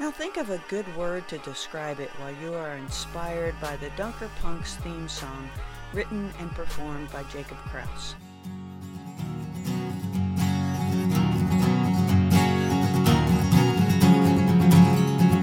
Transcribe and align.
Now 0.00 0.10
think 0.10 0.38
of 0.38 0.48
a 0.48 0.56
good 0.68 0.86
word 0.96 1.28
to 1.28 1.36
describe 1.40 2.00
it 2.00 2.08
while 2.18 2.34
you 2.42 2.54
are 2.54 2.74
inspired 2.74 3.54
by 3.60 3.76
the 3.76 3.90
Dunker 3.98 4.30
Punks 4.40 4.76
theme 4.76 5.06
song 5.06 5.50
written 5.92 6.32
and 6.38 6.50
performed 6.52 7.12
by 7.12 7.22
Jacob 7.24 7.58
Krause. 7.68 8.14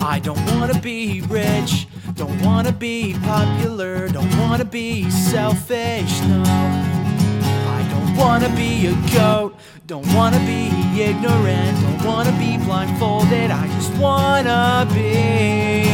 I 0.02 0.20
don't 0.24 0.44
wanna 0.56 0.80
be 0.82 1.22
rich, 1.30 1.88
don't 2.16 2.42
wanna 2.42 2.72
be 2.72 3.14
popular, 3.22 4.08
don't 4.08 4.40
wanna 4.40 4.66
be 4.66 5.08
selfish, 5.12 6.20
no 6.22 6.42
I 6.48 7.88
don't 7.92 8.18
wanna 8.18 8.50
be 8.56 8.88
a 8.88 8.96
goat, 9.14 9.56
don't 9.88 10.14
wanna 10.14 10.38
be 10.40 10.68
ignorant, 11.02 11.80
don't 11.80 12.06
wanna 12.06 12.32
be 12.38 12.58
blindfolded, 12.58 13.50
I 13.50 13.68
just 13.68 13.94
wanna 13.94 14.86
be 14.94 15.86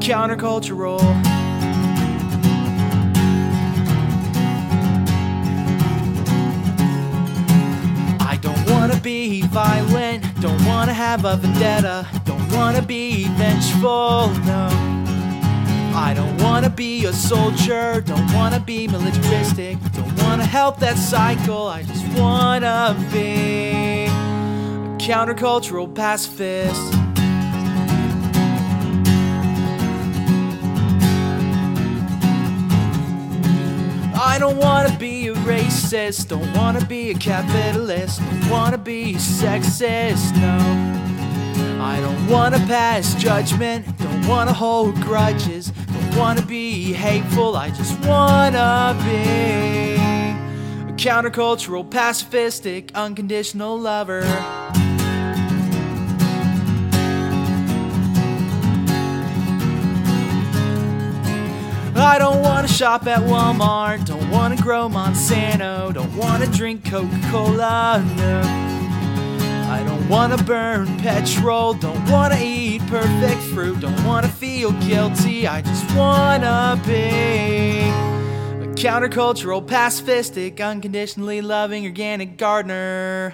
countercultural. 0.00 0.98
I 8.18 8.38
don't 8.40 8.70
wanna 8.70 8.98
be 9.00 9.42
violent, 9.42 10.24
don't 10.40 10.64
wanna 10.64 10.94
have 10.94 11.26
a 11.26 11.36
vendetta, 11.36 12.06
don't 12.24 12.50
wanna 12.50 12.80
be 12.80 13.24
vengeful, 13.36 14.30
no. 14.46 14.70
I 15.94 16.14
don't 16.14 16.42
wanna 16.42 16.70
be 16.70 17.04
a 17.04 17.12
soldier, 17.12 18.00
don't 18.00 18.32
wanna 18.32 18.58
be 18.58 18.88
militaristic, 18.88 19.76
don't 19.92 20.22
wanna 20.22 20.46
help 20.46 20.78
that 20.78 20.96
cycle, 20.96 21.66
I 21.66 21.82
just 21.82 22.01
wanna 22.18 22.96
be 23.12 24.06
a 24.06 24.96
countercultural 24.98 25.92
pacifist. 25.94 26.94
I 34.14 34.38
don't 34.38 34.56
wanna 34.56 34.96
be 34.98 35.28
a 35.28 35.34
racist, 35.34 36.28
don't 36.28 36.56
wanna 36.56 36.84
be 36.84 37.10
a 37.10 37.14
capitalist, 37.14 38.20
don't 38.20 38.50
wanna 38.50 38.78
be 38.78 39.14
sexist, 39.14 40.34
no. 40.36 41.02
I 41.82 42.00
don't 42.00 42.28
wanna 42.28 42.58
pass 42.60 43.14
judgment, 43.14 43.84
don't 43.98 44.26
wanna 44.26 44.52
hold 44.52 44.94
grudges, 45.00 45.70
don't 45.70 46.16
wanna 46.16 46.42
be 46.42 46.92
hateful, 46.92 47.56
I 47.56 47.70
just 47.70 47.98
wanna 48.06 48.96
be 49.04 50.01
countercultural, 51.02 51.84
pacifistic, 51.84 52.94
unconditional 52.94 53.76
lover. 53.76 54.22
I 61.96 62.18
don't 62.18 62.40
wanna 62.40 62.68
shop 62.68 63.08
at 63.08 63.18
Walmart, 63.22 64.06
don't 64.06 64.30
wanna 64.30 64.54
grow 64.56 64.88
Monsanto, 64.88 65.92
don't 65.92 66.14
wanna 66.14 66.46
drink 66.46 66.88
Coca 66.88 67.20
Cola, 67.32 68.00
no. 68.16 68.40
I 69.72 69.82
don't 69.84 70.08
wanna 70.08 70.36
burn 70.44 70.86
petrol, 70.98 71.74
don't 71.74 72.08
wanna 72.08 72.38
eat 72.40 72.80
perfect 72.86 73.40
fruit, 73.52 73.80
don't 73.80 74.04
wanna 74.04 74.28
feel 74.28 74.70
guilty, 74.72 75.48
I 75.48 75.62
just 75.62 75.96
wanna 75.96 76.80
be 76.86 78.11
countercultural, 78.82 79.64
pacifistic, 79.64 80.60
unconditionally 80.60 81.40
loving 81.40 81.84
organic 81.84 82.36
gardener. 82.36 83.32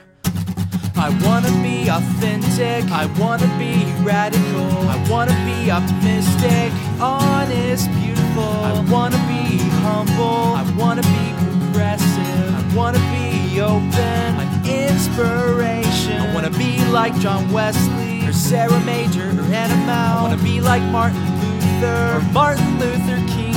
I 0.95 1.09
wanna 1.25 1.51
be 1.63 1.89
authentic, 1.89 2.85
I 2.93 3.07
wanna 3.19 3.47
be 3.57 3.83
radical, 4.05 4.69
I 4.91 5.03
wanna 5.09 5.33
be 5.49 5.71
optimistic, 5.71 6.71
honest, 7.01 7.91
beautiful, 7.93 8.43
I 8.43 8.85
wanna 8.91 9.17
be 9.25 9.57
humble, 9.81 10.53
I 10.53 10.71
wanna 10.77 11.01
be 11.01 11.33
progressive, 11.41 12.55
I 12.55 12.77
wanna 12.77 12.99
be 13.09 13.59
open, 13.63 13.97
an 13.97 14.67
inspiration. 14.67 16.21
I 16.21 16.35
wanna 16.35 16.51
be 16.51 16.85
like 16.91 17.19
John 17.21 17.51
Wesley, 17.51 18.29
or 18.29 18.35
Sarah 18.35 18.81
Major, 18.81 19.31
or 19.31 19.45
Anna 19.45 19.77
Mow. 19.87 20.19
I 20.19 20.23
wanna 20.25 20.43
be 20.43 20.61
like 20.61 20.83
Martin 20.93 21.25
Luther, 21.41 22.17
or 22.17 22.33
Martin 22.35 22.79
Luther 22.79 23.17
King 23.29 23.48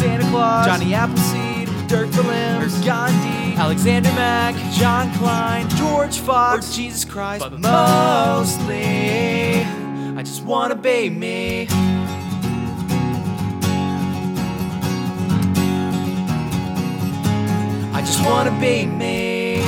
Santa 0.00 0.24
Claus, 0.30 0.64
Johnny 0.64 0.94
Appleseed, 0.94 1.68
Dirk 1.86 2.10
Willems, 2.12 2.80
or 2.80 2.84
Gandhi, 2.86 3.54
Alexander 3.58 4.08
Mack, 4.12 4.54
John 4.72 5.12
Kline, 5.18 5.68
George 5.76 6.20
Fox, 6.20 6.70
or 6.70 6.74
Jesus 6.74 7.04
Christ. 7.04 7.40
But 7.40 7.60
mostly, 7.60 9.60
I 10.16 10.22
just 10.22 10.42
wanna 10.42 10.74
be 10.74 11.10
me. 11.10 11.66
I 17.92 18.00
just 18.00 18.24
wanna 18.24 18.58
be 18.58 18.86
me. 18.86 19.60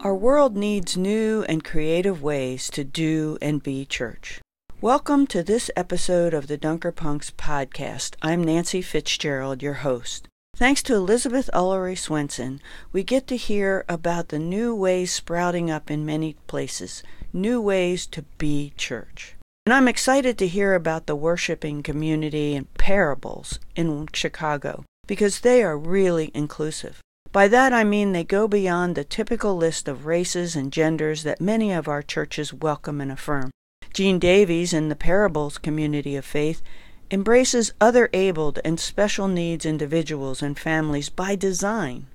Our 0.00 0.16
world 0.16 0.56
needs 0.56 0.96
new 0.96 1.44
and 1.48 1.62
creative 1.62 2.20
ways 2.20 2.68
to 2.70 2.82
do 2.82 3.38
and 3.40 3.62
be 3.62 3.84
church. 3.84 4.40
Welcome 4.86 5.26
to 5.34 5.42
this 5.42 5.68
episode 5.74 6.32
of 6.32 6.46
the 6.46 6.56
Dunker 6.56 6.92
Punks 6.92 7.32
podcast. 7.32 8.14
I'm 8.22 8.44
Nancy 8.44 8.80
Fitzgerald, 8.80 9.60
your 9.60 9.82
host. 9.82 10.28
Thanks 10.54 10.80
to 10.84 10.94
Elizabeth 10.94 11.50
Ullery 11.52 11.98
Swenson, 11.98 12.60
we 12.92 13.02
get 13.02 13.26
to 13.26 13.36
hear 13.36 13.84
about 13.88 14.28
the 14.28 14.38
new 14.38 14.76
ways 14.76 15.10
sprouting 15.10 15.72
up 15.72 15.90
in 15.90 16.06
many 16.06 16.36
places, 16.46 17.02
new 17.32 17.60
ways 17.60 18.06
to 18.06 18.22
be 18.38 18.74
church. 18.76 19.34
And 19.66 19.74
I'm 19.74 19.88
excited 19.88 20.38
to 20.38 20.46
hear 20.46 20.74
about 20.74 21.06
the 21.06 21.16
worshiping 21.16 21.82
community 21.82 22.54
and 22.54 22.72
parables 22.74 23.58
in 23.74 24.06
Chicago 24.12 24.84
because 25.08 25.40
they 25.40 25.64
are 25.64 25.76
really 25.76 26.30
inclusive. 26.32 27.00
By 27.32 27.48
that 27.48 27.72
I 27.72 27.82
mean 27.82 28.12
they 28.12 28.22
go 28.22 28.46
beyond 28.46 28.94
the 28.94 29.02
typical 29.02 29.56
list 29.56 29.88
of 29.88 30.06
races 30.06 30.54
and 30.54 30.72
genders 30.72 31.24
that 31.24 31.40
many 31.40 31.72
of 31.72 31.88
our 31.88 32.02
churches 32.02 32.54
welcome 32.54 33.00
and 33.00 33.10
affirm. 33.10 33.50
Jean 33.96 34.18
Davies 34.18 34.74
in 34.74 34.90
the 34.90 34.94
Parables 34.94 35.56
community 35.56 36.16
of 36.16 36.24
faith 36.26 36.60
embraces 37.10 37.72
other 37.80 38.10
abled 38.12 38.58
and 38.62 38.78
special 38.78 39.26
needs 39.26 39.64
individuals 39.64 40.42
and 40.42 40.58
families 40.58 41.08
by 41.08 41.34
design. 41.34 42.06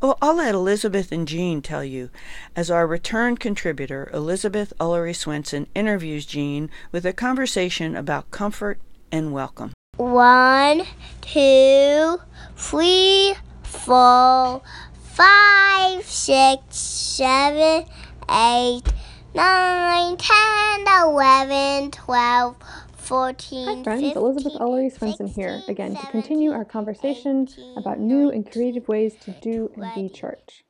Well, 0.00 0.16
I'll 0.22 0.36
let 0.36 0.54
Elizabeth 0.54 1.10
and 1.10 1.26
Jean 1.26 1.60
tell 1.60 1.82
you, 1.82 2.10
as 2.54 2.70
our 2.70 2.86
return 2.86 3.36
contributor, 3.36 4.08
Elizabeth 4.14 4.72
Ullery 4.78 5.12
Swenson, 5.12 5.66
interviews 5.74 6.24
Jean 6.24 6.70
with 6.92 7.04
a 7.04 7.12
conversation 7.12 7.96
about 7.96 8.30
comfort 8.30 8.78
and 9.10 9.32
welcome. 9.32 9.72
One, 9.96 10.84
two, 11.20 12.20
three, 12.54 13.34
four, 13.64 14.62
five, 15.02 16.04
six, 16.04 16.76
seven, 16.76 17.86
eight, 18.30 18.84
nine, 19.34 20.16
ten, 20.16 20.86
eleven, 21.02 21.90
twelve, 21.90 22.56
fourteen. 22.96 23.78
Hi, 23.78 23.82
friends. 23.82 24.02
15, 24.02 24.16
Elizabeth 24.16 24.60
Ullery 24.60 24.90
Swenson 24.90 25.26
here 25.26 25.62
again 25.68 25.94
to 25.94 26.06
continue 26.08 26.52
our 26.52 26.64
conversation 26.64 27.48
18, 27.50 27.78
about 27.78 27.98
new 27.98 28.30
and 28.30 28.50
creative 28.50 28.88
ways 28.88 29.14
to 29.22 29.30
do 29.32 29.70
and 29.76 29.94
be 29.94 30.08
church. 30.08 30.64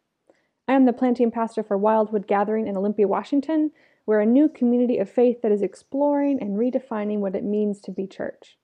I 0.69 0.75
am 0.75 0.85
the 0.85 0.93
planting 0.93 1.31
pastor 1.31 1.63
for 1.63 1.77
Wildwood 1.77 2.27
Gathering 2.27 2.67
in 2.67 2.77
Olympia, 2.77 3.09
Washington. 3.09 3.73
We're 4.07 4.21
a 4.21 4.27
new 4.27 4.49
community 4.49 4.99
of 4.99 5.11
faith 5.11 5.43
that 5.43 5.53
is 5.53 5.63
exploring 5.63 6.39
and 6.41 6.59
redefining 6.59 7.19
what 7.19 7.35
it 7.35 7.45
means 7.45 7.81
to 7.83 7.91
be 7.91 8.07
church. 8.07 8.57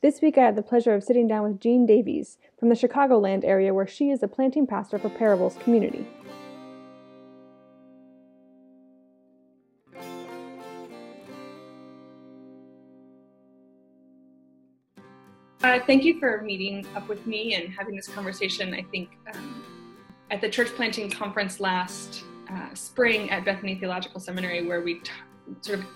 This 0.00 0.20
week 0.20 0.36
I 0.36 0.42
had 0.42 0.56
the 0.56 0.62
pleasure 0.62 0.94
of 0.94 1.02
sitting 1.02 1.26
down 1.26 1.44
with 1.44 1.60
Jean 1.60 1.86
Davies 1.86 2.36
from 2.58 2.68
the 2.68 2.74
Chicagoland 2.74 3.44
area 3.44 3.72
where 3.72 3.86
she 3.86 4.10
is 4.10 4.22
a 4.22 4.28
planting 4.28 4.66
pastor 4.66 4.98
for 4.98 5.08
Parables 5.08 5.56
Community. 5.62 6.06
Uh, 15.64 15.80
thank 15.86 16.04
you 16.04 16.20
for 16.20 16.42
meeting 16.42 16.86
up 16.94 17.08
with 17.08 17.26
me 17.26 17.54
and 17.54 17.72
having 17.72 17.96
this 17.96 18.06
conversation. 18.06 18.74
I 18.74 18.82
think 18.82 19.16
um, 19.32 19.64
at 20.30 20.42
the 20.42 20.48
church 20.50 20.68
planting 20.76 21.08
conference 21.08 21.58
last 21.58 22.24
uh, 22.52 22.74
spring 22.74 23.30
at 23.30 23.46
Bethany 23.46 23.74
Theological 23.74 24.20
Seminary 24.20 24.66
where 24.66 24.82
we 24.82 24.96
t- 24.96 25.10
sort 25.62 25.78
of 25.78 25.86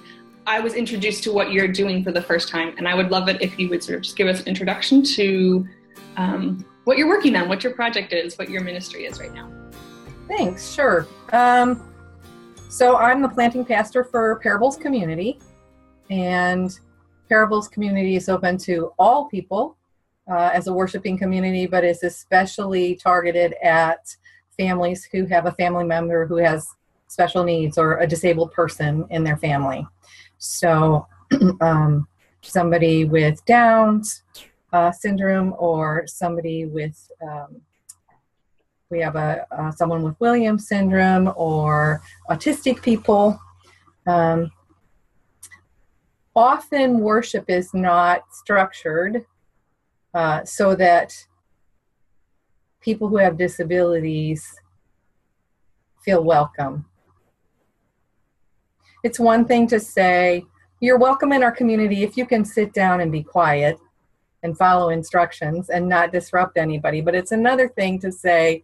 I 0.47 0.59
was 0.59 0.73
introduced 0.73 1.23
to 1.25 1.33
what 1.33 1.53
you're 1.53 1.69
doing 1.69 2.03
for 2.03 2.13
the 2.13 2.23
first 2.23 2.49
time, 2.49 2.75
and 2.79 2.89
I 2.89 2.95
would 2.95 3.11
love 3.11 3.29
it 3.29 3.43
if 3.43 3.59
you 3.59 3.69
would 3.69 3.85
sort 3.85 3.97
of 3.97 4.03
just 4.05 4.17
give 4.17 4.27
us 4.27 4.41
an 4.41 4.47
introduction 4.47 5.03
to 5.03 5.69
um, 6.17 6.65
what 6.85 6.97
you're 6.97 7.07
working 7.07 7.37
on, 7.37 7.47
what 7.51 7.63
your 7.63 7.75
project 7.75 8.15
is, 8.15 8.39
what 8.39 8.49
your 8.49 8.63
ministry 8.63 9.05
is 9.05 9.21
right 9.21 9.35
now. 9.35 9.53
Thanks, 10.29 10.73
sure. 10.73 11.07
Um, 11.33 11.93
so 12.71 12.97
I'm 12.97 13.21
the 13.21 13.29
planting 13.29 13.67
pastor 13.67 14.03
for 14.03 14.37
Parables 14.37 14.79
Community, 14.79 15.39
and 16.09 16.81
Parables 17.29 17.69
Community 17.69 18.17
is 18.17 18.29
open 18.29 18.59
to 18.59 18.93
all 18.99 19.27
people 19.27 19.77
uh, 20.31 20.51
as 20.53 20.67
a 20.67 20.73
worshiping 20.73 21.19
community, 21.19 21.67
but 21.67 21.85
is 21.85 22.03
especially 22.03 22.95
targeted 22.97 23.55
at 23.63 24.17
families 24.57 25.05
who 25.05 25.25
have 25.27 25.47
a 25.47 25.53
family 25.53 25.85
member 25.85 26.27
who 26.27 26.37
has 26.37 26.69
special 27.07 27.45
needs 27.45 27.79
or 27.79 27.99
a 27.99 28.07
disabled 28.07 28.53
person 28.53 29.07
in 29.11 29.25
their 29.25 29.37
family. 29.37 29.87
So, 30.39 31.07
um, 31.61 32.07
somebody 32.43 33.05
with 33.05 33.45
Downs 33.45 34.23
uh, 34.73 34.93
syndrome 34.93 35.55
or 35.59 36.07
somebody 36.07 36.67
with 36.67 37.11
um, 37.23 37.61
we 38.91 39.01
have 39.01 39.17
a 39.17 39.47
uh, 39.51 39.71
someone 39.73 40.03
with 40.03 40.19
Williams 40.19 40.69
syndrome 40.69 41.33
or 41.37 42.01
autistic 42.31 42.83
people. 42.83 43.39
Um, 44.07 44.51
often 46.39 47.01
worship 47.01 47.45
is 47.49 47.75
not 47.75 48.23
structured 48.33 49.27
uh, 50.15 50.45
so 50.45 50.75
that 50.75 51.13
people 52.81 53.09
who 53.09 53.17
have 53.17 53.37
disabilities 53.37 54.61
feel 56.05 56.23
welcome 56.23 56.87
it's 59.05 59.21
one 59.21 59.45
thing 59.45 59.67
to 59.69 59.79
say, 59.79 60.45
you're 60.81 60.99
welcome 60.99 61.33
in 61.33 61.43
our 61.43 61.53
community 61.53 62.03
if 62.03 62.17
you 62.17 62.27
can 62.27 62.45
sit 62.45 62.73
down 62.73 63.01
and 63.01 63.13
be 63.13 63.23
quiet 63.23 63.79
and 64.43 64.57
follow 64.57 64.91
instructions 64.91 65.71
and 65.71 65.89
not 65.89 66.13
disrupt 66.13 66.57
anybody. 66.59 67.01
But 67.01 67.15
it's 67.15 67.33
another 67.33 67.69
thing 67.69 67.99
to 68.01 68.13
say, 68.13 68.63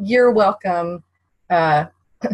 you're 0.00 0.30
welcome 0.30 1.02
uh, 1.50 1.86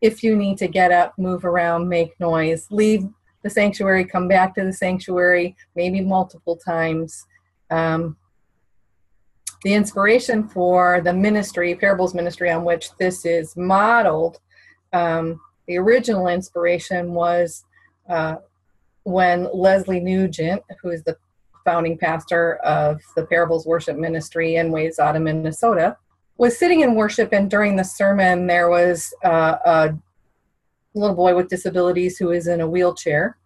if 0.00 0.22
you 0.22 0.36
need 0.36 0.58
to 0.58 0.68
get 0.68 0.90
up, 0.90 1.16
move 1.18 1.44
around, 1.44 1.88
make 1.88 2.18
noise, 2.18 2.66
leave 2.70 3.08
the 3.46 3.50
sanctuary, 3.50 4.04
come 4.04 4.26
back 4.26 4.56
to 4.56 4.64
the 4.64 4.72
sanctuary, 4.72 5.54
maybe 5.76 6.00
multiple 6.00 6.56
times. 6.56 7.24
Um, 7.70 8.16
the 9.62 9.72
inspiration 9.72 10.48
for 10.48 11.00
the 11.00 11.12
ministry, 11.12 11.74
Parables 11.76 12.12
Ministry, 12.12 12.50
on 12.50 12.64
which 12.64 12.90
this 12.98 13.24
is 13.24 13.56
modeled, 13.56 14.40
um, 14.92 15.40
the 15.68 15.78
original 15.78 16.26
inspiration 16.26 17.14
was 17.14 17.64
uh, 18.08 18.36
when 19.04 19.48
Leslie 19.54 20.00
Nugent, 20.00 20.62
who 20.82 20.90
is 20.90 21.04
the 21.04 21.16
founding 21.64 21.96
pastor 21.98 22.56
of 22.56 23.00
the 23.14 23.26
Parables 23.26 23.64
Worship 23.64 23.96
Ministry 23.96 24.56
in 24.56 24.72
Wayzata, 24.72 25.22
Minnesota, 25.22 25.96
was 26.36 26.58
sitting 26.58 26.80
in 26.80 26.96
worship, 26.96 27.32
and 27.32 27.48
during 27.48 27.76
the 27.76 27.84
sermon, 27.84 28.46
there 28.46 28.68
was 28.68 29.14
uh, 29.24 29.56
a 29.64 29.94
little 31.00 31.16
boy 31.16 31.34
with 31.34 31.48
disabilities 31.48 32.16
who 32.18 32.30
is 32.30 32.46
in 32.46 32.60
a 32.60 32.68
wheelchair, 32.68 33.36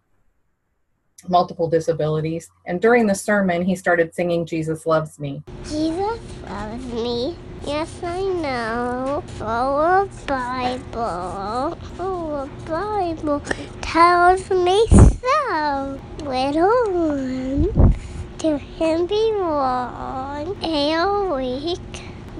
multiple 1.27 1.69
disabilities. 1.69 2.49
And 2.65 2.81
during 2.81 3.07
the 3.07 3.15
sermon, 3.15 3.63
he 3.63 3.75
started 3.75 4.15
singing, 4.15 4.45
Jesus 4.45 4.85
Loves 4.85 5.19
Me. 5.19 5.43
Jesus 5.65 6.19
loves 6.47 6.85
me. 6.85 7.35
Yes, 7.65 8.01
I 8.03 8.21
know. 8.21 9.23
Oh, 9.39 9.45
our 9.45 10.05
Bible, 10.25 11.77
oh, 11.99 12.33
our 12.33 12.47
Bible 12.65 13.39
tells 13.81 14.49
me 14.49 14.87
so. 14.87 15.99
Little 16.23 16.91
ones, 16.91 17.95
to 18.39 18.57
him 18.57 19.05
belong. 19.05 20.57
A 20.63 21.35
weak, 21.35 21.79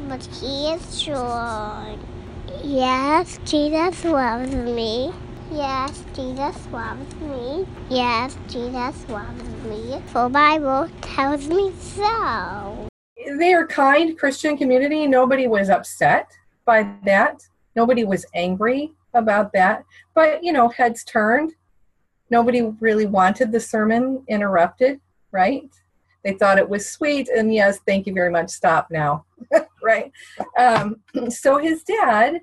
but 0.07 0.25
he 0.25 0.71
is 0.71 0.81
strong. 0.81 1.99
Yes, 2.63 3.39
Jesus 3.45 4.05
loves 4.05 4.53
me. 4.53 5.11
Yes, 5.51 6.03
Jesus 6.13 6.67
loves 6.71 7.15
me. 7.15 7.65
Yes, 7.89 8.37
Jesus 8.47 9.09
loves 9.09 9.43
me. 9.65 10.01
The 10.13 10.29
Bible 10.29 10.87
tells 11.01 11.47
me 11.47 11.73
so 11.79 12.87
they 13.37 13.53
are 13.53 13.65
kind 13.65 14.17
Christian 14.17 14.57
community. 14.57 15.07
Nobody 15.07 15.47
was 15.47 15.69
upset 15.69 16.27
by 16.65 16.87
that. 17.05 17.41
Nobody 17.75 18.03
was 18.03 18.25
angry 18.33 18.93
about 19.13 19.53
that. 19.53 19.83
But 20.13 20.43
you 20.43 20.53
know, 20.53 20.69
heads 20.69 21.03
turned. 21.03 21.53
Nobody 22.29 22.61
really 22.79 23.05
wanted 23.05 23.51
the 23.51 23.59
sermon 23.59 24.23
interrupted, 24.27 25.01
right? 25.31 25.69
They 26.23 26.33
thought 26.33 26.59
it 26.59 26.69
was 26.69 26.87
sweet, 26.87 27.27
and 27.29 27.53
yes, 27.53 27.79
thank 27.87 28.05
you 28.05 28.13
very 28.13 28.29
much. 28.29 28.51
Stop 28.51 28.91
now, 28.91 29.25
right? 29.83 30.11
Um, 30.57 31.01
so 31.29 31.57
his 31.57 31.83
dad 31.83 32.41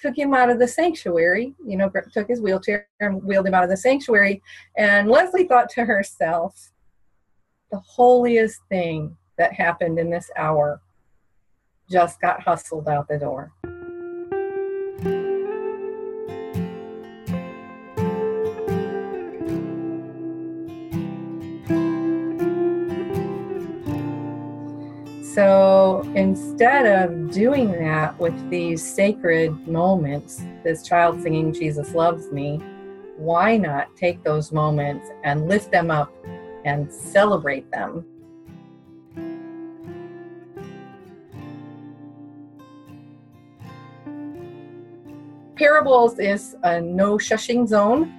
took 0.00 0.16
him 0.16 0.34
out 0.34 0.50
of 0.50 0.58
the 0.58 0.68
sanctuary. 0.68 1.54
You 1.64 1.76
know, 1.76 1.90
took 2.12 2.28
his 2.28 2.40
wheelchair 2.40 2.88
and 3.00 3.22
wheeled 3.22 3.46
him 3.46 3.54
out 3.54 3.64
of 3.64 3.70
the 3.70 3.76
sanctuary. 3.76 4.42
And 4.76 5.08
Leslie 5.08 5.46
thought 5.46 5.68
to 5.70 5.84
herself, 5.84 6.70
the 7.70 7.80
holiest 7.80 8.60
thing 8.68 9.16
that 9.36 9.52
happened 9.52 9.98
in 9.98 10.10
this 10.10 10.30
hour 10.36 10.80
just 11.90 12.20
got 12.20 12.42
hustled 12.42 12.88
out 12.88 13.08
the 13.08 13.18
door. 13.18 13.52
So 25.34 25.77
instead 26.14 26.86
of 26.86 27.30
doing 27.30 27.72
that 27.72 28.18
with 28.18 28.50
these 28.50 28.82
sacred 28.82 29.68
moments, 29.68 30.42
this 30.64 30.82
child 30.82 31.22
singing 31.22 31.52
Jesus 31.52 31.94
Loves 31.94 32.30
Me, 32.32 32.60
why 33.16 33.56
not 33.56 33.94
take 33.96 34.22
those 34.22 34.52
moments 34.52 35.08
and 35.24 35.48
lift 35.48 35.70
them 35.70 35.90
up 35.90 36.12
and 36.64 36.92
celebrate 36.92 37.70
them? 37.70 38.04
Parables 45.56 46.18
is 46.18 46.56
a 46.62 46.80
no 46.80 47.18
shushing 47.18 47.66
zone, 47.66 48.14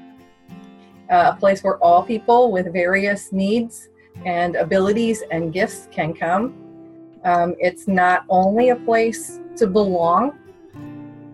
uh, 1.10 1.32
a 1.34 1.40
place 1.40 1.64
where 1.64 1.78
all 1.78 2.04
people 2.04 2.52
with 2.52 2.72
various 2.74 3.32
needs 3.32 3.90
and 4.26 4.56
abilities 4.56 5.24
and 5.32 5.54
gifts 5.54 5.88
can 5.92 6.14
come. 6.14 6.69
Um, 7.24 7.56
it's 7.60 7.88
not 7.88 8.26
only 8.30 8.70
a 8.70 8.76
place 8.76 9.40
to 9.58 9.68
belong, 9.68 10.32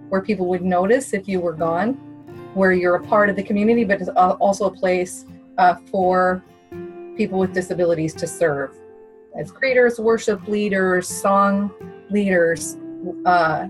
where 0.10 0.22
people 0.22 0.48
would 0.48 0.64
notice 0.64 1.14
if 1.14 1.28
you 1.28 1.40
were 1.40 1.54
gone, 1.54 1.94
where 2.54 2.72
you're 2.72 2.96
a 2.96 3.04
part 3.04 3.30
of 3.30 3.36
the 3.36 3.44
community, 3.44 3.84
but 3.84 4.02
it's 4.02 4.10
also 4.10 4.66
a 4.66 4.72
place 4.72 5.26
uh, 5.58 5.76
for 5.92 6.44
people 7.18 7.40
with 7.40 7.54
disabilities 7.54 8.14
to 8.14 8.28
serve 8.28 8.76
as 9.38 9.52
creators, 9.52 10.00
worship 10.00 10.48
leaders, 10.48 11.08
song 11.08 11.72
leaders, 12.10 12.78
uh, 13.26 13.68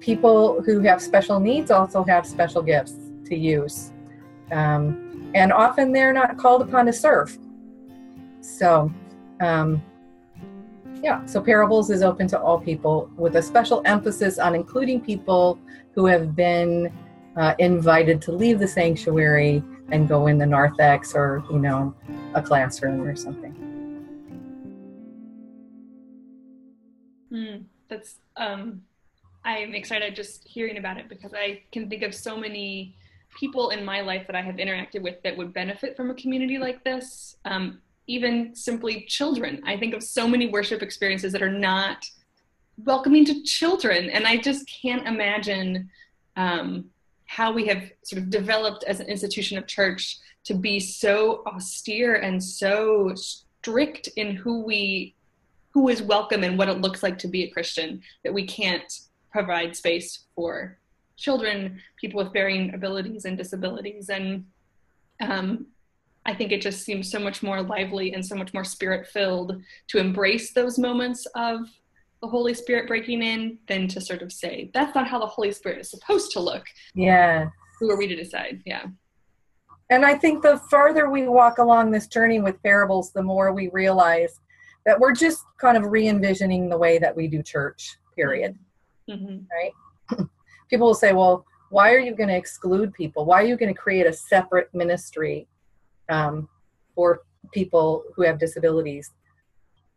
people 0.00 0.62
who 0.62 0.80
have 0.80 1.00
special 1.00 1.38
needs 1.38 1.70
also 1.70 2.02
have 2.04 2.26
special 2.26 2.62
gifts 2.62 2.94
to 3.26 3.36
use. 3.36 3.92
Um, 4.50 5.30
and 5.34 5.52
often 5.52 5.92
they're 5.92 6.12
not 6.12 6.36
called 6.38 6.62
upon 6.62 6.86
to 6.86 6.92
serve. 6.92 7.38
So, 8.40 8.92
um, 9.40 9.82
yeah, 11.04 11.22
so 11.26 11.38
Parables 11.38 11.90
is 11.90 12.02
open 12.02 12.26
to 12.28 12.40
all 12.40 12.58
people 12.58 13.10
with 13.18 13.36
a 13.36 13.42
special 13.42 13.82
emphasis 13.84 14.38
on 14.38 14.54
including 14.54 15.02
people 15.02 15.58
who 15.94 16.06
have 16.06 16.34
been 16.34 16.90
uh, 17.36 17.54
invited 17.58 18.22
to 18.22 18.32
leave 18.32 18.58
the 18.58 18.66
sanctuary 18.66 19.62
and 19.90 20.08
go 20.08 20.28
in 20.28 20.38
the 20.38 20.46
narthex 20.46 21.14
or, 21.14 21.44
you 21.50 21.58
know, 21.58 21.94
a 22.32 22.40
classroom 22.40 23.02
or 23.02 23.14
something. 23.14 23.52
Mm, 27.30 27.64
that's 27.88 28.16
um, 28.38 28.80
I'm 29.44 29.74
excited 29.74 30.16
just 30.16 30.48
hearing 30.48 30.78
about 30.78 30.96
it 30.96 31.10
because 31.10 31.34
I 31.34 31.60
can 31.70 31.90
think 31.90 32.02
of 32.02 32.14
so 32.14 32.34
many 32.34 32.96
people 33.38 33.68
in 33.70 33.84
my 33.84 34.00
life 34.00 34.26
that 34.26 34.36
I 34.36 34.40
have 34.40 34.54
interacted 34.54 35.02
with 35.02 35.22
that 35.22 35.36
would 35.36 35.52
benefit 35.52 35.98
from 35.98 36.10
a 36.10 36.14
community 36.14 36.56
like 36.56 36.82
this. 36.82 37.36
Um, 37.44 37.82
even 38.06 38.54
simply 38.54 39.06
children. 39.08 39.62
I 39.64 39.76
think 39.76 39.94
of 39.94 40.02
so 40.02 40.28
many 40.28 40.48
worship 40.48 40.82
experiences 40.82 41.32
that 41.32 41.42
are 41.42 41.50
not 41.50 42.04
welcoming 42.84 43.24
to 43.26 43.42
children, 43.42 44.10
and 44.10 44.26
I 44.26 44.36
just 44.36 44.68
can't 44.68 45.06
imagine 45.06 45.90
um, 46.36 46.86
how 47.26 47.52
we 47.52 47.66
have 47.66 47.90
sort 48.02 48.22
of 48.22 48.30
developed 48.30 48.84
as 48.84 49.00
an 49.00 49.06
institution 49.06 49.58
of 49.58 49.66
church 49.66 50.18
to 50.44 50.54
be 50.54 50.78
so 50.78 51.42
austere 51.46 52.16
and 52.16 52.42
so 52.42 53.14
strict 53.14 54.08
in 54.16 54.36
who 54.36 54.62
we 54.62 55.14
who 55.70 55.88
is 55.88 56.00
welcome 56.00 56.44
and 56.44 56.56
what 56.56 56.68
it 56.68 56.80
looks 56.80 57.02
like 57.02 57.18
to 57.18 57.26
be 57.26 57.42
a 57.42 57.50
Christian 57.50 58.00
that 58.22 58.32
we 58.32 58.46
can't 58.46 59.00
provide 59.32 59.74
space 59.74 60.20
for 60.36 60.78
children, 61.16 61.80
people 62.00 62.22
with 62.22 62.32
varying 62.32 62.72
abilities 62.74 63.24
and 63.24 63.36
disabilities. 63.36 64.08
And 64.08 64.44
um, 65.20 65.66
I 66.26 66.34
think 66.34 66.52
it 66.52 66.62
just 66.62 66.84
seems 66.84 67.10
so 67.10 67.18
much 67.18 67.42
more 67.42 67.62
lively 67.62 68.14
and 68.14 68.24
so 68.24 68.34
much 68.34 68.54
more 68.54 68.64
spirit 68.64 69.06
filled 69.06 69.62
to 69.88 69.98
embrace 69.98 70.52
those 70.52 70.78
moments 70.78 71.26
of 71.34 71.68
the 72.22 72.28
Holy 72.28 72.54
Spirit 72.54 72.88
breaking 72.88 73.22
in 73.22 73.58
than 73.68 73.86
to 73.88 74.00
sort 74.00 74.22
of 74.22 74.32
say, 74.32 74.70
that's 74.72 74.94
not 74.94 75.06
how 75.06 75.18
the 75.18 75.26
Holy 75.26 75.52
Spirit 75.52 75.80
is 75.80 75.90
supposed 75.90 76.32
to 76.32 76.40
look. 76.40 76.64
Yeah. 76.94 77.48
Who 77.78 77.90
are 77.90 77.98
we 77.98 78.06
to 78.06 78.16
decide? 78.16 78.62
Yeah. 78.64 78.86
And 79.90 80.06
I 80.06 80.14
think 80.14 80.42
the 80.42 80.58
further 80.70 81.10
we 81.10 81.28
walk 81.28 81.58
along 81.58 81.90
this 81.90 82.06
journey 82.06 82.40
with 82.40 82.62
parables, 82.62 83.12
the 83.12 83.22
more 83.22 83.52
we 83.52 83.68
realize 83.68 84.40
that 84.86 84.98
we're 84.98 85.12
just 85.12 85.44
kind 85.58 85.76
of 85.76 85.84
re 85.90 86.08
envisioning 86.08 86.70
the 86.70 86.78
way 86.78 86.98
that 86.98 87.14
we 87.14 87.28
do 87.28 87.42
church, 87.42 87.96
period. 88.16 88.58
Mm-hmm. 89.10 89.40
Right? 89.52 90.26
people 90.70 90.86
will 90.86 90.94
say, 90.94 91.12
well, 91.12 91.44
why 91.68 91.92
are 91.92 91.98
you 91.98 92.14
going 92.14 92.28
to 92.28 92.36
exclude 92.36 92.94
people? 92.94 93.26
Why 93.26 93.42
are 93.42 93.46
you 93.46 93.56
going 93.56 93.74
to 93.74 93.78
create 93.78 94.06
a 94.06 94.12
separate 94.12 94.72
ministry 94.72 95.46
um, 96.08 96.48
for 96.94 97.20
people 97.52 98.04
who 98.14 98.22
have 98.22 98.38
disabilities? 98.38 99.10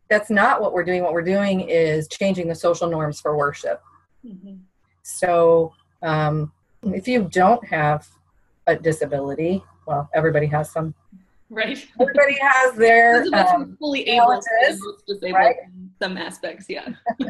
That's 0.10 0.30
not 0.30 0.62
what 0.62 0.74
we're 0.74 0.84
doing. 0.84 1.04
What 1.04 1.14
we're 1.14 1.22
doing 1.22 1.62
is 1.62 2.08
changing 2.08 2.48
the 2.48 2.56
social 2.56 2.90
norms 2.90 3.20
for 3.20 3.36
worship. 3.38 3.82
Mm-hmm. 4.26 4.56
So 5.04 5.74
um, 6.02 6.52
if 6.84 7.08
you 7.08 7.28
don't 7.32 7.66
have 7.68 8.08
a 8.68 8.76
disability, 8.76 9.64
well, 9.86 10.10
everybody 10.14 10.46
has 10.48 10.72
some. 10.72 10.94
Right. 11.50 11.86
Everybody 12.00 12.38
has 12.42 12.76
their 12.76 13.24
um, 13.34 13.78
fully 13.80 14.08
able 14.10 14.40
to 14.42 14.78
disabled 15.08 15.34
right? 15.34 15.56
some 16.02 16.18
aspects. 16.18 16.66
Yeah. 16.68 16.90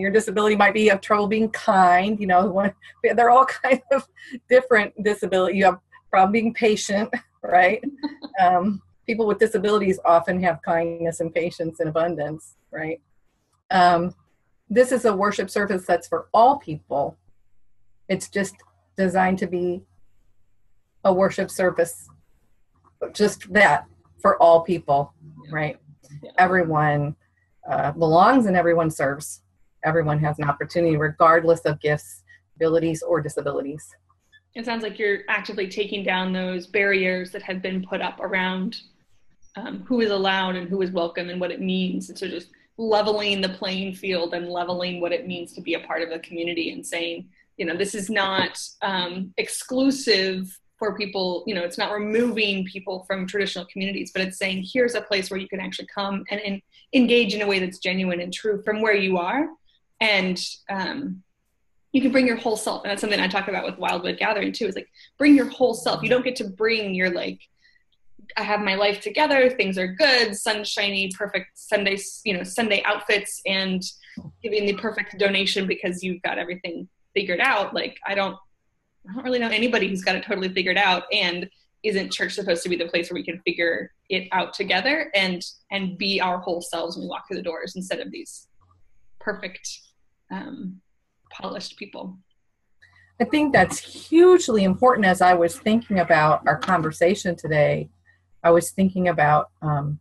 your 0.00 0.10
disability 0.10 0.56
might 0.56 0.74
be 0.74 0.90
of 0.90 1.00
trouble 1.00 1.26
being 1.26 1.48
kind 1.50 2.20
you 2.20 2.26
know 2.26 2.46
one, 2.46 2.72
they're 3.14 3.30
all 3.30 3.46
kind 3.46 3.80
of 3.92 4.06
different 4.48 4.92
disability 5.02 5.56
you 5.56 5.64
have 5.64 5.78
problem 6.16 6.32
being 6.32 6.54
patient 6.54 7.12
right? 7.42 7.82
Um, 8.38 8.82
people 9.06 9.26
with 9.26 9.38
disabilities 9.38 9.98
often 10.04 10.42
have 10.42 10.60
kindness 10.60 11.20
and 11.20 11.32
patience 11.32 11.80
in 11.80 11.88
abundance 11.88 12.56
right? 12.70 13.00
Um, 13.70 14.14
this 14.68 14.92
is 14.92 15.06
a 15.06 15.16
worship 15.16 15.48
service 15.48 15.86
that's 15.86 16.06
for 16.06 16.28
all 16.34 16.58
people. 16.58 17.16
It's 18.10 18.28
just 18.28 18.56
designed 18.94 19.38
to 19.38 19.46
be 19.46 19.84
a 21.04 21.12
worship 21.14 21.50
service 21.50 22.08
just 23.14 23.50
that 23.54 23.86
for 24.20 24.36
all 24.42 24.60
people 24.60 25.14
right? 25.50 25.78
Yeah. 26.22 26.32
everyone 26.38 27.16
uh, 27.70 27.92
belongs 27.92 28.44
and 28.46 28.56
everyone 28.56 28.90
serves. 28.90 29.42
Everyone 29.82 30.18
has 30.18 30.38
an 30.38 30.44
opportunity 30.44 30.96
regardless 30.98 31.60
of 31.60 31.80
gifts 31.80 32.22
abilities 32.56 33.02
or 33.02 33.22
disabilities 33.22 33.96
It 34.56 34.64
sounds 34.64 34.82
like 34.82 34.98
you're 34.98 35.20
actively 35.28 35.68
taking 35.68 36.02
down 36.02 36.32
those 36.32 36.66
barriers 36.66 37.30
that 37.32 37.42
have 37.42 37.60
been 37.60 37.84
put 37.86 38.00
up 38.00 38.20
around 38.20 38.80
um, 39.54 39.84
who 39.86 40.00
is 40.00 40.10
allowed 40.10 40.56
and 40.56 40.66
who 40.66 40.80
is 40.80 40.90
welcome 40.90 41.28
and 41.28 41.38
what 41.38 41.50
it 41.50 41.60
means. 41.60 42.08
And 42.08 42.18
so 42.18 42.26
just 42.26 42.48
leveling 42.78 43.42
the 43.42 43.50
playing 43.50 43.94
field 43.94 44.32
and 44.32 44.48
leveling 44.48 44.98
what 45.02 45.12
it 45.12 45.26
means 45.26 45.52
to 45.52 45.60
be 45.60 45.74
a 45.74 45.80
part 45.80 46.00
of 46.00 46.08
the 46.08 46.20
community 46.20 46.70
and 46.72 46.84
saying, 46.84 47.28
you 47.58 47.66
know, 47.66 47.76
this 47.76 47.94
is 47.94 48.08
not 48.08 48.58
um, 48.80 49.34
exclusive 49.36 50.58
for 50.78 50.96
people, 50.96 51.44
you 51.46 51.54
know, 51.54 51.62
it's 51.62 51.78
not 51.78 51.92
removing 51.92 52.64
people 52.64 53.04
from 53.06 53.26
traditional 53.26 53.66
communities, 53.66 54.10
but 54.10 54.22
it's 54.22 54.38
saying, 54.38 54.66
here's 54.72 54.94
a 54.94 55.02
place 55.02 55.30
where 55.30 55.40
you 55.40 55.48
can 55.48 55.60
actually 55.60 55.88
come 55.94 56.24
and, 56.30 56.40
and 56.40 56.62
engage 56.94 57.34
in 57.34 57.42
a 57.42 57.46
way 57.46 57.58
that's 57.58 57.78
genuine 57.78 58.20
and 58.22 58.32
true 58.32 58.62
from 58.62 58.80
where 58.80 58.96
you 58.96 59.18
are. 59.18 59.48
And 60.00 60.42
um, 60.70 61.22
you 61.96 62.02
can 62.02 62.12
bring 62.12 62.26
your 62.26 62.36
whole 62.36 62.58
self. 62.58 62.84
And 62.84 62.90
that's 62.90 63.00
something 63.00 63.18
i 63.18 63.26
talk 63.26 63.48
about 63.48 63.64
with 63.64 63.78
wildwood 63.78 64.18
gathering 64.18 64.52
too 64.52 64.66
is 64.66 64.74
like 64.74 64.90
bring 65.16 65.34
your 65.34 65.48
whole 65.48 65.72
self. 65.72 66.02
You 66.02 66.10
don't 66.10 66.24
get 66.24 66.36
to 66.36 66.44
bring 66.44 66.94
your 66.94 67.08
like 67.08 67.40
i 68.36 68.42
have 68.42 68.60
my 68.60 68.74
life 68.74 69.00
together 69.00 69.48
things 69.48 69.78
are 69.78 69.86
good 69.86 70.36
sunshiny 70.36 71.10
perfect 71.16 71.46
sunday 71.54 71.96
you 72.24 72.36
know 72.36 72.42
sunday 72.42 72.82
outfits 72.84 73.40
and 73.46 73.82
giving 74.42 74.66
the 74.66 74.74
perfect 74.74 75.16
donation 75.18 75.66
because 75.66 76.02
you've 76.02 76.20
got 76.22 76.38
everything 76.38 76.88
figured 77.14 77.40
out. 77.40 77.72
Like 77.72 77.96
i 78.06 78.14
don't 78.14 78.36
i 79.08 79.14
don't 79.14 79.24
really 79.24 79.38
know 79.38 79.48
anybody 79.48 79.88
who's 79.88 80.02
got 80.02 80.16
it 80.16 80.24
totally 80.24 80.50
figured 80.50 80.76
out 80.76 81.04
and 81.12 81.48
isn't 81.82 82.12
church 82.12 82.34
supposed 82.34 82.62
to 82.64 82.68
be 82.68 82.76
the 82.76 82.88
place 82.88 83.10
where 83.10 83.14
we 83.14 83.24
can 83.24 83.40
figure 83.46 83.90
it 84.10 84.28
out 84.32 84.52
together 84.52 85.10
and 85.14 85.40
and 85.70 85.96
be 85.96 86.20
our 86.20 86.38
whole 86.38 86.60
selves 86.60 86.96
when 86.96 87.04
we 87.04 87.08
walk 87.08 87.26
through 87.26 87.38
the 87.38 87.42
doors 87.42 87.74
instead 87.74 88.00
of 88.00 88.10
these 88.10 88.48
perfect 89.18 89.66
um, 90.30 90.80
polished 91.40 91.76
people. 91.76 92.16
I 93.20 93.24
think 93.24 93.52
that's 93.52 93.78
hugely 93.78 94.64
important. 94.64 95.06
As 95.06 95.22
I 95.22 95.34
was 95.34 95.58
thinking 95.58 96.00
about 96.00 96.46
our 96.46 96.58
conversation 96.58 97.34
today, 97.34 97.88
I 98.42 98.50
was 98.50 98.70
thinking 98.70 99.08
about 99.08 99.50
um, 99.62 99.98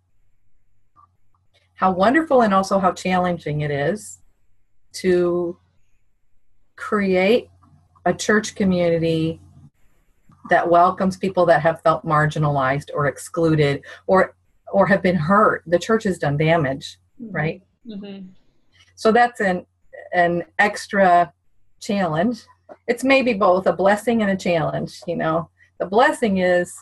how 1.76 1.92
wonderful 1.92 2.42
and 2.42 2.54
also 2.54 2.80
how 2.80 2.92
challenging 2.92 3.62
it 3.62 3.72
is 3.72 4.20
to 4.94 5.58
create 6.76 7.50
a 8.06 8.14
church 8.14 8.56
community 8.56 9.40
that 10.50 10.70
welcomes 10.70 11.18
people 11.18 11.46
that 11.46 11.62
have 11.62 11.82
felt 11.82 12.06
marginalized 12.06 12.90
or 12.94 13.08
excluded 13.08 13.84
or 14.08 14.36
or 14.72 14.86
have 14.86 15.02
been 15.02 15.16
hurt. 15.16 15.64
The 15.68 15.80
church 15.80 16.04
has 16.04 16.18
done 16.18 16.38
damage, 16.38 16.98
right? 17.20 17.62
Mm-hmm. 17.88 18.28
So 18.96 19.12
that's 19.12 19.40
an 19.40 19.66
an 20.14 20.44
extra 20.60 21.34
challenge. 21.82 22.42
It's 22.88 23.04
maybe 23.04 23.34
both 23.34 23.68
a 23.68 23.74
blessing 23.74 24.22
and 24.22 24.32
a 24.32 24.36
challenge, 24.36 25.02
you 25.08 25.16
know. 25.16 25.50
The 25.80 25.86
blessing 25.86 26.38
is 26.38 26.74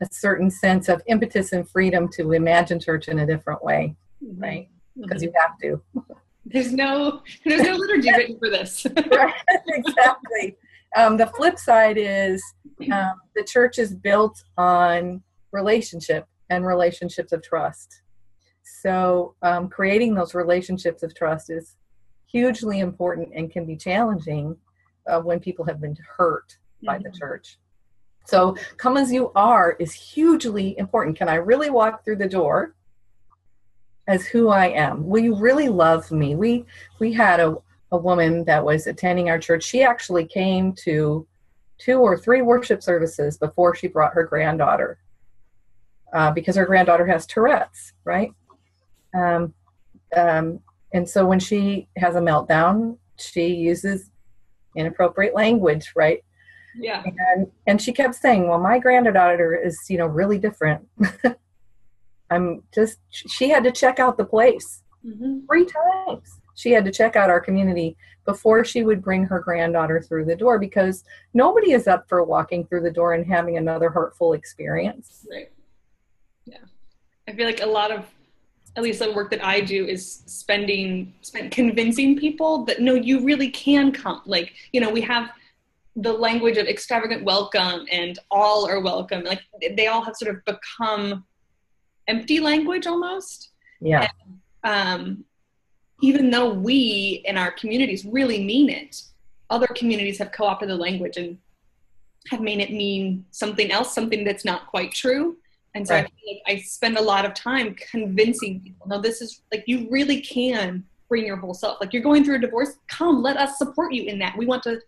a 0.00 0.08
certain 0.10 0.50
sense 0.50 0.88
of 0.88 1.02
impetus 1.06 1.52
and 1.52 1.68
freedom 1.68 2.08
to 2.08 2.32
imagine 2.32 2.80
church 2.80 3.08
in 3.08 3.20
a 3.20 3.26
different 3.26 3.64
way, 3.64 3.96
right? 4.36 4.68
Because 5.00 5.22
you 5.22 5.32
have 5.40 5.56
to. 5.62 5.82
There's 6.44 6.72
no 6.72 7.22
there's 7.44 7.62
no 7.62 7.74
liturgy 7.74 8.10
written 8.16 8.38
for 8.38 8.50
this. 8.50 8.84
right, 9.12 9.34
exactly. 9.68 10.56
Um, 10.96 11.16
the 11.16 11.28
flip 11.28 11.58
side 11.58 11.96
is 11.98 12.42
um, 12.92 13.14
the 13.34 13.44
church 13.44 13.78
is 13.78 13.94
built 13.94 14.42
on 14.58 15.22
relationship 15.52 16.26
and 16.50 16.66
relationships 16.66 17.32
of 17.32 17.42
trust. 17.42 18.01
So, 18.62 19.34
um, 19.42 19.68
creating 19.68 20.14
those 20.14 20.34
relationships 20.34 21.02
of 21.02 21.14
trust 21.14 21.50
is 21.50 21.76
hugely 22.26 22.80
important 22.80 23.30
and 23.34 23.50
can 23.50 23.66
be 23.66 23.76
challenging 23.76 24.56
uh, 25.06 25.20
when 25.20 25.40
people 25.40 25.64
have 25.64 25.80
been 25.80 25.96
hurt 26.16 26.56
by 26.84 26.98
the 26.98 27.10
Mhm. 27.10 27.18
church. 27.18 27.58
So, 28.24 28.56
come 28.76 28.96
as 28.96 29.12
you 29.12 29.32
are 29.34 29.72
is 29.78 29.92
hugely 29.92 30.78
important. 30.78 31.16
Can 31.16 31.28
I 31.28 31.34
really 31.34 31.70
walk 31.70 32.04
through 32.04 32.16
the 32.16 32.28
door 32.28 32.74
as 34.06 34.26
who 34.26 34.48
I 34.48 34.66
am? 34.66 35.06
Will 35.06 35.22
you 35.22 35.34
really 35.34 35.68
love 35.68 36.10
me? 36.10 36.34
We 36.36 36.66
we 37.00 37.12
had 37.12 37.40
a 37.40 37.56
a 37.90 37.96
woman 37.98 38.42
that 38.44 38.64
was 38.64 38.86
attending 38.86 39.28
our 39.28 39.38
church. 39.38 39.62
She 39.64 39.82
actually 39.82 40.24
came 40.24 40.72
to 40.76 41.26
two 41.76 41.98
or 41.98 42.16
three 42.16 42.40
worship 42.40 42.82
services 42.82 43.36
before 43.36 43.74
she 43.74 43.86
brought 43.86 44.14
her 44.14 44.24
granddaughter 44.24 44.98
uh, 46.14 46.30
because 46.30 46.56
her 46.56 46.64
granddaughter 46.64 47.06
has 47.06 47.26
Tourette's, 47.26 47.92
right? 48.04 48.32
Um, 49.14 49.54
um, 50.16 50.60
and 50.92 51.08
so 51.08 51.26
when 51.26 51.40
she 51.40 51.88
has 51.96 52.16
a 52.16 52.20
meltdown, 52.20 52.98
she 53.18 53.48
uses 53.48 54.10
inappropriate 54.76 55.34
language, 55.34 55.92
right? 55.94 56.22
yeah. 56.78 57.02
And 57.34 57.50
and 57.66 57.80
she 57.80 57.92
kept 57.92 58.14
saying, 58.14 58.48
"Well, 58.48 58.58
my 58.58 58.78
granddaughter 58.78 59.54
is, 59.54 59.78
you 59.88 59.98
know, 59.98 60.06
really 60.06 60.38
different." 60.38 60.86
I'm 62.30 62.62
just 62.74 62.98
she 63.10 63.50
had 63.50 63.64
to 63.64 63.72
check 63.72 63.98
out 63.98 64.16
the 64.16 64.24
place 64.24 64.82
hmm 65.02 65.40
three 65.46 65.66
times. 65.66 66.40
She 66.54 66.70
had 66.70 66.84
to 66.84 66.92
check 66.92 67.16
out 67.16 67.30
our 67.30 67.40
community 67.40 67.96
before 68.24 68.64
she 68.64 68.84
would 68.84 69.02
bring 69.02 69.24
her 69.24 69.40
granddaughter 69.40 70.00
through 70.00 70.26
the 70.26 70.36
door 70.36 70.58
because 70.58 71.02
nobody 71.34 71.72
is 71.72 71.88
up 71.88 72.08
for 72.08 72.22
walking 72.22 72.64
through 72.66 72.82
the 72.82 72.90
door 72.90 73.14
and 73.14 73.26
having 73.26 73.56
another 73.56 73.90
hurtful 73.90 74.34
experience. 74.34 75.26
Right. 75.30 75.50
Yeah. 76.44 76.58
I 77.26 77.32
feel 77.32 77.46
like 77.46 77.62
a 77.62 77.66
lot 77.66 77.90
of 77.90 78.06
at 78.76 78.82
least 78.82 79.00
the 79.00 79.12
work 79.12 79.30
that 79.30 79.44
I 79.44 79.60
do 79.60 79.86
is 79.86 80.22
spending 80.26 81.12
spend 81.20 81.52
convincing 81.52 82.18
people 82.18 82.64
that 82.64 82.80
no, 82.80 82.94
you 82.94 83.24
really 83.24 83.50
can 83.50 83.92
come. 83.92 84.22
Like, 84.24 84.54
you 84.72 84.80
know, 84.80 84.90
we 84.90 85.02
have 85.02 85.30
the 85.96 86.12
language 86.12 86.56
of 86.56 86.66
extravagant 86.66 87.22
welcome 87.22 87.84
and 87.90 88.18
all 88.30 88.66
are 88.66 88.80
welcome. 88.80 89.24
Like 89.24 89.42
they 89.76 89.88
all 89.88 90.02
have 90.02 90.16
sort 90.16 90.34
of 90.34 90.44
become 90.44 91.24
empty 92.08 92.40
language 92.40 92.86
almost. 92.86 93.50
Yeah. 93.80 94.08
um, 94.64 95.24
even 96.00 96.30
though 96.30 96.52
we 96.52 97.22
in 97.26 97.36
our 97.36 97.52
communities 97.52 98.04
really 98.04 98.42
mean 98.44 98.70
it, 98.70 99.02
other 99.50 99.66
communities 99.66 100.18
have 100.18 100.32
co-opted 100.32 100.68
the 100.68 100.76
language 100.76 101.16
and 101.16 101.36
have 102.30 102.40
made 102.40 102.60
it 102.60 102.70
mean 102.70 103.24
something 103.30 103.70
else, 103.70 103.94
something 103.94 104.24
that's 104.24 104.44
not 104.44 104.66
quite 104.66 104.92
true. 104.92 105.36
And 105.74 105.86
so 105.86 105.94
I 105.94 106.02
Right. 106.02 106.12
feel 106.12 106.34
like 106.34 106.42
I 106.46 106.60
spend 106.60 106.98
a 106.98 107.02
lot 107.02 107.24
of 107.24 107.34
time 107.34 107.74
convincing 107.74 108.60
people, 108.60 108.86
no, 108.86 109.00
this 109.00 109.22
is 109.22 109.42
like 109.50 109.64
you 109.66 109.88
really 109.90 110.20
can 110.20 110.84
bring 111.08 111.24
your 111.24 111.36
whole 111.36 111.54
self. 111.54 111.78
Like 111.80 111.92
you're 111.92 112.02
going 112.02 112.24
through 112.24 112.36
a 112.36 112.40
divorce, 112.40 112.76
come, 112.88 113.22
let 113.22 113.36
us 113.36 113.58
support 113.58 113.92
you 113.92 114.04
in 114.04 114.18
that. 114.18 114.36
We 114.36 114.46
want 114.46 114.62
to 114.64 114.80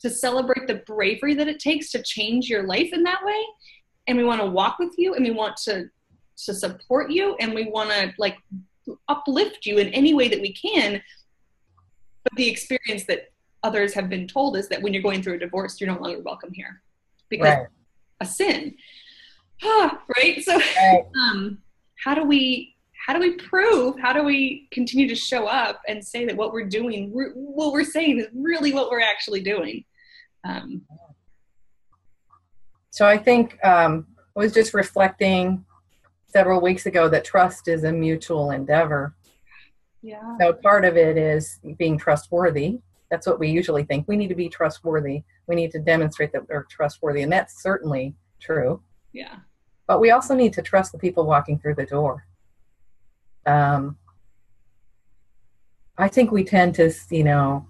to 0.00 0.08
celebrate 0.08 0.66
the 0.66 0.76
bravery 0.86 1.34
that 1.34 1.46
it 1.46 1.58
takes 1.58 1.90
to 1.92 2.02
change 2.02 2.48
your 2.48 2.62
life 2.62 2.90
in 2.92 3.02
that 3.02 3.22
way. 3.22 3.44
And 4.06 4.16
we 4.16 4.24
want 4.24 4.40
to 4.40 4.46
walk 4.46 4.78
with 4.78 4.94
you 4.96 5.14
and 5.14 5.24
we 5.24 5.30
want 5.30 5.56
to 5.64 5.90
to 6.44 6.54
support 6.54 7.10
you 7.10 7.36
and 7.38 7.54
we 7.54 7.68
want 7.68 7.90
to 7.90 8.12
like 8.18 8.38
uplift 9.08 9.66
you 9.66 9.76
in 9.78 9.88
any 9.88 10.14
way 10.14 10.28
that 10.28 10.40
we 10.40 10.54
can. 10.54 11.02
But 12.24 12.32
the 12.36 12.48
experience 12.48 13.04
that 13.08 13.30
others 13.62 13.92
have 13.94 14.08
been 14.08 14.26
told 14.26 14.56
is 14.56 14.68
that 14.68 14.80
when 14.80 14.94
you're 14.94 15.02
going 15.02 15.22
through 15.22 15.34
a 15.34 15.38
divorce, 15.38 15.80
you're 15.80 15.92
no 15.92 16.00
longer 16.00 16.20
welcome 16.20 16.52
here 16.52 16.82
because 17.28 17.48
right. 17.48 17.66
a 18.20 18.26
sin. 18.26 18.74
Ah, 19.62 20.02
right? 20.16 20.42
So 20.42 20.56
right. 20.56 21.04
um 21.22 21.58
how 22.02 22.14
do 22.14 22.24
we 22.24 22.76
how 23.06 23.14
do 23.14 23.20
we 23.20 23.32
prove 23.36 23.98
how 23.98 24.12
do 24.12 24.22
we 24.22 24.68
continue 24.70 25.08
to 25.08 25.14
show 25.14 25.46
up 25.46 25.80
and 25.88 26.04
say 26.04 26.24
that 26.24 26.36
what 26.36 26.52
we're 26.52 26.68
doing 26.68 27.10
what 27.12 27.72
we're 27.72 27.84
saying 27.84 28.20
is 28.20 28.26
really 28.34 28.72
what 28.72 28.90
we're 28.90 29.00
actually 29.00 29.40
doing? 29.40 29.84
Um, 30.44 30.82
so 32.92 33.06
i 33.06 33.16
think 33.16 33.62
um, 33.64 34.06
i 34.36 34.40
was 34.40 34.52
just 34.52 34.72
reflecting 34.74 35.64
several 36.26 36.60
weeks 36.60 36.86
ago 36.86 37.08
that 37.08 37.24
trust 37.24 37.68
is 37.68 37.84
a 37.84 37.92
mutual 37.92 38.52
endeavor. 38.52 39.14
Yeah. 40.00 40.36
So 40.40 40.52
part 40.52 40.84
of 40.84 40.96
it 40.96 41.18
is 41.18 41.58
being 41.76 41.98
trustworthy. 41.98 42.78
That's 43.10 43.26
what 43.26 43.40
we 43.40 43.48
usually 43.48 43.82
think. 43.82 44.06
We 44.06 44.16
need 44.16 44.28
to 44.28 44.36
be 44.36 44.48
trustworthy. 44.48 45.24
We 45.48 45.56
need 45.56 45.72
to 45.72 45.80
demonstrate 45.80 46.32
that 46.32 46.48
we're 46.48 46.64
trustworthy 46.70 47.22
and 47.22 47.32
that's 47.32 47.62
certainly 47.62 48.14
true. 48.40 48.80
Yeah 49.12 49.40
but 49.90 50.00
we 50.00 50.12
also 50.12 50.34
need 50.34 50.52
to 50.52 50.62
trust 50.62 50.92
the 50.92 50.98
people 50.98 51.24
walking 51.26 51.58
through 51.58 51.74
the 51.74 51.86
door 51.86 52.24
um, 53.46 53.96
I 56.00 56.08
think 56.08 56.32
we 56.32 56.44
tend 56.44 56.74
to, 56.76 56.92
you 57.10 57.24
know, 57.24 57.66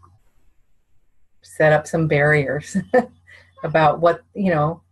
set 1.42 1.72
up 1.72 1.86
some 1.86 2.06
barriers 2.06 2.76
about 3.64 4.00
what, 4.00 4.22
you 4.34 4.50
know, 4.54 4.82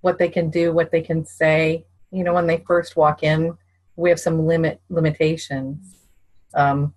what 0.00 0.18
they 0.18 0.28
can 0.28 0.50
do, 0.50 0.72
what 0.72 0.90
they 0.90 1.00
can 1.00 1.24
say. 1.24 1.84
You 2.10 2.24
know, 2.24 2.34
when 2.34 2.46
they 2.46 2.64
first 2.66 2.96
walk 2.96 3.22
in, 3.22 3.56
we 3.94 4.10
have 4.10 4.18
some 4.18 4.46
limit 4.46 4.80
limitations 4.88 5.94
um, 6.54 6.92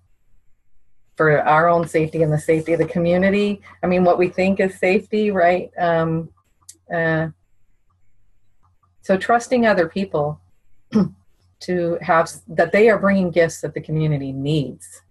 for 1.15 1.41
our 1.41 1.67
own 1.67 1.87
safety 1.87 2.23
and 2.23 2.33
the 2.33 2.39
safety 2.39 2.73
of 2.73 2.79
the 2.79 2.85
community. 2.85 3.61
I 3.83 3.87
mean, 3.87 4.03
what 4.03 4.17
we 4.17 4.29
think 4.29 4.59
is 4.59 4.79
safety, 4.79 5.29
right? 5.29 5.71
Um, 5.77 6.29
uh, 6.93 7.27
so 9.01 9.17
trusting 9.17 9.65
other 9.65 9.87
people 9.87 10.39
to 11.61 11.97
have 12.01 12.29
that 12.47 12.71
they 12.71 12.89
are 12.89 12.99
bringing 12.99 13.31
gifts 13.31 13.61
that 13.61 13.73
the 13.73 13.81
community 13.81 14.31
needs. 14.31 15.01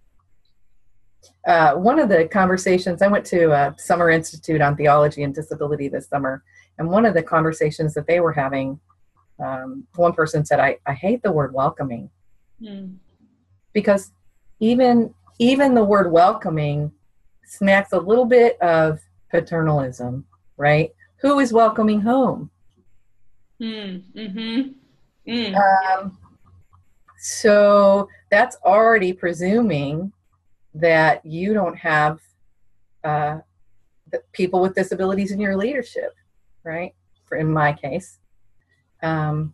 Uh, 1.47 1.73
one 1.73 1.99
of 1.99 2.09
the 2.09 2.27
conversations 2.27 3.01
I 3.01 3.07
went 3.07 3.25
to 3.27 3.51
a 3.51 3.75
summer 3.77 4.09
institute 4.09 4.61
on 4.61 4.75
theology 4.75 5.23
and 5.23 5.33
disability 5.33 5.87
this 5.87 6.07
summer, 6.07 6.43
and 6.77 6.89
one 6.89 7.05
of 7.05 7.13
the 7.13 7.23
conversations 7.23 7.93
that 7.95 8.07
they 8.07 8.19
were 8.19 8.33
having, 8.33 8.79
um, 9.43 9.87
one 9.95 10.13
person 10.13 10.45
said, 10.45 10.59
"I, 10.59 10.77
I 10.85 10.93
hate 10.93 11.23
the 11.23 11.31
word 11.31 11.53
welcoming 11.53 12.09
mm. 12.61 12.95
because 13.73 14.11
even 14.59 15.13
even 15.39 15.73
the 15.73 15.83
word 15.83 16.11
welcoming 16.11 16.91
smacks 17.45 17.91
a 17.91 17.99
little 17.99 18.25
bit 18.25 18.61
of 18.61 18.99
paternalism, 19.31 20.23
right? 20.57 20.91
Who 21.21 21.39
is 21.39 21.51
welcoming 21.51 22.01
home? 22.01 22.51
Mm, 23.61 24.03
mm-hmm. 24.15 25.31
Mm. 25.31 25.55
Um, 25.55 26.17
so 27.19 28.09
that's 28.31 28.57
already 28.65 29.13
presuming 29.13 30.11
that 30.73 31.23
you 31.23 31.53
don't 31.53 31.77
have 31.77 32.19
uh, 33.03 33.39
people 34.31 34.61
with 34.61 34.73
disabilities 34.73 35.31
in 35.31 35.39
your 35.39 35.55
leadership, 35.55 36.15
right? 36.63 36.93
For 37.25 37.37
in 37.37 37.51
my 37.51 37.71
case, 37.73 38.17
um, 39.03 39.53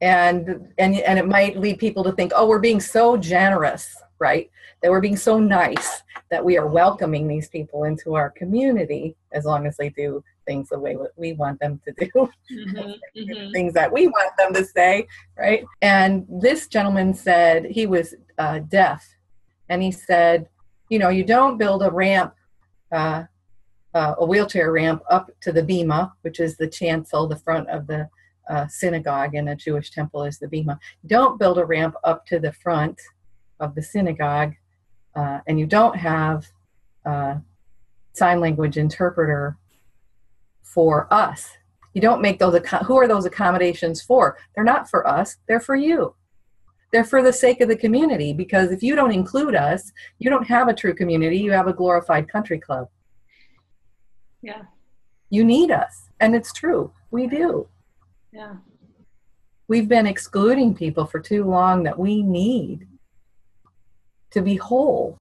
and 0.00 0.72
and 0.78 0.94
and 0.94 1.18
it 1.18 1.26
might 1.26 1.58
lead 1.58 1.78
people 1.78 2.04
to 2.04 2.12
think, 2.12 2.32
oh, 2.36 2.46
we're 2.46 2.60
being 2.60 2.80
so 2.80 3.16
generous, 3.16 4.00
right? 4.20 4.50
That 4.82 4.90
we're 4.90 5.00
being 5.00 5.16
so 5.16 5.38
nice 5.38 6.02
that 6.30 6.44
we 6.44 6.58
are 6.58 6.66
welcoming 6.66 7.26
these 7.26 7.48
people 7.48 7.84
into 7.84 8.14
our 8.14 8.30
community 8.30 9.16
as 9.32 9.44
long 9.44 9.66
as 9.66 9.76
they 9.76 9.88
do 9.90 10.22
things 10.46 10.68
the 10.68 10.78
way 10.78 10.96
we 11.16 11.32
want 11.34 11.60
them 11.60 11.80
to 11.86 11.92
do, 11.92 12.10
mm-hmm, 12.52 12.78
mm-hmm. 13.18 13.52
things 13.52 13.74
that 13.74 13.92
we 13.92 14.06
want 14.06 14.32
them 14.38 14.54
to 14.54 14.64
say, 14.64 15.06
right? 15.38 15.64
And 15.82 16.26
this 16.28 16.68
gentleman 16.68 17.14
said 17.14 17.66
he 17.66 17.86
was 17.86 18.14
uh, 18.38 18.60
deaf, 18.60 19.06
and 19.68 19.82
he 19.82 19.90
said, 19.90 20.48
you 20.88 20.98
know, 20.98 21.08
you 21.08 21.24
don't 21.24 21.58
build 21.58 21.82
a 21.82 21.90
ramp, 21.90 22.34
uh, 22.92 23.24
uh, 23.94 24.14
a 24.18 24.26
wheelchair 24.26 24.72
ramp 24.72 25.02
up 25.10 25.30
to 25.40 25.52
the 25.52 25.62
bema, 25.62 26.12
which 26.22 26.40
is 26.40 26.56
the 26.56 26.68
chancel, 26.68 27.26
the 27.26 27.36
front 27.36 27.68
of 27.68 27.86
the 27.86 28.08
uh, 28.48 28.66
synagogue 28.68 29.34
in 29.34 29.48
a 29.48 29.56
Jewish 29.56 29.90
temple 29.90 30.22
is 30.24 30.38
the 30.38 30.48
bema. 30.48 30.78
Don't 31.06 31.38
build 31.38 31.58
a 31.58 31.64
ramp 31.64 31.96
up 32.04 32.26
to 32.26 32.38
the 32.38 32.52
front 32.52 33.00
of 33.58 33.74
the 33.74 33.82
synagogue, 33.82 34.54
uh, 35.14 35.40
and 35.46 35.58
you 35.58 35.66
don't 35.66 35.96
have 35.96 36.46
uh, 37.04 37.36
sign 38.12 38.40
language 38.40 38.76
interpreter 38.76 39.56
for 40.74 41.12
us. 41.12 41.48
You 41.94 42.02
don't 42.02 42.20
make 42.20 42.38
those, 42.38 42.60
who 42.84 42.98
are 42.98 43.08
those 43.08 43.24
accommodations 43.24 44.02
for? 44.02 44.36
They're 44.54 44.64
not 44.64 44.90
for 44.90 45.06
us, 45.06 45.36
they're 45.48 45.60
for 45.60 45.76
you. 45.76 46.14
They're 46.92 47.04
for 47.04 47.22
the 47.22 47.32
sake 47.32 47.60
of 47.60 47.68
the 47.68 47.76
community 47.76 48.32
because 48.32 48.70
if 48.70 48.82
you 48.82 48.94
don't 48.94 49.12
include 49.12 49.54
us, 49.54 49.92
you 50.18 50.30
don't 50.30 50.46
have 50.46 50.68
a 50.68 50.74
true 50.74 50.94
community, 50.94 51.38
you 51.38 51.52
have 51.52 51.68
a 51.68 51.72
glorified 51.72 52.28
country 52.28 52.58
club. 52.58 52.88
Yeah. 54.42 54.62
You 55.30 55.44
need 55.44 55.70
us. 55.70 56.10
And 56.20 56.34
it's 56.34 56.52
true, 56.52 56.92
we 57.10 57.26
do. 57.26 57.68
Yeah. 58.32 58.56
We've 59.68 59.88
been 59.88 60.06
excluding 60.06 60.74
people 60.74 61.06
for 61.06 61.18
too 61.18 61.44
long 61.44 61.82
that 61.84 61.98
we 61.98 62.22
need 62.22 62.86
to 64.30 64.42
be 64.42 64.56
whole. 64.56 65.18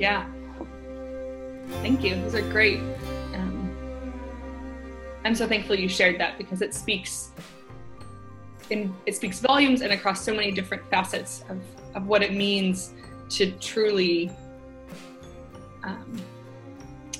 Yeah. 0.00 0.26
Thank 1.82 2.02
you. 2.02 2.16
Those 2.16 2.34
are 2.34 2.42
great. 2.50 2.80
Um, 3.34 3.70
I'm 5.24 5.34
so 5.34 5.46
thankful 5.46 5.76
you 5.76 5.88
shared 5.88 6.18
that 6.18 6.38
because 6.38 6.62
it 6.62 6.74
speaks 6.74 7.30
in 8.70 8.94
it 9.04 9.14
speaks 9.14 9.40
volumes 9.40 9.82
and 9.82 9.92
across 9.92 10.24
so 10.24 10.32
many 10.34 10.52
different 10.52 10.88
facets 10.90 11.44
of, 11.48 11.60
of 11.94 12.06
what 12.06 12.22
it 12.22 12.32
means 12.32 12.94
to 13.28 13.50
truly 13.52 14.30
um, 15.84 16.20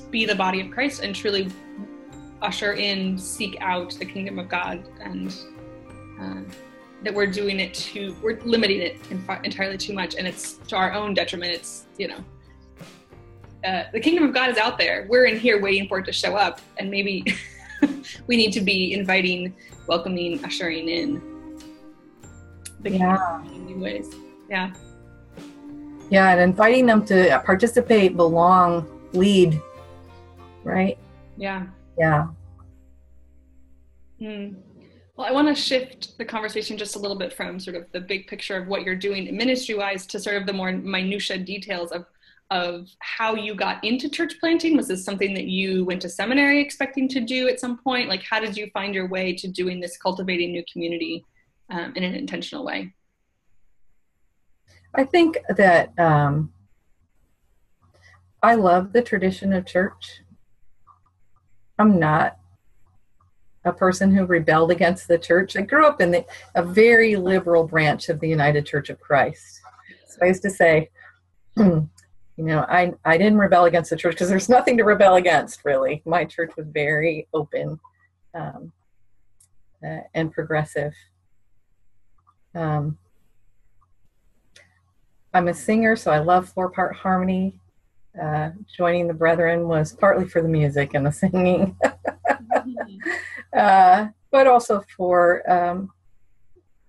be 0.09 0.25
the 0.25 0.35
body 0.35 0.61
of 0.61 0.71
Christ 0.71 1.03
and 1.03 1.15
truly 1.15 1.49
usher 2.41 2.73
in, 2.73 3.17
seek 3.17 3.57
out 3.61 3.91
the 3.91 4.05
kingdom 4.05 4.39
of 4.39 4.49
God 4.49 4.83
and 5.01 5.35
uh, 6.19 6.41
that 7.03 7.13
we're 7.13 7.27
doing 7.27 7.59
it 7.59 7.73
too 7.73 8.15
we're 8.21 8.39
limiting 8.41 8.81
it 8.81 8.97
entirely 9.43 9.77
too 9.77 9.93
much 9.93 10.15
and 10.15 10.27
it's 10.27 10.53
to 10.67 10.75
our 10.75 10.93
own 10.93 11.13
detriment 11.13 11.51
it's 11.51 11.85
you 11.97 12.07
know 12.07 12.23
uh, 13.63 13.83
the 13.93 13.99
kingdom 13.99 14.23
of 14.23 14.33
god 14.33 14.49
is 14.49 14.57
out 14.57 14.77
there. 14.77 15.05
We're 15.09 15.25
in 15.25 15.39
here 15.39 15.61
waiting 15.61 15.87
for 15.87 15.99
it 15.99 16.05
to 16.05 16.13
show 16.13 16.35
up. 16.35 16.61
And 16.77 16.89
maybe 16.89 17.25
we 18.27 18.37
need 18.37 18.51
to 18.53 18.61
be 18.61 18.93
inviting 18.93 19.55
welcoming 19.87 20.43
ushering 20.43 20.89
in. 20.89 21.21
The 22.81 22.91
yeah. 22.91 23.43
in 23.45 23.65
new 23.65 23.79
ways. 23.79 24.13
Yeah. 24.49 24.71
Yeah 26.09 26.31
and 26.31 26.41
inviting 26.41 26.85
them 26.85 27.05
to 27.05 27.41
participate 27.45 28.17
belong 28.17 28.87
lead 29.13 29.61
right? 30.63 30.97
Yeah. 31.37 31.65
Yeah. 31.97 32.27
Mm. 34.21 34.55
Well, 35.15 35.27
I 35.27 35.31
want 35.31 35.47
to 35.47 35.55
shift 35.55 36.17
the 36.17 36.25
conversation 36.25 36.77
just 36.77 36.95
a 36.95 36.99
little 36.99 37.17
bit 37.17 37.33
from 37.33 37.59
sort 37.59 37.75
of 37.75 37.91
the 37.91 37.99
big 37.99 38.27
picture 38.27 38.57
of 38.57 38.67
what 38.67 38.83
you're 38.83 38.95
doing 38.95 39.35
ministry 39.35 39.75
wise 39.75 40.05
to 40.07 40.19
sort 40.19 40.37
of 40.37 40.45
the 40.45 40.53
more 40.53 40.71
minutia 40.71 41.37
details 41.37 41.91
of 41.91 42.05
of 42.51 42.89
how 42.99 43.33
you 43.33 43.55
got 43.55 43.81
into 43.83 44.09
church 44.09 44.33
planting. 44.39 44.75
Was 44.75 44.89
this 44.89 45.05
something 45.05 45.33
that 45.33 45.45
you 45.45 45.85
went 45.85 46.01
to 46.01 46.09
seminary 46.09 46.59
expecting 46.59 47.07
to 47.09 47.21
do 47.21 47.47
at 47.47 47.61
some 47.61 47.77
point? 47.77 48.09
Like, 48.09 48.23
how 48.23 48.41
did 48.41 48.57
you 48.57 48.69
find 48.73 48.93
your 48.93 49.07
way 49.07 49.33
to 49.33 49.47
doing 49.47 49.79
this 49.79 49.97
cultivating 49.97 50.51
new 50.51 50.63
community 50.71 51.25
um, 51.69 51.93
in 51.95 52.03
an 52.03 52.13
intentional 52.13 52.65
way? 52.65 52.93
I 54.93 55.05
think 55.05 55.37
that 55.55 55.97
um, 55.97 56.51
I 58.43 58.55
love 58.55 58.91
the 58.91 59.01
tradition 59.01 59.53
of 59.53 59.65
church. 59.65 60.21
I'm 61.79 61.97
not 61.97 62.37
a 63.63 63.71
person 63.71 64.13
who 64.13 64.25
rebelled 64.25 64.71
against 64.71 65.07
the 65.07 65.17
church. 65.17 65.55
I 65.55 65.61
grew 65.61 65.85
up 65.85 66.01
in 66.01 66.11
the, 66.11 66.25
a 66.55 66.63
very 66.63 67.15
liberal 67.15 67.65
branch 67.65 68.09
of 68.09 68.19
the 68.19 68.27
United 68.27 68.65
Church 68.65 68.89
of 68.89 68.99
Christ. 68.99 69.61
So 70.09 70.17
I 70.21 70.25
used 70.25 70.41
to 70.41 70.49
say, 70.49 70.89
you 72.41 72.47
know, 72.47 72.65
I, 72.67 72.91
I 73.05 73.19
didn't 73.19 73.37
rebel 73.37 73.65
against 73.65 73.91
the 73.91 73.95
church 73.95 74.15
because 74.15 74.27
there's 74.27 74.49
nothing 74.49 74.75
to 74.77 74.83
rebel 74.83 75.15
against, 75.15 75.63
really. 75.63 76.01
My 76.05 76.25
church 76.25 76.51
was 76.57 76.65
very 76.67 77.27
open 77.35 77.79
um, 78.33 78.73
uh, 79.85 79.99
and 80.15 80.31
progressive. 80.31 80.93
Um, 82.55 82.97
I'm 85.35 85.49
a 85.49 85.53
singer, 85.53 85.95
so 85.95 86.09
I 86.09 86.17
love 86.17 86.49
four 86.49 86.71
part 86.71 86.95
harmony. 86.95 87.59
Uh, 88.19 88.49
joining 88.75 89.07
the 89.07 89.13
brethren 89.13 89.67
was 89.67 89.93
partly 89.93 90.27
for 90.27 90.41
the 90.41 90.47
music 90.47 90.95
and 90.95 91.05
the 91.05 91.11
singing, 91.11 91.77
uh, 93.55 94.07
but 94.31 94.47
also 94.47 94.83
for 94.97 95.49
um, 95.49 95.91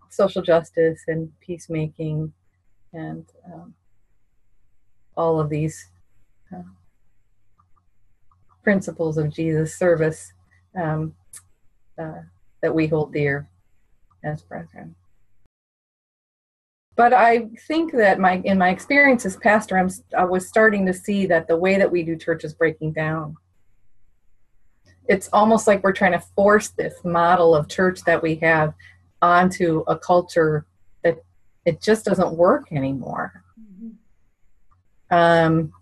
social 0.09 0.41
justice 0.41 1.03
and 1.09 1.31
peacemaking 1.41 2.33
and 2.95 3.27
um, 3.53 3.75
all 5.17 5.41
of 5.41 5.49
these 5.49 5.91
uh, 6.55 6.63
principles 8.63 9.19
of 9.19 9.33
Jesus 9.33 9.77
service 9.77 10.33
um, 10.81 11.15
uh, 11.99 12.23
that 12.61 12.75
we 12.75 12.87
hold 12.87 13.13
dear 13.13 13.49
as 14.25 14.43
brethren. 14.43 14.95
But 16.95 17.13
I 17.13 17.49
think 17.67 17.93
that 17.93 18.21
my 18.21 18.43
in 18.45 18.59
my 18.59 18.69
experience 18.69 19.25
as 19.25 19.37
pastor, 19.37 19.79
I'm, 19.79 19.91
I 20.17 20.25
was 20.25 20.47
starting 20.47 20.85
to 20.87 20.93
see 20.93 21.27
that 21.27 21.49
the 21.49 21.57
way 21.57 21.79
that 21.79 21.91
we 21.91 22.03
do 22.03 22.17
church 22.17 22.45
is 22.45 22.53
breaking 22.53 22.93
down. 22.93 23.37
It's 25.09 25.29
almost 25.33 25.67
like 25.67 25.83
we're 25.83 25.93
trying 25.93 26.13
to 26.13 26.25
force 26.37 26.69
this 26.69 26.95
model 27.03 27.55
of 27.55 27.69
church 27.69 28.03
that 28.05 28.23
we 28.23 28.37
have 28.37 28.75
onto 29.21 29.85
a 29.89 29.99
culture 29.99 30.67
that 31.03 31.19
it 31.65 31.81
just 31.81 32.05
doesn't 32.05 32.37
work 32.37 32.71
anymore. 32.73 33.43
Um, 35.13 35.73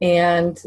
and 0.00 0.62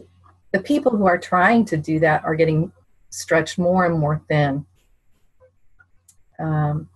the 0.52 0.60
people 0.60 0.92
who 0.92 1.08
are 1.08 1.18
trying 1.18 1.66
to 1.66 1.78
do 1.78 2.00
that 2.00 2.24
are 2.26 2.36
getting 2.36 2.72
stretched 3.10 3.58
more 3.58 3.86
and 3.86 3.98
more 3.98 4.22
thin. 4.28 4.66
Um, 6.38 6.90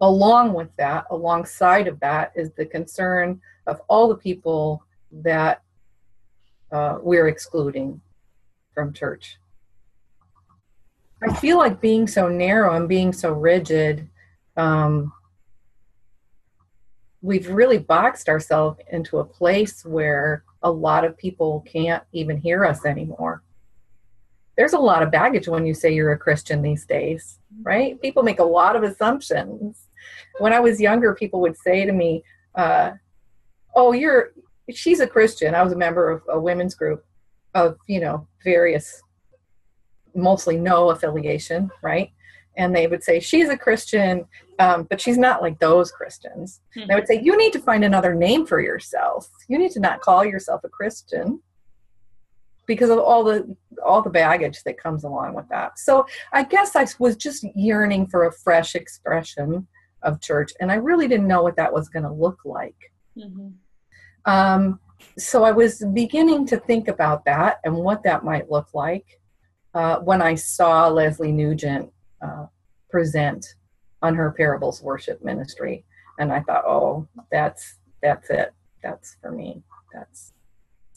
along 0.00 0.54
with 0.54 0.74
that, 0.76 1.04
alongside 1.10 1.88
of 1.88 2.00
that, 2.00 2.32
is 2.34 2.50
the 2.52 2.64
concern 2.64 3.40
of 3.66 3.82
all 3.88 4.08
the 4.08 4.16
people 4.16 4.82
that 5.12 5.62
uh, 6.72 6.98
we're 7.02 7.28
excluding 7.28 8.00
from 8.74 8.92
church. 8.92 9.36
I 11.22 11.34
feel 11.34 11.58
like 11.58 11.82
being 11.82 12.06
so 12.06 12.28
narrow 12.28 12.74
and 12.76 12.88
being 12.88 13.12
so 13.12 13.32
rigid, 13.32 14.08
um, 14.56 15.12
we've 17.22 17.48
really 17.48 17.78
boxed 17.78 18.28
ourselves 18.28 18.80
into 18.90 19.18
a 19.18 19.24
place 19.24 19.84
where 19.84 20.44
a 20.62 20.70
lot 20.70 21.04
of 21.04 21.16
people 21.16 21.64
can't 21.66 22.02
even 22.12 22.36
hear 22.36 22.64
us 22.64 22.84
anymore. 22.84 23.42
There's 24.56 24.72
a 24.72 24.78
lot 24.78 25.02
of 25.02 25.10
baggage 25.10 25.48
when 25.48 25.66
you 25.66 25.74
say 25.74 25.92
you're 25.92 26.12
a 26.12 26.18
Christian 26.18 26.60
these 26.60 26.84
days, 26.84 27.38
right? 27.62 28.00
People 28.00 28.22
make 28.22 28.40
a 28.40 28.44
lot 28.44 28.76
of 28.76 28.82
assumptions. 28.82 29.88
When 30.38 30.52
I 30.52 30.60
was 30.60 30.80
younger, 30.80 31.14
people 31.14 31.40
would 31.40 31.56
say 31.56 31.84
to 31.84 31.92
me, 31.92 32.24
uh, 32.54 32.92
"Oh, 33.74 33.92
you're 33.92 34.32
she's 34.70 35.00
a 35.00 35.06
Christian." 35.06 35.54
I 35.54 35.62
was 35.62 35.72
a 35.72 35.76
member 35.76 36.10
of 36.10 36.22
a 36.28 36.38
women's 36.38 36.74
group 36.74 37.04
of 37.54 37.78
you 37.86 38.00
know 38.00 38.26
various 38.44 39.02
mostly 40.14 40.56
no 40.56 40.90
affiliation, 40.90 41.70
right? 41.82 42.12
And 42.56 42.74
they 42.74 42.86
would 42.86 43.02
say, 43.02 43.20
She's 43.20 43.48
a 43.48 43.56
Christian, 43.56 44.26
um, 44.58 44.84
but 44.88 45.00
she's 45.00 45.18
not 45.18 45.42
like 45.42 45.58
those 45.58 45.90
Christians. 45.90 46.60
Mm-hmm. 46.76 46.88
They 46.88 46.94
would 46.94 47.06
say, 47.06 47.20
You 47.22 47.36
need 47.36 47.52
to 47.52 47.60
find 47.60 47.84
another 47.84 48.14
name 48.14 48.46
for 48.46 48.60
yourself. 48.60 49.28
You 49.48 49.58
need 49.58 49.72
to 49.72 49.80
not 49.80 50.00
call 50.00 50.24
yourself 50.24 50.62
a 50.64 50.68
Christian 50.68 51.40
because 52.66 52.90
of 52.90 52.98
all 52.98 53.24
the 53.24 53.56
all 53.84 54.00
the 54.02 54.10
baggage 54.10 54.62
that 54.64 54.78
comes 54.78 55.04
along 55.04 55.34
with 55.34 55.48
that. 55.48 55.78
So 55.78 56.06
I 56.32 56.44
guess 56.44 56.76
I 56.76 56.86
was 56.98 57.16
just 57.16 57.44
yearning 57.56 58.06
for 58.06 58.26
a 58.26 58.32
fresh 58.32 58.74
expression 58.74 59.66
of 60.02 60.20
church, 60.20 60.52
and 60.60 60.70
I 60.70 60.76
really 60.76 61.08
didn't 61.08 61.26
know 61.26 61.42
what 61.42 61.56
that 61.56 61.72
was 61.72 61.88
going 61.88 62.04
to 62.04 62.12
look 62.12 62.38
like. 62.44 62.76
Mm-hmm. 63.16 63.48
Um, 64.30 64.78
so 65.18 65.44
I 65.44 65.50
was 65.50 65.84
beginning 65.92 66.46
to 66.46 66.58
think 66.58 66.88
about 66.88 67.24
that 67.24 67.58
and 67.64 67.74
what 67.74 68.02
that 68.04 68.24
might 68.24 68.50
look 68.50 68.68
like 68.74 69.20
uh, 69.74 69.98
when 69.98 70.22
I 70.22 70.34
saw 70.34 70.88
Leslie 70.88 71.32
Nugent 71.32 71.90
uh, 72.22 72.46
present 72.90 73.54
on 74.02 74.14
her 74.14 74.32
parables 74.32 74.82
worship 74.82 75.22
ministry, 75.24 75.84
and 76.18 76.32
I 76.32 76.40
thought, 76.40 76.64
oh, 76.64 77.06
that's 77.30 77.78
that's 78.02 78.30
it. 78.30 78.52
That's 78.82 79.16
for 79.20 79.30
me. 79.30 79.62
That's 79.92 80.32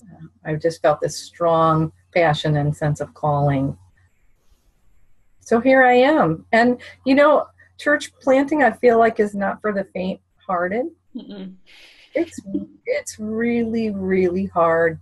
uh, 0.03 0.27
I 0.45 0.55
just 0.55 0.81
felt 0.81 1.01
this 1.01 1.17
strong 1.17 1.91
passion 2.13 2.57
and 2.57 2.75
sense 2.75 3.01
of 3.01 3.13
calling. 3.13 3.77
So 5.39 5.59
here 5.59 5.83
I 5.83 5.95
am, 5.95 6.45
and 6.51 6.81
you 7.05 7.15
know, 7.15 7.47
church 7.77 8.13
planting 8.21 8.63
I 8.63 8.71
feel 8.71 8.99
like 8.99 9.19
is 9.19 9.35
not 9.35 9.61
for 9.61 9.73
the 9.73 9.83
faint-hearted. 9.93 10.85
Mm-mm. 11.15 11.55
It's 12.15 12.39
it's 12.85 13.19
really 13.19 13.89
really 13.91 14.45
hard 14.45 14.99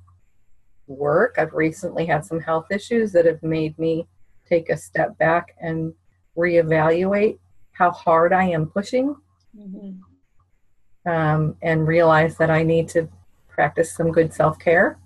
work. 0.87 1.35
I've 1.37 1.53
recently 1.53 2.05
had 2.05 2.25
some 2.25 2.39
health 2.39 2.65
issues 2.71 3.11
that 3.11 3.25
have 3.25 3.43
made 3.43 3.77
me 3.77 4.07
take 4.47 4.69
a 4.69 4.77
step 4.77 5.17
back 5.17 5.55
and 5.61 5.93
reevaluate 6.37 7.37
how 7.71 7.91
hard 7.91 8.33
I 8.33 8.45
am 8.45 8.67
pushing 8.67 9.15
mm-hmm. 9.57 11.11
um, 11.11 11.55
and 11.61 11.87
realize 11.87 12.37
that 12.37 12.49
I 12.49 12.63
need 12.63 12.89
to 12.89 13.09
practice 13.47 13.93
some 13.93 14.11
good 14.11 14.33
self 14.33 14.59
care. 14.59 14.99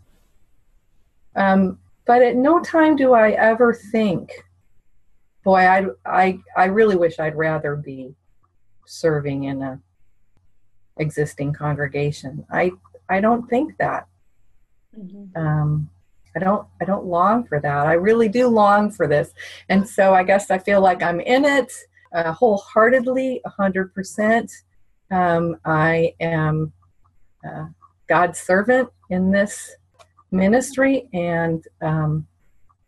Um, 1.36 1.80
but 2.06 2.22
at 2.22 2.36
no 2.36 2.60
time 2.62 2.96
do 2.96 3.14
I 3.14 3.32
ever 3.32 3.74
think, 3.74 4.32
boy, 5.44 5.60
I, 5.60 5.86
I, 6.06 6.40
I 6.56 6.66
really 6.66 6.96
wish 6.96 7.20
I'd 7.20 7.36
rather 7.36 7.76
be 7.76 8.14
serving 8.86 9.46
in 9.46 9.62
a 9.62 9.80
existing 10.98 11.54
congregation. 11.54 12.46
I, 12.52 12.72
I 13.10 13.20
don't 13.20 13.48
think 13.50 13.78
that. 13.78 14.08
Mm-hmm. 14.98 15.38
Um, 15.38 15.90
I 16.36 16.40
don't 16.40 16.68
I 16.82 16.86
don't 16.86 17.06
long 17.06 17.46
for 17.46 17.60
that. 17.62 17.88
I 17.88 17.94
really 17.94 18.28
do 18.28 18.48
long 18.48 18.92
for 18.92 19.08
this, 19.08 19.32
and 19.70 19.88
so 19.88 20.14
I 20.14 20.24
guess 20.24 20.52
I 20.52 20.58
feel 20.58 20.82
like 20.82 21.02
I'm 21.02 21.22
in 21.22 21.46
it 21.46 21.72
uh, 22.14 22.34
wholeheartedly, 22.34 23.42
hundred 23.46 23.94
percent. 23.94 24.52
Um, 25.12 25.58
I 25.66 26.14
am 26.20 26.74
uh, 27.48 27.68
God's 28.08 28.40
servant 28.40 28.90
in 29.10 29.32
this 29.32 29.76
ministry, 30.32 31.08
and 31.14 31.64
um, 31.82 32.28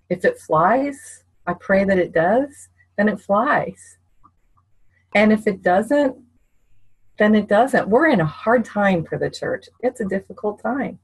if 0.09 0.25
it 0.25 0.39
flies, 0.39 1.23
I 1.45 1.53
pray 1.53 1.85
that 1.85 1.97
it 1.97 2.13
does. 2.13 2.69
Then 2.97 3.07
it 3.07 3.21
flies, 3.21 3.97
and 5.15 5.31
if 5.31 5.47
it 5.47 5.61
doesn't, 5.61 6.17
then 7.17 7.33
it 7.33 7.47
doesn't. 7.47 7.87
We're 7.87 8.07
in 8.07 8.21
a 8.21 8.25
hard 8.25 8.65
time 8.65 9.05
for 9.05 9.17
the 9.17 9.29
church. 9.29 9.67
It's 9.81 10.01
a 10.01 10.05
difficult 10.05 10.61
time 10.61 10.99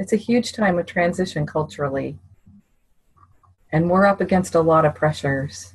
it's 0.00 0.14
a 0.14 0.16
huge 0.16 0.54
time 0.54 0.78
of 0.78 0.86
transition 0.86 1.44
culturally. 1.44 2.18
And 3.70 3.90
we're 3.90 4.06
up 4.06 4.22
against 4.22 4.54
a 4.54 4.60
lot 4.60 4.86
of 4.86 4.94
pressures 4.94 5.74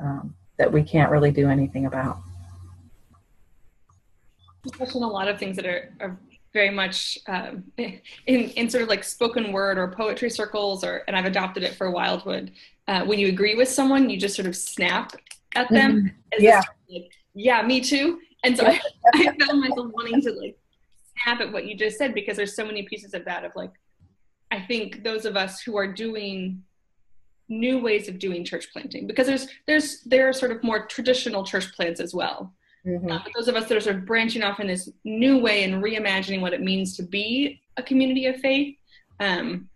um, 0.00 0.34
that 0.56 0.72
we 0.72 0.82
can't 0.82 1.10
really 1.10 1.30
do 1.30 1.50
anything 1.50 1.84
about. 1.84 2.20
Touching 4.78 5.02
a 5.02 5.06
lot 5.06 5.28
of 5.28 5.38
things 5.38 5.56
that 5.56 5.66
are, 5.66 5.92
are 6.00 6.18
very 6.54 6.70
much 6.70 7.18
um, 7.26 7.64
in, 7.76 8.00
in 8.26 8.70
sort 8.70 8.82
of 8.82 8.88
like 8.88 9.04
spoken 9.04 9.52
word 9.52 9.76
or 9.76 9.88
poetry 9.88 10.30
circles, 10.30 10.82
or 10.82 11.02
and 11.06 11.14
I've 11.14 11.26
adopted 11.26 11.64
it 11.64 11.74
for 11.74 11.90
Wildwood. 11.90 12.50
Uh, 12.88 13.04
when 13.04 13.18
you 13.18 13.28
agree 13.28 13.56
with 13.56 13.68
someone, 13.68 14.08
you 14.08 14.16
just 14.16 14.36
sort 14.36 14.48
of 14.48 14.56
snap 14.56 15.12
at 15.54 15.68
them. 15.68 16.14
Mm-hmm. 16.32 16.42
Yeah. 16.42 16.62
Like, 16.90 17.10
yeah, 17.34 17.60
me 17.60 17.82
too. 17.82 18.20
And 18.42 18.56
so 18.56 18.64
I, 18.64 18.80
I 19.14 19.24
found 19.38 19.60
myself 19.60 19.92
wanting 19.92 20.22
to 20.22 20.32
like 20.32 20.56
snap 21.22 21.40
at 21.40 21.52
what 21.52 21.66
you 21.66 21.76
just 21.76 21.98
said 21.98 22.14
because 22.14 22.36
there's 22.36 22.56
so 22.56 22.64
many 22.64 22.82
pieces 22.82 23.14
of 23.14 23.24
that 23.24 23.44
of 23.44 23.52
like 23.54 23.72
i 24.50 24.60
think 24.60 25.02
those 25.02 25.24
of 25.24 25.36
us 25.36 25.60
who 25.60 25.76
are 25.76 25.90
doing 25.90 26.62
new 27.48 27.78
ways 27.78 28.08
of 28.08 28.18
doing 28.18 28.44
church 28.44 28.72
planting 28.72 29.06
because 29.06 29.26
there's 29.26 29.48
there's 29.66 30.00
there 30.02 30.28
are 30.28 30.32
sort 30.32 30.50
of 30.50 30.62
more 30.62 30.86
traditional 30.86 31.44
church 31.44 31.72
plants 31.74 32.00
as 32.00 32.14
well 32.14 32.52
mm-hmm. 32.86 33.10
uh, 33.10 33.20
those 33.34 33.48
of 33.48 33.54
us 33.54 33.68
that 33.68 33.76
are 33.76 33.80
sort 33.80 33.96
of 33.96 34.06
branching 34.06 34.42
off 34.42 34.60
in 34.60 34.66
this 34.66 34.88
new 35.04 35.38
way 35.38 35.64
and 35.64 35.82
reimagining 35.82 36.40
what 36.40 36.54
it 36.54 36.62
means 36.62 36.96
to 36.96 37.02
be 37.02 37.60
a 37.76 37.82
community 37.82 38.26
of 38.26 38.36
faith 38.36 38.76
um, 39.20 39.68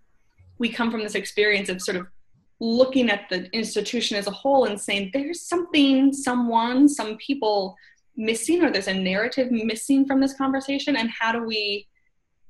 we 0.59 0.69
come 0.69 0.91
from 0.91 1.03
this 1.03 1.15
experience 1.15 1.69
of 1.69 1.81
sort 1.81 1.97
of 1.97 2.07
looking 2.61 3.09
at 3.09 3.29
the 3.29 3.49
institution 3.55 4.17
as 4.17 4.27
a 4.27 4.33
whole 4.33 4.65
and 4.65 4.81
saying 4.81 5.11
there's 5.13 5.43
something 5.43 6.13
someone 6.13 6.89
some 6.89 7.17
people 7.19 7.77
missing 8.19 8.63
or 8.63 8.71
there's 8.71 8.89
a 8.89 8.95
narrative 8.95 9.51
missing 9.51 10.05
from 10.05 10.21
this 10.21 10.35
conversation 10.35 10.97
and 10.97 11.11
how 11.19 11.33
do 11.33 11.43
we 11.45 11.87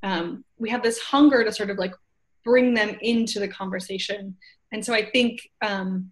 um, 0.03 0.45
we 0.59 0.71
have 0.71 0.83
this 0.83 0.99
hunger 0.99 1.45
to 1.45 1.53
sort 1.53 1.71
of 1.71 1.79
like 1.79 1.93
bring 2.45 2.75
them 2.75 2.97
into 3.03 3.39
the 3.39 3.49
conversation 3.49 4.37
and 4.73 4.85
so 4.85 4.93
i 4.93 5.05
think 5.11 5.41
um, 5.63 6.11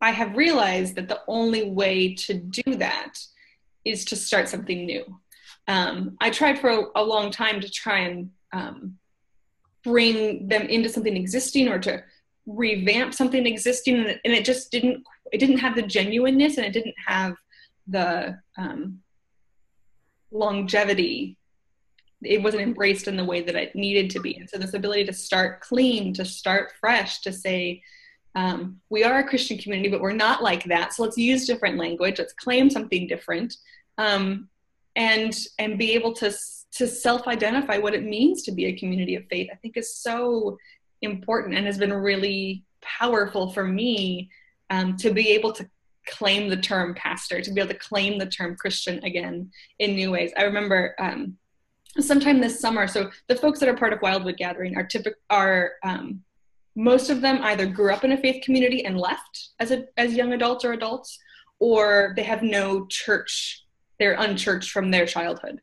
i 0.00 0.10
have 0.10 0.36
realized 0.36 0.96
that 0.96 1.08
the 1.08 1.20
only 1.28 1.70
way 1.70 2.14
to 2.14 2.34
do 2.34 2.74
that 2.76 3.14
is 3.84 4.04
to 4.04 4.16
start 4.16 4.48
something 4.48 4.86
new 4.86 5.04
um, 5.68 6.16
I 6.20 6.30
tried 6.30 6.58
for 6.58 6.70
a, 6.70 6.84
a, 6.96 7.04
long 7.04 7.30
time 7.30 7.60
to 7.60 7.70
try 7.70 8.00
and 8.00 8.30
um, 8.52 8.98
bring 9.84 10.48
them 10.48 10.62
into 10.62 10.88
something 10.88 11.16
existing 11.16 11.68
or 11.68 11.78
to 11.80 12.02
revamp 12.46 13.14
something 13.14 13.46
existing, 13.46 13.98
and 13.98 14.06
it, 14.06 14.20
and 14.24 14.32
it, 14.34 14.44
just 14.44 14.70
didn't. 14.72 15.04
It 15.32 15.38
didn't 15.38 15.58
have 15.58 15.76
the 15.76 15.82
genuineness, 15.82 16.56
and 16.56 16.66
it 16.66 16.72
didn't 16.72 16.96
have 17.06 17.34
the 17.86 18.38
um, 18.56 19.00
longevity. 20.30 21.36
It 22.22 22.42
wasn't 22.42 22.62
embraced 22.62 23.08
in 23.08 23.16
the 23.16 23.24
way 23.24 23.42
that 23.42 23.56
it 23.56 23.74
needed 23.74 24.10
to 24.10 24.20
be, 24.20 24.36
and 24.36 24.48
so 24.48 24.58
this 24.58 24.74
ability 24.74 25.04
to 25.06 25.12
start 25.12 25.60
clean, 25.60 26.14
to 26.14 26.24
start 26.24 26.72
fresh, 26.80 27.20
to 27.22 27.32
say. 27.32 27.82
Um, 28.34 28.80
we 28.88 29.04
are 29.04 29.18
a 29.18 29.28
Christian 29.28 29.58
community, 29.58 29.90
but 29.90 30.00
we're 30.00 30.12
not 30.12 30.42
like 30.42 30.64
that. 30.64 30.94
So 30.94 31.02
let's 31.02 31.18
use 31.18 31.46
different 31.46 31.76
language. 31.76 32.18
Let's 32.18 32.32
claim 32.32 32.70
something 32.70 33.06
different. 33.06 33.54
Um, 33.98 34.48
and 34.96 35.34
and 35.58 35.78
be 35.78 35.92
able 35.92 36.12
to 36.12 36.32
to 36.72 36.86
self-identify 36.86 37.78
what 37.78 37.94
it 37.94 38.02
means 38.02 38.42
to 38.42 38.52
be 38.52 38.66
a 38.66 38.78
community 38.78 39.14
of 39.14 39.24
faith 39.30 39.48
i 39.52 39.56
think 39.56 39.76
is 39.76 39.96
so 39.96 40.58
important 41.00 41.56
and 41.56 41.66
has 41.66 41.78
been 41.78 41.92
really 41.92 42.64
powerful 42.80 43.50
for 43.52 43.64
me 43.64 44.30
um, 44.70 44.96
to 44.96 45.12
be 45.12 45.30
able 45.30 45.52
to 45.52 45.68
claim 46.06 46.48
the 46.48 46.56
term 46.56 46.94
pastor 46.94 47.40
to 47.40 47.52
be 47.52 47.60
able 47.60 47.72
to 47.72 47.78
claim 47.78 48.18
the 48.18 48.26
term 48.26 48.56
christian 48.56 49.02
again 49.04 49.50
in 49.78 49.94
new 49.94 50.10
ways 50.10 50.32
i 50.36 50.42
remember 50.42 50.94
um, 50.98 51.36
sometime 52.00 52.40
this 52.40 52.60
summer 52.60 52.86
so 52.86 53.10
the 53.28 53.36
folks 53.36 53.60
that 53.60 53.68
are 53.68 53.76
part 53.76 53.92
of 53.92 54.02
wildwood 54.02 54.36
gathering 54.36 54.76
are 54.76 54.84
typical 54.84 55.20
are 55.30 55.72
um, 55.84 56.22
most 56.74 57.10
of 57.10 57.20
them 57.20 57.38
either 57.42 57.66
grew 57.66 57.92
up 57.92 58.02
in 58.04 58.12
a 58.12 58.16
faith 58.16 58.42
community 58.42 58.84
and 58.84 58.98
left 58.98 59.50
as 59.60 59.70
a 59.70 59.84
as 59.96 60.14
young 60.14 60.32
adults 60.32 60.64
or 60.64 60.72
adults 60.72 61.18
or 61.58 62.12
they 62.16 62.22
have 62.22 62.42
no 62.42 62.86
church 62.86 63.62
they're 64.02 64.14
unchurched 64.18 64.70
from 64.70 64.90
their 64.90 65.06
childhood. 65.06 65.60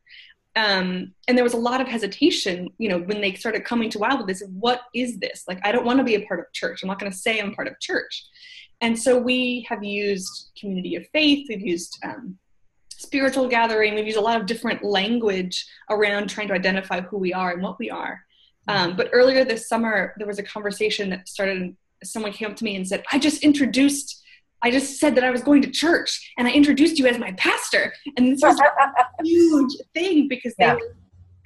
Um, 0.56 1.12
and 1.28 1.36
there 1.36 1.44
was 1.44 1.52
a 1.52 1.58
lot 1.58 1.82
of 1.82 1.88
hesitation, 1.88 2.70
you 2.78 2.88
know, 2.88 2.98
when 2.98 3.20
they 3.20 3.34
started 3.34 3.66
coming 3.66 3.90
to 3.90 3.98
Wildwood. 3.98 4.28
They 4.28 4.34
said, 4.34 4.48
"What 4.52 4.80
is 4.94 5.18
this? 5.18 5.44
Like, 5.46 5.60
I 5.62 5.72
don't 5.72 5.84
want 5.84 5.98
to 5.98 6.04
be 6.04 6.14
a 6.14 6.26
part 6.26 6.40
of 6.40 6.46
church. 6.52 6.82
I'm 6.82 6.88
not 6.88 6.98
going 6.98 7.12
to 7.12 7.16
say 7.16 7.38
I'm 7.38 7.54
part 7.54 7.68
of 7.68 7.78
church." 7.80 8.24
And 8.80 8.98
so 8.98 9.18
we 9.18 9.66
have 9.68 9.84
used 9.84 10.50
community 10.58 10.96
of 10.96 11.06
faith. 11.08 11.46
We've 11.48 11.60
used 11.60 11.98
um, 12.04 12.38
spiritual 12.90 13.48
gathering. 13.48 13.94
We've 13.94 14.06
used 14.06 14.18
a 14.18 14.22
lot 14.22 14.40
of 14.40 14.46
different 14.46 14.82
language 14.82 15.66
around 15.90 16.28
trying 16.28 16.48
to 16.48 16.54
identify 16.54 17.00
who 17.00 17.18
we 17.18 17.32
are 17.32 17.52
and 17.52 17.62
what 17.62 17.78
we 17.78 17.90
are. 17.90 18.20
Um, 18.68 18.96
but 18.96 19.10
earlier 19.12 19.44
this 19.44 19.68
summer, 19.68 20.14
there 20.18 20.26
was 20.26 20.38
a 20.38 20.42
conversation 20.42 21.10
that 21.10 21.28
started. 21.28 21.76
Someone 22.02 22.32
came 22.32 22.50
up 22.50 22.56
to 22.56 22.64
me 22.64 22.76
and 22.76 22.86
said, 22.86 23.04
"I 23.12 23.18
just 23.18 23.42
introduced 23.42 24.20
I 24.62 24.70
just 24.70 24.98
said 24.98 25.14
that 25.14 25.24
I 25.24 25.30
was 25.30 25.42
going 25.42 25.62
to 25.62 25.70
church 25.70 26.32
and 26.36 26.46
I 26.46 26.52
introduced 26.52 26.98
you 26.98 27.06
as 27.06 27.18
my 27.18 27.32
pastor. 27.32 27.94
And 28.16 28.32
this 28.32 28.42
was 28.42 28.58
a 28.60 29.22
huge 29.24 29.72
thing 29.94 30.28
because 30.28 30.54
they 30.58 30.66
yeah. 30.66 30.74
were 30.74 30.96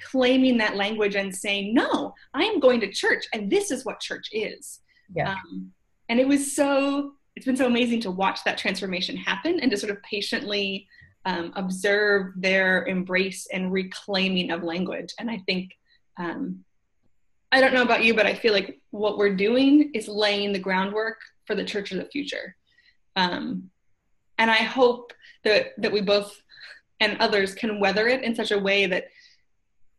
claiming 0.02 0.58
that 0.58 0.76
language 0.76 1.14
and 1.14 1.34
saying, 1.34 1.74
no, 1.74 2.14
I 2.34 2.42
am 2.42 2.58
going 2.58 2.80
to 2.80 2.90
church 2.90 3.24
and 3.32 3.50
this 3.50 3.70
is 3.70 3.84
what 3.84 4.00
church 4.00 4.28
is. 4.32 4.80
Yeah. 5.14 5.32
Um, 5.32 5.72
and 6.08 6.18
it 6.18 6.26
was 6.26 6.54
so, 6.54 7.12
it's 7.36 7.46
been 7.46 7.56
so 7.56 7.66
amazing 7.66 8.00
to 8.02 8.10
watch 8.10 8.44
that 8.44 8.58
transformation 8.58 9.16
happen 9.16 9.60
and 9.60 9.70
to 9.70 9.76
sort 9.76 9.90
of 9.90 10.02
patiently 10.02 10.86
um, 11.24 11.52
observe 11.56 12.32
their 12.36 12.84
embrace 12.86 13.46
and 13.52 13.72
reclaiming 13.72 14.50
of 14.50 14.62
language. 14.62 15.14
And 15.18 15.30
I 15.30 15.38
think, 15.46 15.72
um, 16.16 16.64
I 17.50 17.60
don't 17.60 17.74
know 17.74 17.82
about 17.82 18.04
you, 18.04 18.14
but 18.14 18.26
I 18.26 18.34
feel 18.34 18.52
like 18.52 18.80
what 18.90 19.18
we're 19.18 19.34
doing 19.34 19.90
is 19.94 20.06
laying 20.06 20.52
the 20.52 20.58
groundwork 20.58 21.18
for 21.46 21.54
the 21.54 21.64
church 21.64 21.92
of 21.92 21.98
the 21.98 22.10
future. 22.10 22.56
Um, 23.16 23.70
and 24.38 24.50
I 24.50 24.56
hope 24.56 25.12
that, 25.44 25.72
that 25.78 25.92
we 25.92 26.00
both 26.00 26.40
and 27.00 27.16
others 27.20 27.54
can 27.54 27.80
weather 27.80 28.08
it 28.08 28.22
in 28.22 28.34
such 28.34 28.50
a 28.50 28.58
way 28.58 28.86
that 28.86 29.08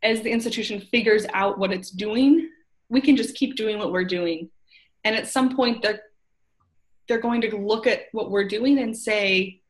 as 0.02 0.22
the 0.22 0.30
institution 0.30 0.80
figures 0.80 1.26
out 1.32 1.58
what 1.58 1.72
it's 1.72 1.90
doing, 1.90 2.48
we 2.88 3.00
can 3.00 3.16
just 3.16 3.34
keep 3.34 3.56
doing 3.56 3.78
what 3.78 3.92
we're 3.92 4.04
doing. 4.04 4.50
And 5.04 5.16
at 5.16 5.28
some 5.28 5.54
point, 5.54 5.82
they're, 5.82 6.00
they're 7.08 7.20
going 7.20 7.40
to 7.42 7.56
look 7.56 7.86
at 7.86 8.04
what 8.12 8.30
we're 8.30 8.48
doing 8.48 8.78
and 8.78 8.96
say, 8.96 9.60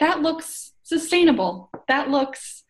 that 0.00 0.22
looks 0.22 0.72
sustainable. 0.82 1.70
That 1.88 2.10
looks 2.10 2.64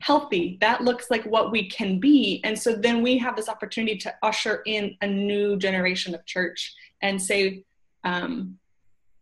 healthy. 0.00 0.58
That 0.60 0.82
looks 0.82 1.10
like 1.10 1.24
what 1.24 1.50
we 1.50 1.68
can 1.68 1.98
be. 1.98 2.40
And 2.44 2.58
so 2.58 2.74
then 2.74 3.02
we 3.02 3.18
have 3.18 3.36
this 3.36 3.48
opportunity 3.48 3.98
to 3.98 4.14
usher 4.22 4.62
in 4.64 4.96
a 5.00 5.06
new 5.06 5.56
generation 5.56 6.14
of 6.14 6.24
church 6.24 6.74
and 7.02 7.20
say, 7.20 7.64
um, 8.04 8.58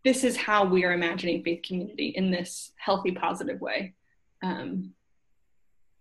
this 0.05 0.23
is 0.23 0.37
how 0.37 0.65
we 0.65 0.85
are 0.85 0.93
imagining 0.93 1.43
faith 1.43 1.63
community 1.67 2.09
in 2.09 2.31
this 2.31 2.73
healthy, 2.77 3.13
positive 3.13 3.61
way. 3.61 3.95
Um, 4.43 4.93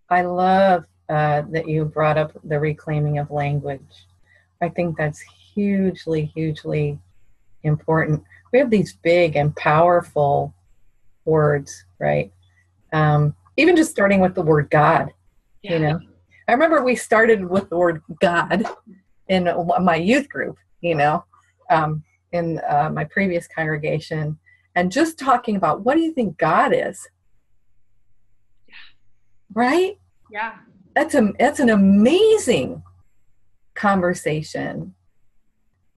I 0.08 0.22
love 0.22 0.84
uh, 1.08 1.42
that 1.50 1.68
you 1.68 1.84
brought 1.84 2.18
up 2.18 2.32
the 2.44 2.60
reclaiming 2.60 3.18
of 3.18 3.30
language. 3.30 3.80
I 4.62 4.68
think 4.68 4.96
that's 4.96 5.20
hugely, 5.54 6.26
hugely 6.26 6.98
important. 7.66 8.22
We 8.52 8.58
have 8.58 8.70
these 8.70 8.94
big 8.94 9.36
and 9.36 9.54
powerful 9.56 10.54
words, 11.24 11.84
right? 11.98 12.32
Um, 12.92 13.34
even 13.56 13.76
just 13.76 13.90
starting 13.90 14.20
with 14.20 14.34
the 14.34 14.42
word 14.42 14.70
God, 14.70 15.10
yeah. 15.62 15.72
you 15.72 15.78
know. 15.80 16.00
I 16.48 16.52
remember 16.52 16.82
we 16.82 16.94
started 16.94 17.44
with 17.44 17.68
the 17.68 17.76
word 17.76 18.02
God 18.20 18.64
in 19.28 19.52
my 19.80 19.96
youth 19.96 20.28
group, 20.28 20.56
you 20.80 20.94
know. 20.94 21.24
Um, 21.68 22.04
in 22.32 22.60
uh, 22.68 22.90
my 22.92 23.04
previous 23.04 23.46
congregation 23.48 24.38
and 24.74 24.92
just 24.92 25.18
talking 25.18 25.56
about 25.56 25.82
what 25.82 25.94
do 25.94 26.02
you 26.02 26.12
think 26.12 26.38
God 26.38 26.72
is? 26.74 27.08
Yeah. 28.68 28.74
Right? 29.54 29.98
Yeah. 30.30 30.56
That's 30.94 31.14
a 31.14 31.32
that's 31.38 31.60
an 31.60 31.70
amazing 31.70 32.82
conversation. 33.74 34.94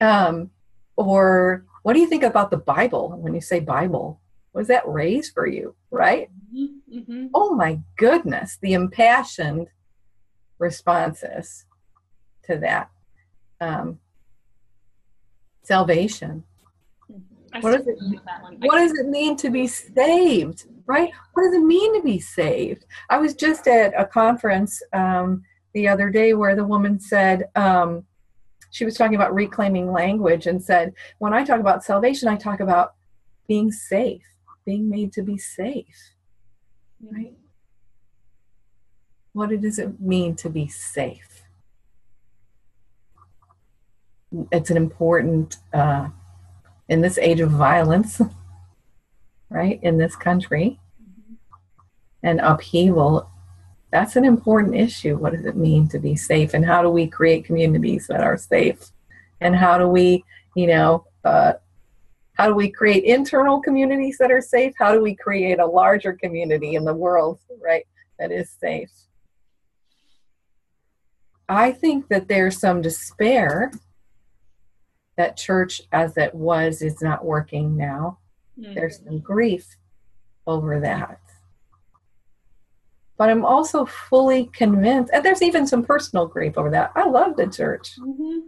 Um, 0.01 0.51
or 0.99 1.65
what 1.83 1.93
do 1.93 1.99
you 2.01 2.07
think 2.07 2.23
about 2.23 2.51
the 2.51 2.57
Bible 2.57 3.17
when 3.17 3.33
you 3.33 3.39
say 3.39 3.61
Bible? 3.61 4.19
Was 4.51 4.67
that 4.67 4.85
raised 4.85 5.33
for 5.33 5.47
you? 5.47 5.73
Right? 5.89 6.29
Mm-hmm. 6.53 6.99
mm-hmm. 6.99 7.27
Oh 7.33 7.55
my 7.55 7.79
goodness, 7.95 8.57
the 8.61 8.73
impassioned 8.73 9.69
responses 10.57 11.65
to 12.43 12.57
that. 12.57 12.89
Um, 13.61 13.99
salvation. 15.63 16.43
What 17.61 17.77
does, 17.77 17.87
it, 17.87 17.97
what 18.59 18.77
does 18.77 18.97
it 18.99 19.07
mean 19.07 19.35
to 19.37 19.49
be 19.49 19.67
saved? 19.67 20.65
Right? 20.85 21.11
What 21.33 21.43
does 21.43 21.53
it 21.53 21.63
mean 21.63 21.95
to 21.95 22.01
be 22.01 22.19
saved? 22.19 22.85
I 23.09 23.17
was 23.17 23.35
just 23.35 23.67
at 23.67 23.93
a 23.99 24.05
conference 24.05 24.81
um, 24.91 25.43
the 25.73 25.87
other 25.87 26.09
day 26.09 26.33
where 26.33 26.55
the 26.55 26.65
woman 26.65 26.99
said, 26.99 27.45
um, 27.55 28.05
she 28.71 28.85
was 28.85 28.95
talking 28.95 29.15
about 29.15 29.33
reclaiming 29.33 29.91
language 29.91 30.47
and 30.47 30.63
said, 30.63 30.93
when 31.17 31.33
I 31.33 31.43
talk 31.43 31.59
about 31.59 31.83
salvation, 31.83 32.27
I 32.27 32.35
talk 32.35 32.59
about 32.59 32.93
being 33.47 33.71
safe, 33.71 34.23
being 34.65 34.89
made 34.89 35.11
to 35.13 35.23
be 35.23 35.37
safe. 35.37 36.13
Right? 37.01 37.33
What 39.33 39.49
does 39.61 39.79
it 39.79 39.99
mean 39.99 40.35
to 40.37 40.49
be 40.49 40.67
safe? 40.67 41.39
it's 44.51 44.69
an 44.69 44.77
important 44.77 45.57
uh, 45.73 46.09
in 46.87 47.01
this 47.01 47.17
age 47.17 47.39
of 47.39 47.51
violence, 47.51 48.21
right? 49.49 49.79
In 49.83 49.97
this 49.97 50.15
country 50.15 50.79
and 52.23 52.39
upheaval, 52.39 53.29
that's 53.91 54.15
an 54.15 54.25
important 54.25 54.75
issue. 54.75 55.17
What 55.17 55.33
does 55.33 55.45
it 55.45 55.55
mean 55.55 55.87
to 55.89 55.99
be 55.99 56.15
safe, 56.15 56.53
and 56.53 56.65
how 56.65 56.81
do 56.81 56.89
we 56.89 57.07
create 57.07 57.45
communities 57.45 58.07
that 58.07 58.21
are 58.21 58.37
safe? 58.37 58.91
And 59.41 59.55
how 59.55 59.77
do 59.77 59.87
we, 59.87 60.23
you 60.55 60.67
know, 60.67 61.05
uh, 61.23 61.53
how 62.33 62.47
do 62.47 62.55
we 62.55 62.69
create 62.69 63.03
internal 63.03 63.61
communities 63.61 64.17
that 64.19 64.31
are 64.31 64.41
safe? 64.41 64.73
How 64.77 64.93
do 64.93 65.01
we 65.01 65.15
create 65.15 65.59
a 65.59 65.65
larger 65.65 66.13
community 66.13 66.75
in 66.75 66.85
the 66.85 66.93
world, 66.93 67.39
right, 67.61 67.85
that 68.17 68.31
is 68.31 68.49
safe? 68.49 68.91
I 71.49 71.71
think 71.71 72.07
that 72.09 72.27
there's 72.27 72.59
some 72.59 72.81
despair 72.81 73.71
that 75.17 75.35
church 75.35 75.81
as 75.91 76.15
it 76.15 76.33
was 76.33 76.81
is 76.81 77.01
not 77.01 77.25
working 77.25 77.75
now. 77.75 78.19
Mm-hmm. 78.57 78.73
There's 78.75 78.99
some 79.03 79.19
grief 79.19 79.75
over 80.47 80.79
that. 80.79 81.19
But 83.19 83.29
I'm 83.29 83.45
also 83.45 83.85
fully 83.85 84.45
convinced, 84.53 85.11
and 85.13 85.23
there's 85.23 85.43
even 85.43 85.67
some 85.67 85.83
personal 85.83 86.25
grief 86.25 86.57
over 86.57 86.71
that. 86.71 86.93
I 86.95 87.07
love 87.07 87.35
the 87.35 87.47
church. 87.47 87.91
Mm-hmm. 87.99 88.39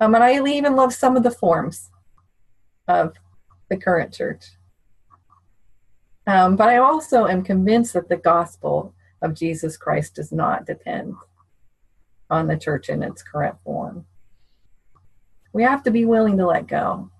Um, 0.00 0.14
and 0.14 0.22
I 0.22 0.38
even 0.44 0.76
love 0.76 0.92
some 0.92 1.16
of 1.16 1.22
the 1.22 1.30
forms 1.30 1.90
of 2.86 3.14
the 3.70 3.78
current 3.78 4.12
church. 4.12 4.44
Um, 6.26 6.56
but 6.56 6.68
I 6.68 6.76
also 6.76 7.26
am 7.26 7.42
convinced 7.42 7.94
that 7.94 8.10
the 8.10 8.16
gospel 8.16 8.94
of 9.22 9.34
Jesus 9.34 9.76
Christ 9.76 10.16
does 10.16 10.30
not 10.30 10.66
depend 10.66 11.14
on 12.28 12.48
the 12.48 12.56
church 12.56 12.90
in 12.90 13.02
its 13.02 13.22
current 13.22 13.56
form. 13.64 14.04
We 15.54 15.62
have 15.62 15.82
to 15.84 15.90
be 15.90 16.04
willing 16.04 16.36
to 16.38 16.46
let 16.46 16.66
go. 16.66 17.10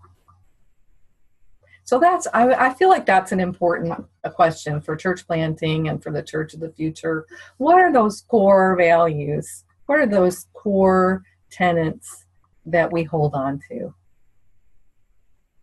So 1.85 1.99
that's 1.99 2.27
I, 2.33 2.69
I 2.69 2.75
feel 2.75 2.89
like 2.89 3.07
that's 3.07 3.33
an 3.33 3.41
important 3.41 4.07
question 4.35 4.81
for 4.81 4.97
church 4.97 5.27
planting 5.27 5.89
and 5.89 6.03
for 6.03 6.13
the 6.13 6.23
church 6.23 6.55
of 6.55 6.61
the 6.61 6.71
future. 6.71 7.27
What 7.59 7.79
are 7.79 7.93
those 7.93 8.23
core 8.23 8.77
values? 8.77 9.65
What 9.87 9.99
are 9.99 10.07
those 10.07 10.47
core 10.53 11.23
tenets 11.51 12.25
that 12.67 12.93
we 12.93 13.03
hold 13.03 13.35
on 13.35 13.61
to? 13.71 13.95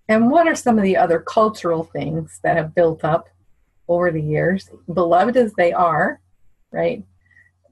And 0.09 0.29
what 0.29 0.47
are 0.47 0.55
some 0.55 0.77
of 0.77 0.83
the 0.83 0.97
other 0.97 1.19
cultural 1.19 1.83
things 1.83 2.39
that 2.43 2.57
have 2.57 2.75
built 2.75 3.03
up 3.03 3.29
over 3.87 4.11
the 4.11 4.21
years? 4.21 4.69
Beloved 4.91 5.37
as 5.37 5.53
they 5.53 5.71
are 5.71 6.19
right 6.71 7.03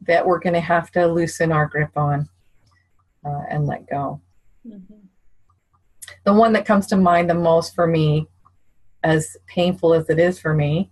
that 0.02 0.26
we're 0.26 0.40
going 0.40 0.54
to 0.54 0.60
have 0.60 0.92
to 0.92 1.08
loosen 1.08 1.52
our 1.52 1.68
grip 1.68 1.92
on 1.96 2.30
uh, 3.26 3.42
and 3.50 3.66
let 3.66 3.90
go. 3.90 4.22
Mm-hmm. 4.68 4.96
the 6.26 6.34
one 6.34 6.52
that 6.52 6.66
comes 6.66 6.88
to 6.88 6.98
mind 6.98 7.30
the 7.30 7.34
most 7.34 7.74
for 7.74 7.88
me 7.88 8.28
as 9.04 9.38
painful 9.48 9.94
as 9.94 10.10
it 10.10 10.20
is 10.20 10.40
for 10.40 10.54
me, 10.54 10.92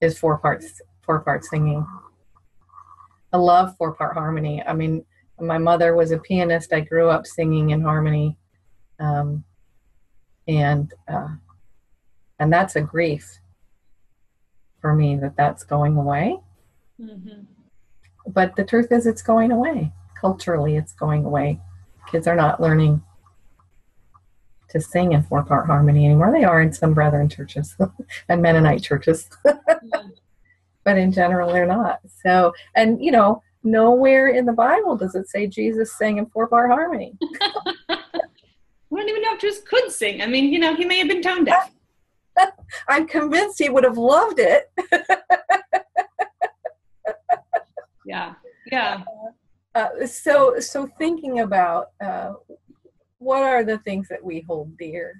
is 0.00 0.18
four 0.18 0.38
parts 0.38 0.80
four 1.02 1.20
part 1.20 1.44
singing. 1.44 1.86
I 3.32 3.36
love 3.36 3.76
four 3.76 3.92
part 3.92 4.14
harmony. 4.14 4.62
I 4.66 4.72
mean, 4.72 5.04
my 5.40 5.58
mother 5.58 5.94
was 5.96 6.10
a 6.10 6.18
pianist. 6.18 6.72
I 6.72 6.80
grew 6.80 7.08
up 7.08 7.26
singing 7.26 7.70
in 7.70 7.82
harmony, 7.82 8.36
um, 8.98 9.44
and 10.46 10.92
uh, 11.08 11.28
and 12.38 12.52
that's 12.52 12.76
a 12.76 12.80
grief 12.80 13.38
for 14.80 14.94
me 14.94 15.16
that 15.16 15.36
that's 15.36 15.64
going 15.64 15.96
away. 15.96 16.38
Mm-hmm. 17.00 17.42
But 18.26 18.54
the 18.56 18.64
truth 18.64 18.92
is, 18.92 19.06
it's 19.06 19.22
going 19.22 19.50
away. 19.50 19.92
Culturally, 20.20 20.76
it's 20.76 20.92
going 20.92 21.24
away. 21.24 21.60
Kids 22.10 22.26
are 22.26 22.36
not 22.36 22.60
learning 22.60 23.02
to 24.72 24.80
sing 24.80 25.12
in 25.12 25.22
four 25.22 25.44
part 25.44 25.66
harmony 25.66 26.06
anymore. 26.06 26.32
They 26.32 26.44
are 26.44 26.60
in 26.60 26.72
some 26.72 26.94
Brethren 26.94 27.28
churches 27.28 27.76
and 28.28 28.42
Mennonite 28.42 28.82
churches. 28.82 29.28
but 30.84 30.98
in 30.98 31.12
general, 31.12 31.52
they're 31.52 31.66
not. 31.66 32.00
So, 32.22 32.52
and 32.74 33.02
you 33.02 33.12
know, 33.12 33.42
nowhere 33.62 34.28
in 34.28 34.46
the 34.46 34.52
Bible 34.52 34.96
does 34.96 35.14
it 35.14 35.28
say 35.28 35.46
Jesus 35.46 35.96
sang 35.96 36.18
in 36.18 36.26
four 36.26 36.48
part 36.48 36.70
harmony. 36.70 37.16
we 38.90 39.00
don't 39.00 39.08
even 39.08 39.22
know 39.22 39.34
if 39.34 39.40
Jesus 39.40 39.62
could 39.62 39.92
sing. 39.92 40.22
I 40.22 40.26
mean, 40.26 40.52
you 40.52 40.58
know, 40.58 40.74
he 40.74 40.84
may 40.84 40.98
have 40.98 41.08
been 41.08 41.22
tone 41.22 41.44
deaf. 41.44 41.70
I'm 42.88 43.06
convinced 43.06 43.58
he 43.58 43.68
would 43.68 43.84
have 43.84 43.98
loved 43.98 44.38
it. 44.38 44.72
yeah, 48.06 48.34
yeah. 48.70 49.02
Uh, 49.74 50.06
so, 50.06 50.58
so 50.58 50.86
thinking 50.98 51.40
about 51.40 51.90
uh, 52.02 52.34
what 53.22 53.42
are 53.42 53.62
the 53.62 53.78
things 53.78 54.08
that 54.08 54.22
we 54.22 54.40
hold 54.40 54.76
dear? 54.76 55.14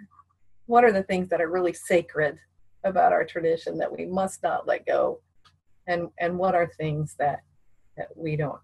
What 0.66 0.84
are 0.84 0.92
the 0.92 1.04
things 1.04 1.28
that 1.28 1.40
are 1.40 1.50
really 1.50 1.72
sacred 1.72 2.36
about 2.84 3.12
our 3.12 3.24
tradition 3.24 3.78
that 3.78 3.96
we 3.96 4.06
must 4.06 4.42
not 4.42 4.66
let 4.66 4.84
go? 4.86 5.20
And 5.86 6.08
and 6.18 6.36
what 6.38 6.54
are 6.54 6.66
things 6.66 7.14
that 7.18 7.40
that 7.96 8.08
we 8.16 8.36
don't 8.36 8.60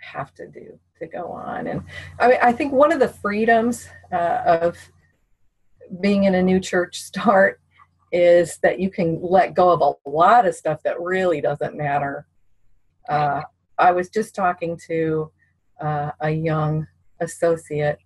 have 0.00 0.34
to 0.34 0.46
do 0.46 0.78
to 1.00 1.06
go 1.06 1.26
on? 1.26 1.66
And 1.66 1.82
I 2.18 2.28
mean, 2.28 2.38
I 2.42 2.52
think 2.52 2.72
one 2.72 2.92
of 2.92 3.00
the 3.00 3.08
freedoms 3.08 3.88
uh, 4.10 4.42
of 4.46 4.78
being 6.00 6.24
in 6.24 6.34
a 6.34 6.42
new 6.42 6.60
church 6.60 7.00
start 7.00 7.60
is 8.10 8.58
that 8.62 8.78
you 8.78 8.90
can 8.90 9.20
let 9.22 9.54
go 9.54 9.70
of 9.70 9.80
a 9.80 10.08
lot 10.08 10.46
of 10.46 10.54
stuff 10.54 10.82
that 10.84 11.00
really 11.00 11.40
doesn't 11.40 11.76
matter. 11.76 12.26
Uh, 13.08 13.42
I 13.78 13.92
was 13.92 14.08
just 14.08 14.34
talking 14.34 14.78
to 14.88 15.30
uh, 15.80 16.12
a 16.20 16.30
young 16.30 16.86
associate 17.22 17.98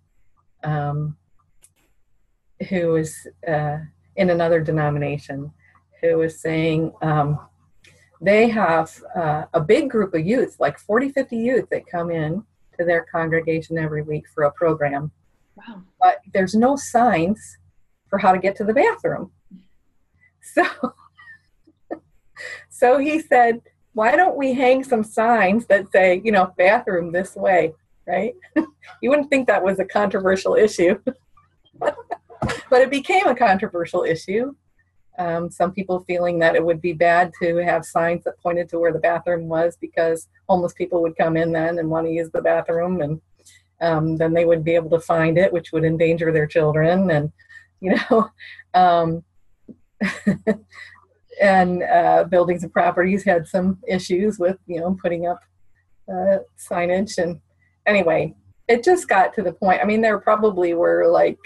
um, 0.63 1.17
who 2.69 2.89
was 2.89 3.27
uh, 3.47 3.77
in 4.15 4.29
another 4.29 4.61
denomination 4.61 5.51
who 6.01 6.17
was 6.17 6.39
saying 6.39 6.93
um, 7.01 7.39
they 8.21 8.49
have 8.49 8.91
uh, 9.15 9.43
a 9.53 9.61
big 9.61 9.89
group 9.89 10.13
of 10.13 10.25
youth, 10.25 10.57
like 10.59 10.79
40, 10.79 11.09
50 11.09 11.37
youth 11.37 11.69
that 11.69 11.87
come 11.87 12.09
in 12.11 12.43
to 12.77 12.85
their 12.85 13.05
congregation 13.11 13.77
every 13.77 14.01
week 14.01 14.25
for 14.33 14.43
a 14.43 14.51
program. 14.51 15.11
Wow. 15.55 15.83
But 15.99 16.19
there's 16.33 16.55
no 16.55 16.75
signs 16.75 17.57
for 18.09 18.19
how 18.19 18.31
to 18.31 18.39
get 18.39 18.55
to 18.57 18.63
the 18.63 18.73
bathroom. 18.73 19.31
So, 20.41 20.63
so 22.69 22.97
he 22.97 23.19
said, 23.19 23.61
why 23.93 24.15
don't 24.15 24.37
we 24.37 24.53
hang 24.53 24.83
some 24.83 25.03
signs 25.03 25.65
that 25.67 25.91
say, 25.91 26.21
you 26.23 26.31
know, 26.31 26.53
bathroom 26.57 27.11
this 27.11 27.35
way? 27.35 27.73
Right? 28.07 28.33
you 29.01 29.09
wouldn't 29.09 29.29
think 29.29 29.47
that 29.47 29.63
was 29.63 29.79
a 29.79 29.85
controversial 29.85 30.55
issue, 30.55 30.99
but 31.79 31.95
it 32.71 32.89
became 32.89 33.27
a 33.27 33.35
controversial 33.35 34.03
issue. 34.03 34.55
Um, 35.19 35.49
some 35.49 35.71
people 35.71 36.03
feeling 36.07 36.37
that 36.39 36.55
it 36.55 36.63
would 36.63 36.79
be 36.79 36.93
bad 36.93 37.31
to 37.41 37.57
have 37.57 37.85
signs 37.85 38.23
that 38.23 38.39
pointed 38.39 38.69
to 38.69 38.79
where 38.79 38.93
the 38.93 38.99
bathroom 38.99 39.47
was 39.47 39.75
because 39.81 40.27
homeless 40.47 40.73
people 40.73 41.01
would 41.01 41.17
come 41.17 41.35
in 41.37 41.51
then 41.51 41.79
and 41.79 41.89
want 41.89 42.05
to 42.05 42.13
use 42.13 42.29
the 42.31 42.41
bathroom, 42.41 43.01
and 43.01 43.19
um, 43.81 44.17
then 44.17 44.33
they 44.33 44.45
would 44.45 44.63
be 44.63 44.75
able 44.75 44.91
to 44.91 44.99
find 44.99 45.37
it, 45.37 45.51
which 45.51 45.71
would 45.71 45.85
endanger 45.85 46.31
their 46.31 46.47
children, 46.47 47.11
and 47.11 47.31
you 47.81 47.95
know. 47.95 48.29
Um, 48.73 49.23
and 51.41 51.83
uh, 51.83 52.25
buildings 52.25 52.63
and 52.63 52.71
properties 52.71 53.23
had 53.23 53.47
some 53.47 53.79
issues 53.87 54.37
with 54.37 54.57
you 54.67 54.79
know 54.79 54.95
putting 55.01 55.27
up 55.27 55.39
uh, 56.11 56.37
signage 56.57 57.17
and 57.17 57.39
anyway, 57.87 58.35
it 58.67 58.83
just 58.83 59.07
got 59.07 59.33
to 59.35 59.41
the 59.41 59.53
point. 59.53 59.81
I 59.81 59.85
mean, 59.85 60.01
there 60.01 60.19
probably 60.19 60.73
were 60.73 61.07
like 61.07 61.39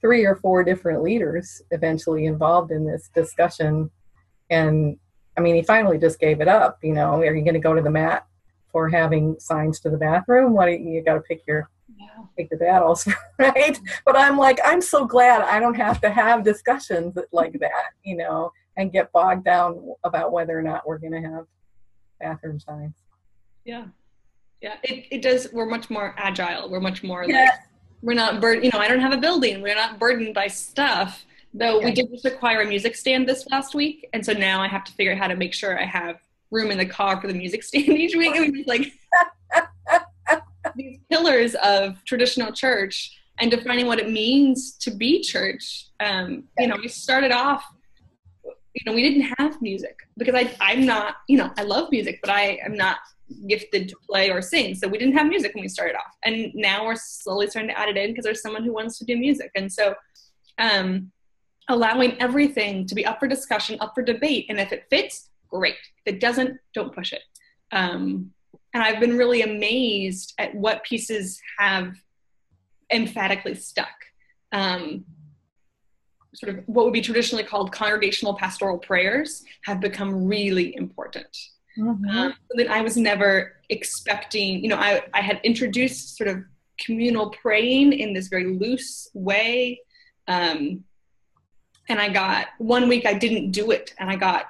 three 0.00 0.24
or 0.24 0.36
four 0.36 0.62
different 0.62 1.02
leaders 1.02 1.62
eventually 1.70 2.26
involved 2.26 2.70
in 2.70 2.86
this 2.86 3.10
discussion. 3.14 3.90
And 4.50 4.98
I 5.36 5.40
mean, 5.40 5.56
he 5.56 5.62
finally 5.62 5.98
just 5.98 6.20
gave 6.20 6.40
it 6.40 6.48
up. 6.48 6.78
You 6.82 6.92
know, 6.92 7.14
are 7.14 7.34
you 7.34 7.42
going 7.42 7.54
to 7.54 7.60
go 7.60 7.74
to 7.74 7.82
the 7.82 7.90
mat 7.90 8.26
for 8.70 8.88
having 8.88 9.36
signs 9.40 9.80
to 9.80 9.90
the 9.90 9.96
bathroom? 9.96 10.52
What 10.52 10.70
you, 10.70 10.78
you 10.78 11.02
got 11.02 11.14
to 11.14 11.20
pick 11.20 11.42
your 11.46 11.70
yeah. 11.98 12.06
pick 12.36 12.50
the 12.50 12.56
battles, 12.56 13.08
right? 13.38 13.80
But 14.04 14.16
I'm 14.16 14.36
like, 14.36 14.60
I'm 14.64 14.80
so 14.80 15.06
glad 15.06 15.42
I 15.42 15.58
don't 15.58 15.74
have 15.74 16.00
to 16.02 16.10
have 16.10 16.44
discussions 16.44 17.16
like 17.32 17.58
that, 17.60 17.92
you 18.04 18.16
know, 18.16 18.52
and 18.76 18.92
get 18.92 19.12
bogged 19.12 19.44
down 19.44 19.94
about 20.04 20.32
whether 20.32 20.58
or 20.58 20.62
not 20.62 20.86
we're 20.86 20.98
going 20.98 21.12
to 21.12 21.28
have 21.28 21.46
bathroom 22.20 22.60
signs. 22.60 22.94
Yeah, 23.64 23.86
yeah 24.62 24.76
it, 24.82 25.06
it 25.10 25.22
does 25.22 25.48
we're 25.52 25.66
much 25.66 25.90
more 25.90 26.14
agile 26.16 26.68
we're 26.68 26.80
much 26.80 27.02
more 27.02 27.24
yeah. 27.24 27.44
like 27.44 27.50
we're 28.02 28.14
not 28.14 28.40
burdened 28.40 28.64
you 28.64 28.70
know 28.72 28.78
i 28.78 28.88
don't 28.88 29.00
have 29.00 29.12
a 29.12 29.16
building 29.16 29.62
we're 29.62 29.74
not 29.74 29.98
burdened 29.98 30.34
by 30.34 30.46
stuff 30.46 31.24
though 31.52 31.80
yeah. 31.80 31.86
we 31.86 31.92
did 31.92 32.10
just 32.10 32.24
acquire 32.24 32.62
a 32.62 32.66
music 32.66 32.94
stand 32.94 33.28
this 33.28 33.46
last 33.50 33.74
week 33.74 34.08
and 34.12 34.24
so 34.24 34.32
now 34.32 34.62
i 34.62 34.68
have 34.68 34.84
to 34.84 34.92
figure 34.92 35.12
out 35.12 35.18
how 35.18 35.26
to 35.26 35.36
make 35.36 35.52
sure 35.52 35.78
i 35.78 35.84
have 35.84 36.16
room 36.50 36.70
in 36.70 36.78
the 36.78 36.86
car 36.86 37.20
for 37.20 37.26
the 37.26 37.34
music 37.34 37.62
stand 37.62 37.88
each 37.88 38.14
week 38.14 38.34
and 38.34 38.52
we've 38.52 38.66
just 38.66 38.68
like 38.68 38.92
these 40.76 40.98
pillars 41.08 41.54
of 41.56 42.02
traditional 42.04 42.52
church 42.52 43.18
and 43.38 43.50
defining 43.50 43.86
what 43.86 43.98
it 43.98 44.10
means 44.10 44.72
to 44.72 44.90
be 44.90 45.22
church 45.22 45.88
um, 46.00 46.44
you 46.58 46.66
know 46.66 46.76
we 46.76 46.88
started 46.88 47.32
off 47.32 47.64
you 48.44 48.82
know 48.84 48.92
we 48.92 49.02
didn't 49.02 49.32
have 49.38 49.60
music 49.62 50.00
because 50.18 50.34
i 50.34 50.54
i'm 50.60 50.84
not 50.84 51.16
you 51.28 51.38
know 51.38 51.50
i 51.56 51.62
love 51.62 51.90
music 51.90 52.18
but 52.22 52.30
i 52.30 52.58
am 52.64 52.76
not 52.76 52.98
gifted 53.48 53.88
to 53.88 53.96
play 54.08 54.30
or 54.30 54.40
sing. 54.40 54.74
So 54.74 54.88
we 54.88 54.98
didn't 54.98 55.16
have 55.16 55.26
music 55.26 55.54
when 55.54 55.62
we 55.62 55.68
started 55.68 55.96
off. 55.96 56.14
And 56.24 56.52
now 56.54 56.84
we're 56.84 56.96
slowly 56.96 57.48
starting 57.48 57.70
to 57.70 57.78
add 57.78 57.88
it 57.88 57.96
in 57.96 58.10
because 58.10 58.24
there's 58.24 58.42
someone 58.42 58.64
who 58.64 58.72
wants 58.72 58.98
to 58.98 59.04
do 59.04 59.16
music. 59.16 59.50
And 59.54 59.72
so 59.72 59.94
um, 60.58 61.10
allowing 61.68 62.20
everything 62.20 62.86
to 62.86 62.94
be 62.94 63.04
up 63.04 63.18
for 63.18 63.26
discussion, 63.26 63.78
up 63.80 63.94
for 63.94 64.02
debate. 64.02 64.46
And 64.48 64.60
if 64.60 64.72
it 64.72 64.86
fits, 64.90 65.30
great. 65.48 65.76
If 66.04 66.14
it 66.14 66.20
doesn't, 66.20 66.58
don't 66.74 66.94
push 66.94 67.12
it. 67.12 67.22
Um, 67.72 68.30
and 68.72 68.82
I've 68.82 69.00
been 69.00 69.16
really 69.16 69.42
amazed 69.42 70.34
at 70.38 70.54
what 70.54 70.84
pieces 70.84 71.40
have 71.58 71.94
emphatically 72.92 73.54
stuck. 73.54 73.88
Um, 74.52 75.04
sort 76.34 76.56
of 76.56 76.64
what 76.66 76.84
would 76.84 76.92
be 76.92 77.00
traditionally 77.00 77.42
called 77.42 77.72
congregational 77.72 78.34
pastoral 78.34 78.78
prayers 78.78 79.42
have 79.64 79.80
become 79.80 80.26
really 80.26 80.76
important. 80.76 81.34
Mm-hmm. 81.78 82.08
Um, 82.08 82.34
that 82.56 82.68
I 82.68 82.80
was 82.80 82.96
never 82.96 83.56
expecting. 83.68 84.62
You 84.62 84.70
know, 84.70 84.76
I, 84.76 85.02
I 85.12 85.20
had 85.20 85.40
introduced 85.42 86.16
sort 86.16 86.28
of 86.28 86.42
communal 86.78 87.30
praying 87.30 87.92
in 87.92 88.12
this 88.12 88.28
very 88.28 88.56
loose 88.56 89.10
way. 89.14 89.80
Um, 90.28 90.84
and 91.88 92.00
I 92.00 92.08
got 92.08 92.48
one 92.58 92.88
week 92.88 93.06
I 93.06 93.14
didn't 93.14 93.52
do 93.52 93.70
it, 93.70 93.94
and 93.98 94.10
I 94.10 94.16
got 94.16 94.46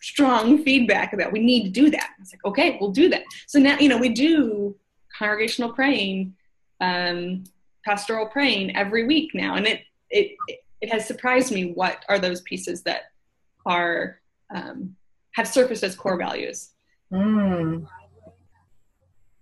strong 0.00 0.62
feedback 0.62 1.14
about 1.14 1.32
we 1.32 1.40
need 1.40 1.62
to 1.64 1.70
do 1.70 1.90
that. 1.90 2.10
I 2.10 2.20
was 2.20 2.32
like, 2.32 2.44
okay, 2.44 2.76
we'll 2.78 2.90
do 2.90 3.08
that. 3.08 3.22
So 3.46 3.58
now, 3.58 3.78
you 3.78 3.88
know, 3.88 3.96
we 3.96 4.10
do 4.10 4.76
congregational 5.16 5.72
praying, 5.72 6.34
um, 6.80 7.44
pastoral 7.84 8.26
praying 8.26 8.76
every 8.76 9.06
week 9.06 9.30
now, 9.34 9.54
and 9.54 9.66
it 9.66 9.82
it 10.10 10.36
it 10.80 10.92
has 10.92 11.06
surprised 11.06 11.52
me 11.52 11.72
what 11.72 12.04
are 12.08 12.18
those 12.18 12.42
pieces 12.42 12.82
that 12.82 13.04
are 13.64 14.20
um, 14.54 14.94
have 15.34 15.46
surfaced 15.48 15.82
as 15.84 15.94
core 15.94 16.16
values. 16.16 16.70
Mm. 17.12 17.86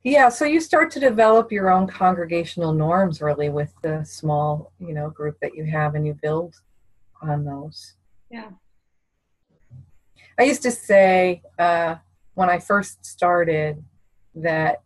yeah 0.03 0.29
so 0.29 0.45
you 0.45 0.61
start 0.61 0.91
to 0.91 1.01
develop 1.01 1.51
your 1.53 1.71
own 1.71 1.87
congregational 1.87 2.73
norms 2.75 3.23
really 3.23 3.49
with 3.49 3.73
the 3.83 4.05
small 4.05 4.73
you 4.79 4.93
know 4.93 5.09
group 5.09 5.37
that 5.41 5.55
you 5.55 5.65
have 5.65 5.95
and 5.95 6.05
you 6.07 6.15
build 6.21 6.55
on 7.23 7.45
those 7.45 7.95
Yeah. 8.31 8.51
i 10.39 10.43
used 10.43 10.63
to 10.63 10.71
say 10.73 11.41
uh, 11.59 11.95
when 12.35 12.51
i 12.51 12.59
first 12.59 13.07
started 13.07 13.83
that 14.35 14.83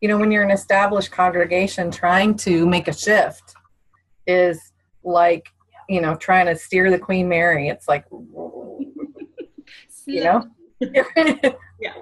you 0.00 0.08
know 0.08 0.18
when 0.18 0.30
you're 0.32 0.42
an 0.42 0.50
established 0.50 1.12
congregation 1.12 1.90
trying 1.90 2.34
to 2.38 2.66
make 2.66 2.88
a 2.88 2.92
shift 2.92 3.54
is 4.26 4.72
like 5.04 5.46
you 5.88 6.00
know 6.00 6.14
trying 6.16 6.46
to 6.46 6.56
steer 6.56 6.90
the 6.90 6.98
queen 6.98 7.28
mary 7.28 7.68
it's 7.68 7.86
like 7.88 8.04
you 10.06 10.24
know 10.24 10.44
Yeah. 11.80 11.94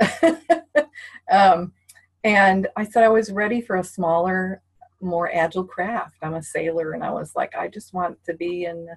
um, 1.30 1.72
and 2.24 2.68
I 2.76 2.84
said 2.84 3.04
I 3.04 3.08
was 3.08 3.30
ready 3.30 3.60
for 3.60 3.76
a 3.76 3.84
smaller, 3.84 4.62
more 5.00 5.30
agile 5.34 5.64
craft. 5.64 6.16
I'm 6.22 6.34
a 6.34 6.42
sailor, 6.42 6.92
and 6.92 7.02
I 7.02 7.10
was 7.10 7.32
like, 7.34 7.54
I 7.56 7.68
just 7.68 7.92
want 7.92 8.22
to 8.24 8.34
be 8.34 8.64
in 8.64 8.88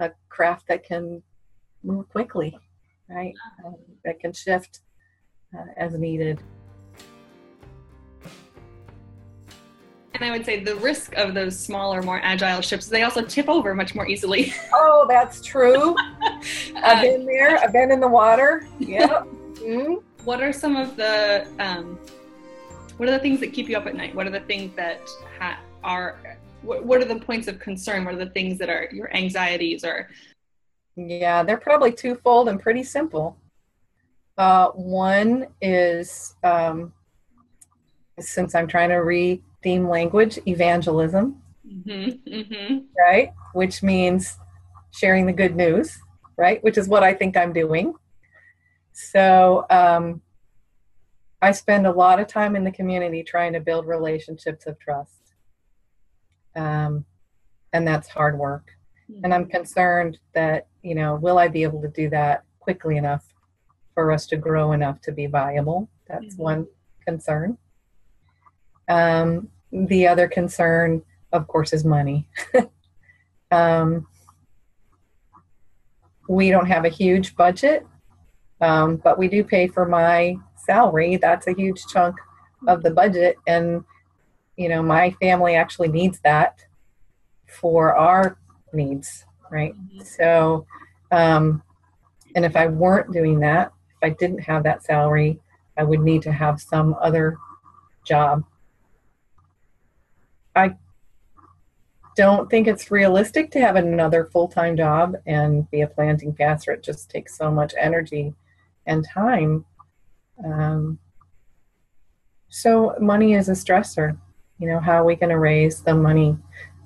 a 0.00 0.10
craft 0.28 0.68
that 0.68 0.84
can 0.84 1.22
move 1.82 2.08
quickly, 2.08 2.58
right? 3.08 3.34
Um, 3.64 3.76
that 4.04 4.20
can 4.20 4.32
shift 4.32 4.80
uh, 5.56 5.72
as 5.76 5.94
needed. 5.94 6.42
And 10.14 10.24
I 10.24 10.30
would 10.30 10.44
say 10.44 10.64
the 10.64 10.76
risk 10.76 11.14
of 11.14 11.34
those 11.34 11.58
smaller, 11.58 12.02
more 12.02 12.20
agile 12.22 12.60
ships 12.60 12.86
is 12.86 12.90
they 12.90 13.02
also 13.02 13.22
tip 13.22 13.48
over 13.48 13.74
much 13.74 13.94
more 13.94 14.06
easily. 14.06 14.52
Oh, 14.74 15.06
that's 15.08 15.40
true. 15.42 15.94
I've 16.76 17.02
been 17.02 17.24
there. 17.24 17.58
I've 17.58 17.72
been 17.72 17.92
in 17.92 18.00
the 18.00 18.08
water. 18.08 18.66
Yep. 18.80 19.28
mm 19.58 20.02
what 20.28 20.42
are 20.42 20.52
some 20.52 20.76
of 20.76 20.94
the 20.94 21.48
um, 21.58 21.98
what 22.98 23.08
are 23.08 23.12
the 23.12 23.18
things 23.18 23.40
that 23.40 23.54
keep 23.54 23.66
you 23.66 23.78
up 23.78 23.86
at 23.86 23.94
night? 23.94 24.14
What 24.14 24.26
are 24.26 24.30
the 24.30 24.40
things 24.40 24.76
that 24.76 25.00
ha- 25.38 25.58
are 25.82 26.38
what, 26.60 26.84
what 26.84 27.00
are 27.00 27.06
the 27.06 27.18
points 27.18 27.48
of 27.48 27.58
concern? 27.58 28.04
What 28.04 28.12
are 28.12 28.24
the 28.24 28.30
things 28.30 28.58
that 28.58 28.68
are 28.68 28.90
your 28.92 29.14
anxieties 29.16 29.84
or 29.84 30.10
Yeah, 30.96 31.42
they're 31.42 31.56
probably 31.56 31.92
twofold 31.92 32.50
and 32.50 32.60
pretty 32.60 32.82
simple. 32.82 33.38
Uh, 34.36 34.68
one 34.72 35.46
is 35.62 36.34
um, 36.44 36.92
since 38.18 38.54
I'm 38.54 38.68
trying 38.68 38.90
to 38.90 38.96
redeem 39.62 39.88
language, 39.88 40.38
evangelism, 40.46 41.42
mm-hmm, 41.66 42.32
mm-hmm, 42.32 42.78
right? 42.98 43.32
Which 43.52 43.82
means 43.82 44.38
sharing 44.90 45.26
the 45.26 45.32
good 45.32 45.56
news, 45.56 45.98
right? 46.36 46.62
Which 46.62 46.78
is 46.78 46.88
what 46.88 47.02
I 47.02 47.14
think 47.14 47.36
I'm 47.36 47.52
doing. 47.52 47.94
So 48.92 49.66
um, 49.70 50.22
I 51.42 51.52
spend 51.52 51.86
a 51.86 51.92
lot 51.92 52.20
of 52.20 52.26
time 52.26 52.56
in 52.56 52.64
the 52.64 52.70
community 52.70 53.22
trying 53.22 53.52
to 53.52 53.60
build 53.60 53.86
relationships 53.86 54.66
of 54.66 54.78
trust. 54.78 55.34
Um, 56.56 57.04
and 57.72 57.86
that's 57.86 58.08
hard 58.08 58.38
work. 58.38 58.72
And 59.24 59.32
I'm 59.32 59.46
concerned 59.46 60.18
that, 60.34 60.66
you 60.82 60.94
know, 60.94 61.14
will 61.16 61.38
I 61.38 61.48
be 61.48 61.62
able 61.62 61.80
to 61.80 61.88
do 61.88 62.10
that 62.10 62.44
quickly 62.60 62.98
enough 62.98 63.24
for 63.94 64.12
us 64.12 64.26
to 64.26 64.36
grow 64.36 64.72
enough 64.72 65.00
to 65.02 65.12
be 65.12 65.26
viable? 65.26 65.88
That's 66.06 66.34
Mhm. 66.34 66.38
one 66.38 66.68
concern. 67.06 67.56
Um, 68.88 69.50
the 69.72 70.06
other 70.06 70.28
concern, 70.28 71.02
of 71.32 71.46
course, 71.46 71.72
is 71.72 71.84
money. 71.84 72.26
um, 73.50 74.06
we 76.28 76.50
don't 76.50 76.66
have 76.66 76.84
a 76.84 76.90
huge 76.90 77.36
budget, 77.36 77.86
um, 78.60 78.96
but 78.96 79.18
we 79.18 79.28
do 79.28 79.42
pay 79.44 79.66
for 79.66 79.86
my 79.86 80.36
salary. 80.56 81.16
That's 81.16 81.46
a 81.46 81.54
huge 81.54 81.86
chunk 81.86 82.16
of 82.66 82.82
the 82.82 82.90
budget. 82.90 83.36
And, 83.46 83.84
you 84.56 84.68
know, 84.68 84.82
my 84.82 85.10
family 85.22 85.54
actually 85.54 85.88
needs 85.88 86.20
that 86.20 86.64
for 87.46 87.96
our 87.96 88.36
needs, 88.72 89.24
right? 89.50 89.74
Mhm. 89.74 90.04
So, 90.04 90.66
um, 91.10 91.62
and 92.34 92.44
if 92.44 92.56
I 92.56 92.66
weren't 92.66 93.12
doing 93.12 93.40
that, 93.40 93.72
if 94.00 94.10
I 94.10 94.10
didn't 94.10 94.40
have 94.40 94.62
that 94.64 94.84
salary, 94.84 95.40
I 95.76 95.84
would 95.84 96.00
need 96.00 96.22
to 96.22 96.32
have 96.32 96.60
some 96.60 96.94
other 97.00 97.38
job. 98.04 98.44
I 100.54 100.76
don't 102.16 102.50
think 102.50 102.66
it's 102.66 102.90
realistic 102.90 103.50
to 103.52 103.60
have 103.60 103.76
another 103.76 104.24
full 104.26 104.48
time 104.48 104.76
job 104.76 105.16
and 105.26 105.70
be 105.70 105.82
a 105.82 105.86
planting 105.86 106.34
pastor. 106.34 106.72
It 106.72 106.82
just 106.82 107.10
takes 107.10 107.36
so 107.36 107.50
much 107.50 107.74
energy 107.78 108.34
and 108.86 109.06
time. 109.06 109.64
Um, 110.44 110.98
so, 112.48 112.96
money 113.00 113.34
is 113.34 113.48
a 113.48 113.52
stressor. 113.52 114.16
You 114.58 114.68
know, 114.68 114.80
how 114.80 114.94
are 114.94 115.04
we 115.04 115.14
going 115.14 115.30
to 115.30 115.38
raise 115.38 115.82
the 115.82 115.94
money 115.94 116.36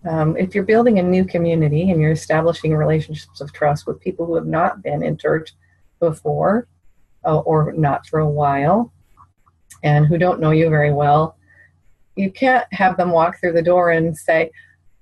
um, 0.04 0.36
if 0.36 0.54
you're 0.54 0.64
building 0.64 0.98
a 0.98 1.02
new 1.02 1.24
community 1.24 1.90
and 1.90 2.00
you're 2.00 2.12
establishing 2.12 2.74
relationships 2.74 3.40
of 3.40 3.52
trust 3.52 3.86
with 3.86 4.00
people 4.00 4.26
who 4.26 4.34
have 4.34 4.46
not 4.46 4.82
been 4.82 5.02
in 5.02 5.16
church 5.16 5.52
before 6.00 6.66
uh, 7.24 7.38
or 7.38 7.72
not 7.72 8.06
for 8.06 8.18
a 8.18 8.28
while 8.28 8.92
and 9.84 10.06
who 10.06 10.18
don't 10.18 10.40
know 10.40 10.50
you 10.50 10.68
very 10.68 10.92
well, 10.92 11.36
you 12.16 12.30
can't 12.30 12.66
have 12.72 12.96
them 12.96 13.10
walk 13.10 13.38
through 13.40 13.52
the 13.52 13.62
door 13.62 13.90
and 13.90 14.16
say, 14.16 14.50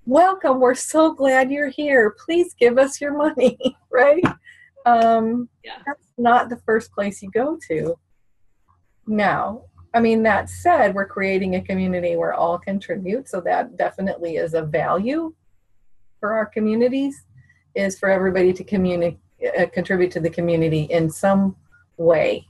Welcome, 0.07 0.61
we're 0.61 0.75
so 0.75 1.13
glad 1.13 1.53
you're 1.53 1.69
here. 1.69 2.17
Please 2.25 2.55
give 2.55 2.79
us 2.79 3.01
your 3.01 3.17
money, 3.17 3.59
right? 3.93 4.25
Um, 4.87 5.49
Yeah. 5.63 5.79
That's 5.87 6.07
not 6.19 6.49
the 6.49 6.57
first 6.67 6.93
place 6.93 7.23
you 7.23 7.31
go 7.31 7.59
to. 7.69 7.97
Now, 9.07 9.63
I 9.93 10.01
mean, 10.01 10.23
that 10.23 10.49
said, 10.49 10.95
we're 10.95 11.07
creating 11.07 11.55
a 11.57 11.61
community 11.63 12.17
where 12.17 12.33
all 12.33 12.59
contribute, 12.59 13.29
so 13.29 13.41
that 13.43 13.77
definitely 13.77 14.37
is 14.37 14.55
a 14.55 14.63
value 14.63 15.35
for 16.19 16.33
our 16.33 16.47
communities, 16.47 17.25
is 17.75 17.99
for 17.99 18.09
everybody 18.09 18.53
to 18.53 18.65
communi- 18.65 19.19
uh, 19.59 19.67
contribute 19.67 20.11
to 20.13 20.21
the 20.21 20.31
community 20.31 20.83
in 20.85 21.11
some 21.11 21.57
way, 21.97 22.47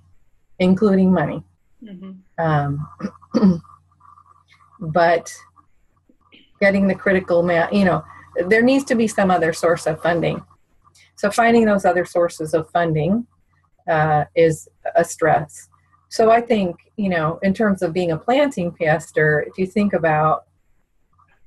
including 0.59 1.13
money. 1.13 1.43
Mhm. 1.83 2.19
Um, 2.39 2.89
but 4.81 5.33
getting 6.61 6.87
the 6.87 6.95
critical 6.95 7.43
mass, 7.43 7.73
you 7.73 7.85
know, 7.85 8.03
there 8.49 8.63
needs 8.63 8.85
to 8.85 8.95
be 8.95 9.07
some 9.07 9.31
other 9.31 9.53
source 9.53 9.87
of 9.87 10.01
funding. 10.03 10.43
So 11.17 11.31
finding 11.31 11.65
those 11.65 11.85
other 11.85 12.05
sources 12.05 12.55
of 12.55 12.71
funding 12.71 13.27
uh, 13.89 14.25
is 14.35 14.69
a 14.97 15.05
stress. 15.05 15.69
So 16.09 16.31
I 16.31 16.41
think, 16.41 16.77
you 16.97 17.09
know, 17.09 17.39
in 17.43 17.55
terms 17.55 17.83
of 17.83 17.93
being 17.93 18.13
a 18.13 18.17
planting 18.17 18.73
pastor, 18.73 19.45
if 19.47 19.59
you 19.59 19.67
think 19.67 19.93
about 19.93 20.47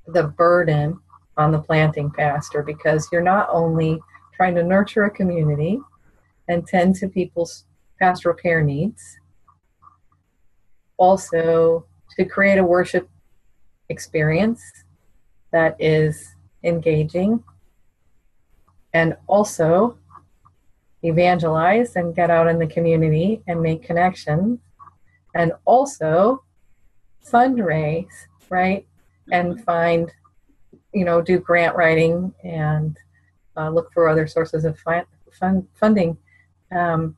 the 0.08 0.24
burden 0.24 1.00
on 1.38 1.52
the 1.52 1.60
planting 1.60 2.12
pastor, 2.12 2.64
because 2.64 3.08
you're 3.12 3.22
not 3.22 3.50
only 3.52 4.00
trying 4.36 4.56
to 4.56 4.64
nurture 4.64 5.04
a 5.04 5.10
community 5.10 5.80
and 6.48 6.68
tend 6.68 6.96
to 6.96 7.08
people's 7.08 7.66
pastoral 8.00 8.36
care 8.36 8.64
needs, 8.64 9.18
also 10.98 11.86
to 12.18 12.26
create 12.26 12.58
a 12.58 12.64
worship 12.64 13.10
experience 13.96 14.62
that 15.52 15.76
is 15.80 16.36
engaging 16.64 17.44
and 18.94 19.16
also 19.28 19.98
evangelize 21.04 21.96
and 21.96 22.16
get 22.16 22.30
out 22.30 22.48
in 22.48 22.58
the 22.60 22.68
community 22.76 23.41
and 23.48 23.62
make 23.62 23.82
connections 23.84 24.60
and 25.36 25.52
also 25.66 26.44
fundraise 27.32 28.28
right? 28.54 28.86
And 29.32 29.64
find 29.64 30.12
you 30.94 31.06
know 31.06 31.22
do 31.22 31.39
grant 31.39 31.76
writing 31.76 32.34
and 32.44 32.98
uh, 33.58 33.70
look 33.70 33.91
for 33.91 34.08
other 34.08 34.28
sources 34.28 34.64
of 34.64 34.78
fi- 34.80 35.06
fun- 35.39 35.68
funding. 35.74 36.18
Um, 36.72 37.16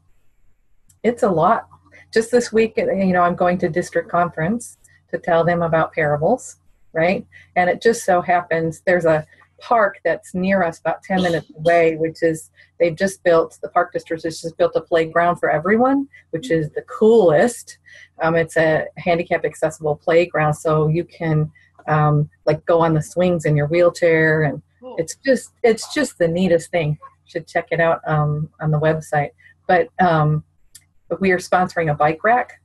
it's 1.03 1.23
a 1.23 1.30
lot. 1.30 1.67
Just 2.13 2.32
this 2.32 2.53
week 2.53 2.73
you 2.78 3.13
know 3.15 3.23
i'm 3.23 3.36
going 3.36 3.57
to 3.57 3.67
district 3.67 4.09
conference 4.09 4.78
to 5.11 5.17
tell 5.17 5.43
them 5.43 5.61
about 5.61 5.91
parables 5.91 6.57
right? 6.95 7.25
And 7.55 7.69
it 7.69 7.81
just 7.81 8.05
so 8.05 8.21
happens 8.21 8.81
there's 8.85 9.05
a 9.05 9.25
park 9.59 9.99
that's 10.03 10.33
near 10.33 10.63
us 10.63 10.79
about 10.79 11.01
10 11.03 11.21
minutes 11.23 11.49
away 11.57 11.95
which 11.95 12.21
is 12.21 12.51
they've 12.77 12.95
just 12.95 13.23
built 13.23 13.57
the 13.61 13.69
park 13.69 13.93
district 13.93 14.23
has 14.23 14.41
just 14.41 14.57
built 14.57 14.73
a 14.75 14.81
playground 14.81 15.37
for 15.37 15.49
everyone 15.49 16.07
which 16.31 16.51
is 16.51 16.69
the 16.71 16.81
coolest. 16.83 17.77
Um, 18.21 18.35
it's 18.35 18.57
a 18.57 18.85
handicap 18.97 19.45
accessible 19.45 19.95
playground 19.95 20.55
so 20.55 20.87
you 20.87 21.05
can 21.05 21.51
um, 21.87 22.29
like 22.45 22.65
go 22.65 22.81
on 22.81 22.93
the 22.93 23.01
swings 23.01 23.45
in 23.45 23.55
your 23.55 23.67
wheelchair 23.67 24.43
and 24.43 24.61
Cool. 24.85 24.95
it's 24.99 25.15
just 25.25 25.53
it's 25.63 25.93
just 25.93 26.17
the 26.17 26.27
neatest 26.27 26.69
thing. 26.69 26.91
You 26.91 26.97
should 27.25 27.47
check 27.47 27.69
it 27.71 27.79
out 27.79 28.01
um, 28.07 28.49
on 28.59 28.71
the 28.71 28.79
website. 28.79 29.31
But 29.67 29.89
um, 29.99 30.43
but 31.09 31.21
we 31.21 31.31
are 31.31 31.39
sponsoring 31.39 31.91
a 31.91 31.95
bike 31.95 32.23
rack 32.23 32.61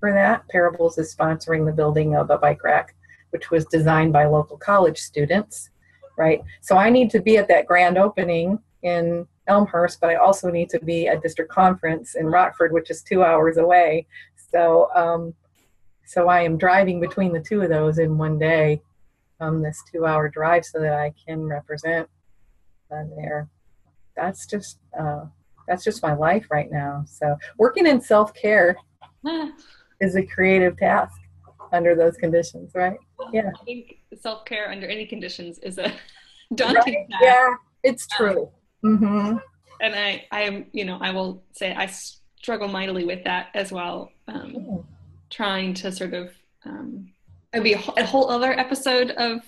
for 0.00 0.12
that. 0.12 0.46
Parables 0.48 0.98
is 0.98 1.14
sponsoring 1.14 1.64
the 1.64 1.72
building 1.72 2.16
of 2.16 2.30
a 2.30 2.38
bike 2.38 2.62
rack 2.62 2.94
which 3.36 3.50
was 3.50 3.64
designed 3.66 4.12
by 4.12 4.24
local 4.24 4.56
college 4.56 4.98
students 4.98 5.70
right 6.16 6.40
so 6.60 6.76
i 6.76 6.88
need 6.88 7.10
to 7.10 7.20
be 7.20 7.36
at 7.36 7.48
that 7.48 7.66
grand 7.66 7.98
opening 7.98 8.58
in 8.82 9.26
elmhurst 9.46 10.00
but 10.00 10.10
i 10.10 10.14
also 10.14 10.50
need 10.50 10.70
to 10.70 10.80
be 10.80 11.06
at 11.06 11.22
district 11.22 11.50
conference 11.50 12.14
in 12.14 12.26
rockford 12.26 12.72
which 12.72 12.90
is 12.90 13.02
two 13.02 13.22
hours 13.22 13.58
away 13.58 14.06
so 14.50 14.88
um, 14.94 15.34
so 16.06 16.28
I 16.28 16.42
am 16.42 16.56
driving 16.56 17.00
between 17.00 17.32
the 17.32 17.40
two 17.40 17.62
of 17.62 17.68
those 17.68 17.98
in 17.98 18.16
one 18.16 18.38
day, 18.38 18.80
um, 19.40 19.60
this 19.60 19.82
two-hour 19.90 20.28
drive, 20.28 20.64
so 20.64 20.80
that 20.80 20.92
I 20.92 21.12
can 21.26 21.44
represent 21.44 22.08
them 22.88 23.10
there. 23.16 23.48
That's 24.16 24.46
just 24.46 24.78
uh, 24.98 25.24
that's 25.66 25.82
just 25.82 26.02
my 26.02 26.14
life 26.14 26.46
right 26.48 26.70
now. 26.70 27.04
So 27.08 27.36
working 27.58 27.88
in 27.88 28.00
self-care 28.00 28.76
is 30.00 30.14
a 30.14 30.24
creative 30.24 30.76
task 30.78 31.18
under 31.72 31.96
those 31.96 32.16
conditions, 32.16 32.70
right? 32.74 32.98
Yeah. 33.32 33.50
I 33.60 33.64
think 33.64 33.98
self 34.20 34.44
care 34.44 34.70
under 34.70 34.86
any 34.86 35.06
conditions 35.06 35.58
is 35.60 35.78
a 35.78 35.92
daunting 36.54 37.06
Right? 37.10 37.20
Yeah, 37.22 37.54
it's 37.82 38.06
true. 38.08 38.48
hmm 38.82 39.36
And 39.80 39.94
I, 39.94 40.24
I 40.30 40.42
am, 40.42 40.66
you 40.72 40.84
know, 40.84 40.98
I 41.00 41.10
will 41.12 41.42
say 41.52 41.74
I 41.74 41.86
struggle 41.86 42.68
mightily 42.68 43.04
with 43.04 43.24
that 43.24 43.48
as 43.54 43.72
well. 43.72 44.10
Um, 44.28 44.84
trying 45.30 45.74
to 45.74 45.90
sort 45.92 46.14
of, 46.14 46.32
um, 46.64 47.12
it'd 47.52 47.64
be 47.64 47.72
a 47.74 47.78
whole, 47.78 47.94
a 47.96 48.04
whole 48.06 48.30
other 48.30 48.52
episode 48.58 49.10
of 49.12 49.40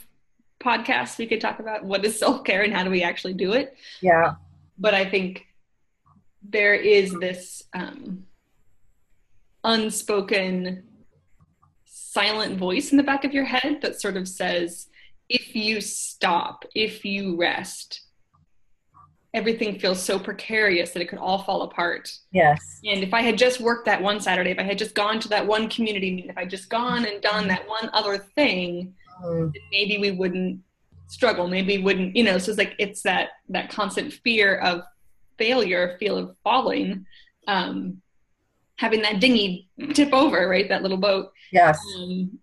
podcast 0.61 1.19
we 1.19 1.27
could 1.27 1.41
talk 1.41 1.61
about 1.61 1.85
what 1.85 2.05
is 2.05 2.19
self 2.19 2.43
care 2.45 2.63
and 2.63 2.73
how 2.75 2.83
do 2.85 2.91
we 2.91 3.03
actually 3.03 3.35
do 3.35 3.53
it. 3.53 3.77
Yeah. 4.01 4.35
but 4.79 4.93
I 4.95 5.05
think 5.09 5.47
there 6.43 6.75
is 6.75 7.15
this 7.19 7.63
um, 7.75 8.25
unspoken 9.65 10.85
silent 12.13 12.59
voice 12.59 12.91
in 12.91 12.97
the 12.97 13.03
back 13.03 13.25
of 13.25 13.33
your 13.33 13.45
head 13.45 13.81
that 13.83 14.01
sort 14.01 14.17
of 14.17 14.29
says, 14.29 14.89
if 15.29 15.55
you 15.55 15.81
stop, 15.81 16.65
if 16.75 17.05
you 17.05 17.37
rest, 17.37 18.03
everything 19.35 19.79
feels 19.79 20.03
so 20.03 20.19
precarious 20.19 20.91
that 20.91 21.03
it 21.03 21.09
could 21.09 21.19
all 21.19 21.43
fall 21.43 21.63
apart. 21.63 22.11
Yes. 22.33 22.81
And 22.85 23.03
if 23.03 23.13
I 23.13 23.21
had 23.21 23.37
just 23.37 23.61
worked 23.61 23.85
that 23.87 24.03
one 24.03 24.21
Saturday, 24.21 24.51
if 24.51 24.59
I 24.59 24.63
had 24.63 24.79
just 24.79 24.95
gone 24.95 25.21
to 25.21 25.29
that 25.29 25.47
one 25.47 25.69
community 25.69 26.15
meeting, 26.15 26.31
if 26.31 26.39
I 26.39 26.47
just 26.47 26.71
gone 26.71 27.05
and 27.05 27.21
done 27.21 27.47
that 27.49 27.69
one 27.69 27.91
other 27.93 28.17
thing, 28.17 28.95
Mm, 29.23 29.53
maybe 29.73 29.99
we 29.99 30.13
wouldn't 30.13 30.61
struggle 31.09 31.49
maybe 31.49 31.79
we 31.79 31.83
wouldn't 31.83 32.15
you 32.15 32.23
know 32.23 32.37
so 32.39 32.51
it's 32.51 32.59
like 32.59 32.75
it's 32.79 33.03
that 33.03 33.31
that 33.49 33.71
constant 33.71 34.13
fear 34.13 34.57
of 34.59 34.83
failure 35.39 35.97
feel 35.99 36.19
of 36.19 36.37
falling 36.45 37.07
um 37.47 38.01
having 38.79 39.03
that 39.03 39.21
dinghy 39.21 39.69
tip 39.95 40.13
over 40.13 40.49
right 40.49 40.69
that 40.69 40.83
little 40.83 40.97
boat 40.97 41.31
Yes. 41.53 41.79
um, 41.97 42.39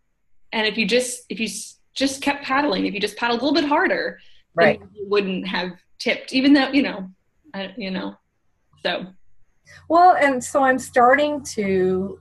and 0.52 0.68
if 0.68 0.78
you 0.78 0.86
just 0.88 1.24
if 1.30 1.40
you 1.40 1.48
just 1.94 2.22
kept 2.22 2.44
paddling 2.44 2.86
if 2.86 2.94
you 2.94 3.00
just 3.00 3.18
paddled 3.18 3.42
a 3.42 3.44
little 3.46 3.60
bit 3.60 3.68
harder 3.68 4.20
Right. 4.54 4.80
you 4.94 5.08
wouldn't 5.10 5.48
have 5.48 5.72
tipped 6.00 6.34
even 6.34 6.54
though 6.54 6.70
you 6.70 6.84
know 6.84 7.10
I, 7.54 7.74
you 7.78 7.92
know 7.92 8.16
so 8.84 9.08
Well, 9.90 10.16
and 10.20 10.44
so 10.44 10.64
I'm 10.64 10.78
starting 10.78 11.42
to, 11.56 12.20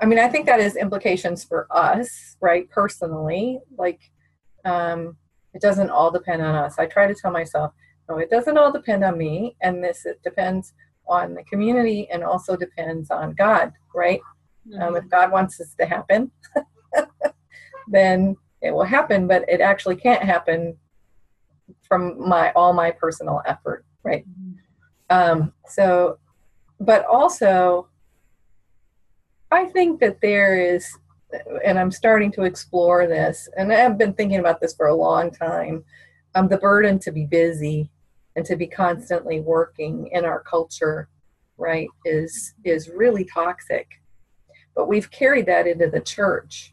I 0.00 0.06
mean, 0.06 0.18
I 0.18 0.28
think 0.28 0.46
that 0.46 0.58
has 0.60 0.74
implications 0.74 1.44
for 1.44 1.66
us, 1.70 2.36
right? 2.40 2.68
Personally, 2.70 3.60
like, 3.76 4.00
um, 4.64 5.16
it 5.54 5.60
doesn't 5.60 5.90
all 5.90 6.10
depend 6.10 6.40
on 6.42 6.54
us. 6.54 6.78
I 6.78 6.86
try 6.86 7.06
to 7.06 7.14
tell 7.14 7.30
myself, 7.30 7.72
no, 8.08 8.16
it 8.18 8.30
doesn't 8.30 8.56
all 8.56 8.72
depend 8.72 9.04
on 9.04 9.18
me, 9.18 9.54
and 9.60 9.84
this 9.84 10.06
it 10.06 10.18
depends 10.24 10.72
on 11.08 11.34
the 11.34 11.44
community, 11.44 12.08
and 12.10 12.22
also 12.22 12.56
depends 12.56 13.10
on 13.10 13.34
God, 13.34 13.72
right? 13.94 14.20
Um, 14.80 14.96
if 14.96 15.08
God 15.08 15.32
wants 15.32 15.56
this 15.56 15.74
to 15.76 15.86
happen, 15.86 16.30
then 17.88 18.36
it 18.60 18.70
will 18.72 18.84
happen, 18.84 19.26
but 19.26 19.44
it 19.48 19.60
actually 19.60 19.96
can't 19.96 20.22
happen 20.22 20.76
from 21.82 22.28
my 22.28 22.52
all 22.52 22.72
my 22.72 22.90
personal 22.90 23.42
effort, 23.46 23.84
right? 24.02 24.24
Um, 25.10 25.52
so, 25.66 26.18
but 26.80 27.06
also, 27.06 27.88
I 29.50 29.64
think 29.66 30.00
that 30.00 30.20
there 30.20 30.58
is, 30.58 30.86
and 31.64 31.78
I'm 31.78 31.90
starting 31.90 32.30
to 32.32 32.42
explore 32.42 33.06
this, 33.06 33.48
and 33.56 33.72
I've 33.72 33.96
been 33.96 34.12
thinking 34.12 34.38
about 34.38 34.60
this 34.60 34.74
for 34.74 34.86
a 34.86 34.94
long 34.94 35.30
time. 35.30 35.84
Um, 36.34 36.48
the 36.48 36.58
burden 36.58 36.98
to 37.00 37.10
be 37.10 37.24
busy 37.24 37.90
and 38.38 38.46
to 38.46 38.54
be 38.54 38.68
constantly 38.68 39.40
working 39.40 40.06
in 40.12 40.24
our 40.24 40.38
culture, 40.38 41.08
right, 41.56 41.88
is 42.04 42.54
is 42.62 42.88
really 42.88 43.24
toxic. 43.24 44.00
But 44.76 44.86
we've 44.86 45.10
carried 45.10 45.46
that 45.46 45.66
into 45.66 45.90
the 45.90 46.00
church 46.00 46.72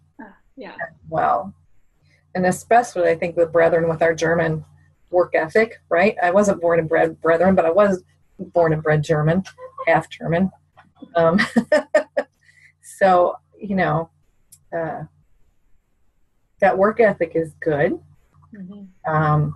yeah 0.56 0.74
as 0.74 0.94
well, 1.10 1.56
and 2.36 2.46
especially 2.46 3.10
I 3.10 3.16
think 3.16 3.36
with 3.36 3.52
brethren 3.52 3.90
with 3.90 4.04
our 4.04 4.14
German 4.14 4.64
work 5.10 5.34
ethic, 5.34 5.82
right? 5.90 6.16
I 6.22 6.30
wasn't 6.30 6.62
born 6.62 6.78
and 6.78 6.88
bred 6.88 7.20
brethren, 7.20 7.56
but 7.56 7.66
I 7.66 7.72
was 7.72 8.04
born 8.38 8.72
and 8.72 8.84
bred 8.84 9.04
German, 9.04 9.44
half 9.88 10.08
German. 10.08 10.52
Um, 11.16 11.40
so 13.00 13.38
you 13.60 13.76
know, 13.76 14.12
uh, 14.72 15.06
that 16.60 16.78
work 16.78 17.00
ethic 17.00 17.32
is 17.34 17.54
good, 17.60 18.00
Mhm. 18.54 18.88
um, 19.08 19.56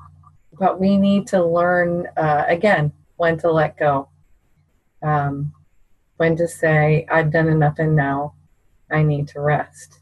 but 0.59 0.79
we 0.79 0.97
need 0.97 1.27
to 1.27 1.43
learn 1.43 2.07
uh, 2.17 2.43
again 2.47 2.91
when 3.15 3.37
to 3.39 3.51
let 3.51 3.77
go, 3.77 4.09
um, 5.01 5.53
when 6.17 6.35
to 6.35 6.47
say, 6.47 7.05
"I've 7.09 7.31
done 7.31 7.47
enough, 7.47 7.79
and 7.79 7.95
now 7.95 8.33
I 8.91 9.03
need 9.03 9.27
to 9.29 9.39
rest." 9.41 9.99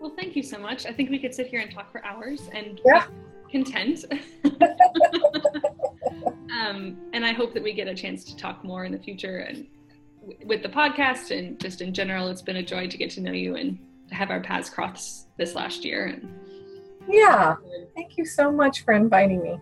well 0.00 0.12
thank 0.16 0.36
you 0.36 0.42
so 0.42 0.58
much 0.58 0.86
i 0.86 0.92
think 0.92 1.10
we 1.10 1.18
could 1.18 1.34
sit 1.34 1.48
here 1.48 1.60
and 1.60 1.70
talk 1.72 1.90
for 1.90 2.04
hours 2.04 2.48
and 2.52 2.80
Yeah. 2.86 3.04
be 3.48 3.52
content 3.52 4.04
um, 6.56 6.96
and 7.12 7.26
i 7.26 7.32
hope 7.32 7.52
that 7.52 7.62
we 7.62 7.72
get 7.72 7.88
a 7.88 7.94
chance 7.94 8.24
to 8.24 8.36
talk 8.36 8.62
more 8.64 8.84
in 8.84 8.92
the 8.92 8.98
future 8.98 9.38
and 9.38 9.66
w- 10.20 10.38
with 10.46 10.62
the 10.62 10.68
podcast 10.68 11.36
and 11.36 11.58
just 11.60 11.80
in 11.80 11.92
general 11.92 12.28
it's 12.28 12.42
been 12.42 12.56
a 12.56 12.62
joy 12.62 12.86
to 12.86 12.96
get 12.96 13.10
to 13.10 13.20
know 13.20 13.32
you 13.32 13.56
and 13.56 13.78
have 14.10 14.30
our 14.30 14.40
paths 14.40 14.70
cross 14.70 15.26
this 15.36 15.54
last 15.54 15.84
year 15.84 16.06
and 16.06 16.28
Yeah, 17.08 17.56
thank 17.94 18.18
you 18.18 18.26
so 18.26 18.52
much 18.52 18.84
for 18.84 18.92
inviting 18.92 19.42
me. 19.42 19.58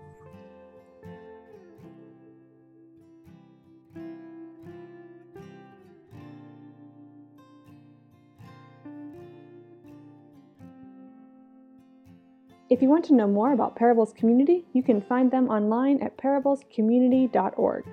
If 12.69 12.83
you 12.83 12.89
want 12.89 13.05
to 13.07 13.15
know 13.15 13.29
more 13.29 13.53
about 13.53 13.77
Parables 13.77 14.13
Community, 14.13 14.67
you 14.73 14.83
can 14.83 15.01
find 15.01 15.31
them 15.31 15.49
online 15.49 16.03
at 16.03 16.19
parablescommunity.org. 16.19 17.85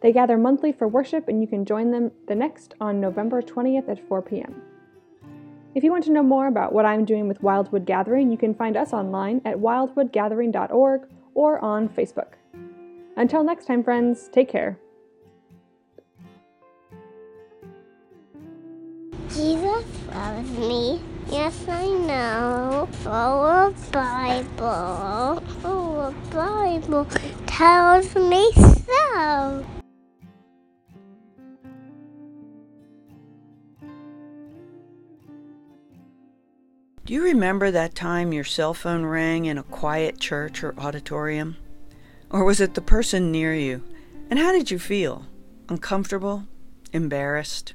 They 0.00 0.12
gather 0.12 0.38
monthly 0.38 0.72
for 0.72 0.88
worship, 0.88 1.28
and 1.28 1.42
you 1.42 1.46
can 1.46 1.66
join 1.66 1.90
them 1.90 2.10
the 2.26 2.34
next 2.34 2.74
on 2.80 2.98
November 2.98 3.42
20th 3.42 3.90
at 3.90 4.08
4 4.08 4.22
p.m. 4.22 4.62
If 5.76 5.84
you 5.84 5.92
want 5.92 6.04
to 6.04 6.10
know 6.10 6.22
more 6.22 6.46
about 6.46 6.72
what 6.72 6.86
I'm 6.86 7.04
doing 7.04 7.28
with 7.28 7.42
Wildwood 7.42 7.84
Gathering, 7.84 8.30
you 8.30 8.38
can 8.38 8.54
find 8.54 8.78
us 8.78 8.94
online 8.94 9.42
at 9.44 9.58
wildwoodgathering.org 9.58 11.02
or 11.34 11.62
on 11.62 11.90
Facebook. 11.90 12.32
Until 13.18 13.44
next 13.44 13.66
time, 13.66 13.84
friends, 13.84 14.30
take 14.32 14.48
care. 14.48 14.78
Jesus 19.28 19.84
loves 20.14 20.50
me. 20.52 20.98
Yes, 21.30 21.68
I 21.68 21.88
know. 21.88 22.88
Oh, 23.04 23.10
our 23.10 23.70
Bible, 23.92 25.42
oh, 25.62 26.14
our 26.32 26.80
Bible 26.80 27.04
tells 27.46 28.14
me 28.14 28.50
so. 28.54 29.75
Do 37.06 37.14
you 37.14 37.22
remember 37.22 37.70
that 37.70 37.94
time 37.94 38.32
your 38.32 38.42
cell 38.42 38.74
phone 38.74 39.06
rang 39.06 39.44
in 39.44 39.58
a 39.58 39.62
quiet 39.62 40.18
church 40.18 40.64
or 40.64 40.74
auditorium? 40.76 41.56
Or 42.30 42.42
was 42.42 42.60
it 42.60 42.74
the 42.74 42.80
person 42.80 43.30
near 43.30 43.54
you? 43.54 43.84
And 44.28 44.40
how 44.40 44.50
did 44.50 44.72
you 44.72 44.80
feel? 44.80 45.26
Uncomfortable? 45.68 46.46
Embarrassed? 46.92 47.74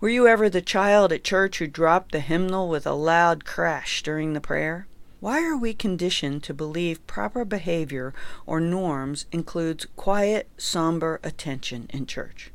Were 0.00 0.08
you 0.08 0.26
ever 0.26 0.50
the 0.50 0.60
child 0.60 1.12
at 1.12 1.22
church 1.22 1.58
who 1.58 1.68
dropped 1.68 2.10
the 2.10 2.18
hymnal 2.18 2.68
with 2.68 2.88
a 2.88 2.92
loud 2.92 3.44
crash 3.44 4.02
during 4.02 4.32
the 4.32 4.40
prayer? 4.40 4.88
Why 5.20 5.44
are 5.44 5.56
we 5.56 5.72
conditioned 5.72 6.42
to 6.42 6.52
believe 6.52 7.06
proper 7.06 7.44
behavior 7.44 8.14
or 8.46 8.58
norms 8.58 9.26
includes 9.30 9.86
quiet, 9.94 10.48
somber 10.56 11.20
attention 11.22 11.88
in 11.90 12.06
church? 12.06 12.50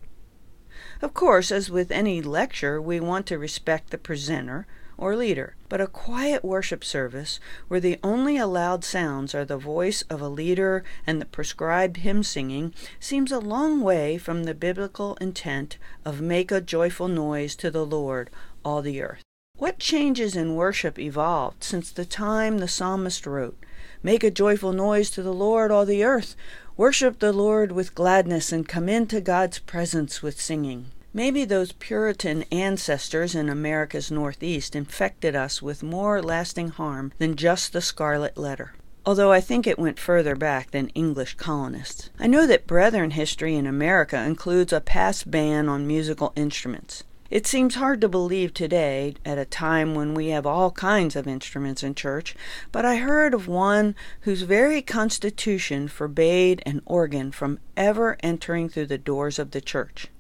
Of 1.02 1.14
course, 1.14 1.54
as 1.54 1.72
with 1.72 1.90
any 1.90 2.22
lecture, 2.22 2.82
we 2.82 3.00
want 3.00 3.28
to 3.28 3.38
respect 3.38 3.92
the 3.92 3.98
presenter 3.98 4.68
or 5.02 5.16
leader, 5.16 5.56
but 5.68 5.82
a 5.82 5.88
quiet 5.88 6.46
worship 6.46 6.84
service 6.84 7.40
where 7.68 7.80
the 7.80 8.00
only 8.04 8.38
allowed 8.38 8.86
sounds 8.86 9.34
are 9.34 9.44
the 9.44 9.58
voice 9.58 10.04
of 10.04 10.22
a 10.22 10.30
leader 10.30 10.84
and 11.08 11.20
the 11.20 11.26
prescribed 11.26 11.98
hymn 11.98 12.22
singing 12.22 12.72
seems 13.00 13.32
a 13.32 13.40
long 13.40 13.82
way 13.82 14.20
from 14.20 14.44
the 14.44 14.54
biblical 14.54 15.16
intent 15.16 15.78
of 16.06 16.22
make 16.22 16.52
a 16.52 16.62
joyful 16.62 17.08
noise 17.08 17.56
to 17.56 17.72
the 17.72 17.86
Lord, 17.86 18.30
all 18.64 18.84
the 18.84 19.02
earth. 19.02 19.24
What 19.58 19.80
changes 19.80 20.36
in 20.36 20.56
worship 20.56 21.00
evolved 21.00 21.64
since 21.64 21.92
the 21.92 22.06
time 22.06 22.60
the 22.60 22.68
psalmist 22.68 23.26
wrote, 23.26 23.58
Make 24.04 24.24
a 24.24 24.32
joyful 24.32 24.72
noise 24.72 25.10
to 25.12 25.24
the 25.24 25.34
Lord, 25.34 25.72
all 25.72 25.86
the 25.86 26.04
earth. 26.04 26.36
Worship 26.78 27.20
the 27.20 27.34
Lord 27.34 27.72
with 27.72 27.96
gladness 27.96 28.52
and 28.52 28.68
come 28.68 28.88
into 28.88 29.20
God's 29.20 29.58
presence 29.58 30.22
with 30.22 30.40
singing. 30.40 30.92
Maybe 31.14 31.44
those 31.44 31.74
Puritan 31.74 32.44
ancestors 32.54 33.36
in 33.36 33.50
America's 33.50 34.10
Northeast 34.10 34.78
infected 34.78 35.36
us 35.36 35.62
with 35.62 35.84
more 35.84 36.22
lasting 36.22 36.70
harm 36.70 37.12
than 37.18 37.36
just 37.36 37.74
the 37.74 37.82
Scarlet 37.82 38.38
Letter. 38.38 38.74
Although 39.06 39.34
I 39.34 39.42
think 39.42 39.68
it 39.68 39.78
went 39.78 40.00
further 40.00 40.38
back 40.38 40.72
than 40.72 40.88
English 40.90 41.34
colonists. 41.34 42.10
I 42.18 42.28
know 42.28 42.48
that 42.48 42.66
Brethren 42.66 43.12
history 43.12 43.56
in 43.56 43.68
America 43.68 44.24
includes 44.24 44.72
a 44.72 44.80
past 44.80 45.30
ban 45.30 45.68
on 45.68 45.86
musical 45.86 46.32
instruments. 46.38 47.04
It 47.30 47.48
seems 47.48 47.76
hard 47.76 48.00
to 48.02 48.10
believe 48.10 48.54
today, 48.54 49.16
at 49.26 49.38
a 49.38 49.46
time 49.46 49.96
when 49.96 50.14
we 50.14 50.28
have 50.28 50.46
all 50.46 50.72
kinds 50.72 51.16
of 51.16 51.28
instruments 51.28 51.82
in 51.82 51.96
church, 51.96 52.36
but 52.72 52.86
I 52.86 52.98
heard 52.98 53.34
of 53.34 53.48
one 53.48 53.96
whose 54.22 54.44
very 54.44 54.82
constitution 54.82 55.88
forbade 55.88 56.62
an 56.66 56.82
organ 56.86 57.32
from 57.32 57.60
ever 57.76 58.18
entering 58.22 58.70
through 58.70 58.88
the 58.88 58.98
doors 58.98 59.40
of 59.40 59.52
the 59.52 59.62
church. 59.62 60.11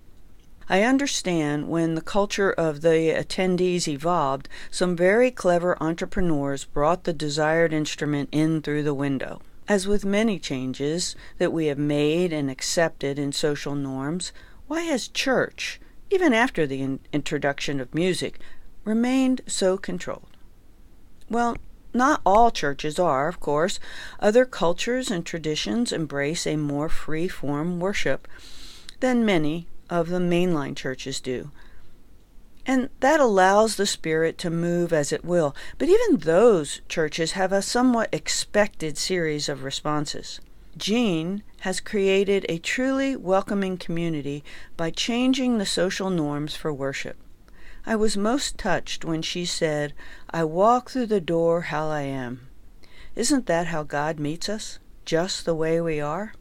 I 0.71 0.83
understand 0.83 1.67
when 1.67 1.95
the 1.95 2.01
culture 2.01 2.53
of 2.53 2.79
the 2.79 3.13
attendees 3.13 3.89
evolved, 3.89 4.47
some 4.69 4.95
very 4.95 5.29
clever 5.29 5.75
entrepreneurs 5.83 6.63
brought 6.63 7.03
the 7.03 7.11
desired 7.11 7.73
instrument 7.73 8.29
in 8.31 8.61
through 8.61 8.83
the 8.83 8.93
window. 8.93 9.41
As 9.67 9.85
with 9.85 10.05
many 10.05 10.39
changes 10.39 11.13
that 11.39 11.51
we 11.51 11.65
have 11.65 11.77
made 11.77 12.31
and 12.31 12.49
accepted 12.49 13.19
in 13.19 13.33
social 13.33 13.75
norms, 13.75 14.31
why 14.67 14.83
has 14.83 15.09
church, 15.09 15.81
even 16.09 16.33
after 16.33 16.65
the 16.65 16.81
in- 16.81 17.01
introduction 17.11 17.81
of 17.81 17.93
music, 17.93 18.39
remained 18.85 19.41
so 19.47 19.77
controlled? 19.77 20.37
Well, 21.29 21.57
not 21.93 22.21
all 22.25 22.49
churches 22.49 22.97
are, 22.97 23.27
of 23.27 23.41
course. 23.41 23.77
Other 24.21 24.45
cultures 24.45 25.11
and 25.11 25.25
traditions 25.25 25.91
embrace 25.91 26.47
a 26.47 26.55
more 26.55 26.87
free 26.87 27.27
form 27.27 27.81
worship 27.81 28.25
than 29.01 29.25
many 29.25 29.67
of 29.91 30.09
the 30.09 30.17
mainline 30.17 30.75
churches 30.75 31.19
do. 31.19 31.51
And 32.65 32.89
that 33.01 33.19
allows 33.19 33.75
the 33.75 33.85
Spirit 33.85 34.37
to 34.39 34.49
move 34.49 34.93
as 34.93 35.11
it 35.11 35.25
will. 35.25 35.55
But 35.77 35.89
even 35.89 36.17
those 36.17 36.81
churches 36.87 37.33
have 37.33 37.51
a 37.51 37.61
somewhat 37.61 38.09
expected 38.11 38.97
series 38.97 39.49
of 39.49 39.63
responses. 39.63 40.39
Jean 40.77 41.43
has 41.61 41.81
created 41.81 42.45
a 42.47 42.57
truly 42.57 43.15
welcoming 43.15 43.77
community 43.77 44.43
by 44.77 44.89
changing 44.89 45.57
the 45.57 45.65
social 45.65 46.09
norms 46.09 46.55
for 46.55 46.71
worship. 46.71 47.17
I 47.85 47.95
was 47.95 48.15
most 48.15 48.57
touched 48.57 49.03
when 49.03 49.21
she 49.21 49.43
said, 49.43 49.93
I 50.29 50.43
walk 50.45 50.91
through 50.91 51.07
the 51.07 51.19
door 51.19 51.61
how 51.61 51.89
I 51.89 52.01
am. 52.03 52.47
Isn't 53.15 53.47
that 53.47 53.67
how 53.67 53.83
God 53.83 54.19
meets 54.19 54.47
us? 54.47 54.79
Just 55.03 55.45
the 55.45 55.55
way 55.55 55.81
we 55.81 55.99
are? 55.99 56.33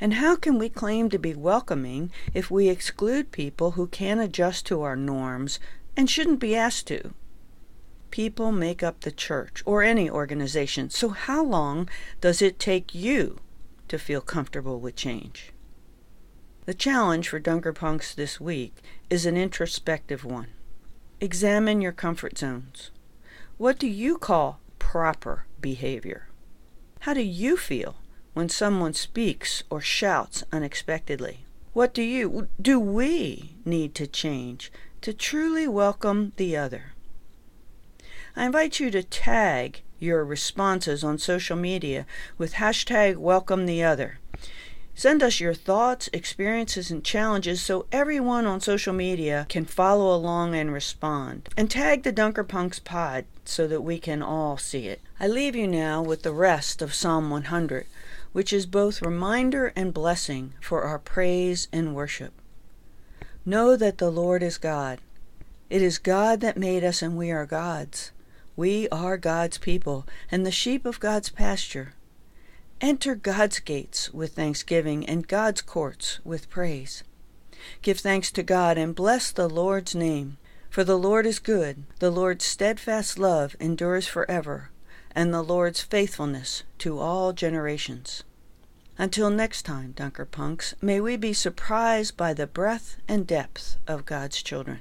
And 0.00 0.14
how 0.14 0.34
can 0.34 0.58
we 0.58 0.70
claim 0.70 1.10
to 1.10 1.18
be 1.18 1.34
welcoming 1.34 2.10
if 2.32 2.50
we 2.50 2.68
exclude 2.68 3.32
people 3.32 3.72
who 3.72 3.86
can't 3.86 4.20
adjust 4.20 4.64
to 4.66 4.80
our 4.82 4.96
norms 4.96 5.60
and 5.96 6.08
shouldn't 6.08 6.40
be 6.40 6.56
asked 6.56 6.86
to? 6.86 7.12
People 8.10 8.50
make 8.50 8.82
up 8.82 9.00
the 9.00 9.12
church 9.12 9.62
or 9.66 9.82
any 9.82 10.08
organization, 10.08 10.88
so 10.88 11.10
how 11.10 11.44
long 11.44 11.88
does 12.20 12.40
it 12.40 12.58
take 12.58 12.94
you 12.94 13.38
to 13.88 13.98
feel 13.98 14.22
comfortable 14.22 14.80
with 14.80 14.96
change? 14.96 15.52
The 16.64 16.74
challenge 16.74 17.28
for 17.28 17.38
Dunker 17.38 17.72
Punks 17.72 18.14
this 18.14 18.40
week 18.40 18.74
is 19.10 19.26
an 19.26 19.36
introspective 19.36 20.24
one. 20.24 20.48
Examine 21.20 21.80
your 21.80 21.92
comfort 21.92 22.38
zones. 22.38 22.90
What 23.58 23.78
do 23.78 23.86
you 23.86 24.16
call 24.16 24.60
proper 24.78 25.44
behavior? 25.60 26.28
How 27.00 27.12
do 27.12 27.22
you 27.22 27.56
feel 27.56 27.96
when 28.40 28.48
someone 28.48 28.94
speaks 28.94 29.62
or 29.68 29.82
shouts 29.82 30.42
unexpectedly? 30.50 31.40
What 31.74 31.92
do 31.92 32.00
you, 32.00 32.48
do 32.58 32.80
we 32.80 33.56
need 33.66 33.94
to 33.96 34.06
change 34.06 34.72
to 35.02 35.12
truly 35.12 35.68
welcome 35.68 36.32
the 36.36 36.56
other? 36.56 36.94
I 38.34 38.46
invite 38.46 38.80
you 38.80 38.90
to 38.92 39.02
tag 39.02 39.82
your 39.98 40.24
responses 40.24 41.04
on 41.04 41.18
social 41.18 41.54
media 41.54 42.06
with 42.38 42.54
hashtag 42.54 43.18
welcome 43.18 43.66
the 43.66 43.84
other. 43.84 44.20
Send 44.94 45.22
us 45.22 45.38
your 45.38 45.52
thoughts, 45.52 46.08
experiences, 46.14 46.90
and 46.90 47.04
challenges 47.04 47.60
so 47.60 47.84
everyone 47.92 48.46
on 48.46 48.62
social 48.62 48.94
media 48.94 49.44
can 49.50 49.66
follow 49.66 50.16
along 50.16 50.54
and 50.54 50.72
respond. 50.72 51.50
And 51.58 51.70
tag 51.70 52.04
the 52.04 52.12
Dunkerpunks 52.12 52.82
pod 52.84 53.26
so 53.44 53.66
that 53.66 53.82
we 53.82 53.98
can 53.98 54.22
all 54.22 54.56
see 54.56 54.86
it. 54.86 55.02
I 55.18 55.28
leave 55.28 55.54
you 55.54 55.66
now 55.66 56.00
with 56.00 56.22
the 56.22 56.32
rest 56.32 56.80
of 56.80 56.94
Psalm 56.94 57.28
100 57.28 57.84
which 58.32 58.52
is 58.52 58.66
both 58.66 59.02
reminder 59.02 59.72
and 59.74 59.92
blessing 59.92 60.54
for 60.60 60.82
our 60.82 60.98
praise 60.98 61.68
and 61.72 61.94
worship. 61.94 62.32
Know 63.44 63.76
that 63.76 63.98
the 63.98 64.10
Lord 64.10 64.42
is 64.42 64.58
God. 64.58 65.00
It 65.68 65.82
is 65.82 65.98
God 65.98 66.40
that 66.40 66.56
made 66.56 66.84
us, 66.84 67.02
and 67.02 67.16
we 67.16 67.30
are 67.30 67.46
God's. 67.46 68.12
We 68.56 68.88
are 68.90 69.16
God's 69.16 69.58
people, 69.58 70.06
and 70.30 70.44
the 70.44 70.50
sheep 70.50 70.84
of 70.84 71.00
God's 71.00 71.30
pasture. 71.30 71.94
Enter 72.80 73.14
God's 73.14 73.58
gates 73.58 74.12
with 74.12 74.34
thanksgiving, 74.34 75.06
and 75.06 75.28
God's 75.28 75.62
courts 75.62 76.18
with 76.24 76.50
praise. 76.50 77.02
Give 77.82 77.98
thanks 77.98 78.30
to 78.32 78.42
God, 78.42 78.78
and 78.78 78.94
bless 78.94 79.30
the 79.30 79.48
Lord's 79.48 79.94
name. 79.94 80.38
For 80.68 80.84
the 80.84 80.98
Lord 80.98 81.26
is 81.26 81.38
good, 81.38 81.84
the 81.98 82.10
Lord's 82.10 82.44
steadfast 82.44 83.18
love 83.18 83.56
endures 83.58 84.06
forever 84.06 84.70
and 85.14 85.32
the 85.32 85.42
Lord's 85.42 85.80
faithfulness 85.80 86.62
to 86.78 86.98
all 86.98 87.32
generations. 87.32 88.22
Until 88.98 89.30
next 89.30 89.62
time, 89.62 89.94
Dunkerpunks, 89.94 90.74
may 90.82 91.00
we 91.00 91.16
be 91.16 91.32
surprised 91.32 92.16
by 92.16 92.34
the 92.34 92.46
breadth 92.46 92.98
and 93.08 93.26
depth 93.26 93.78
of 93.86 94.04
God's 94.04 94.42
children. 94.42 94.80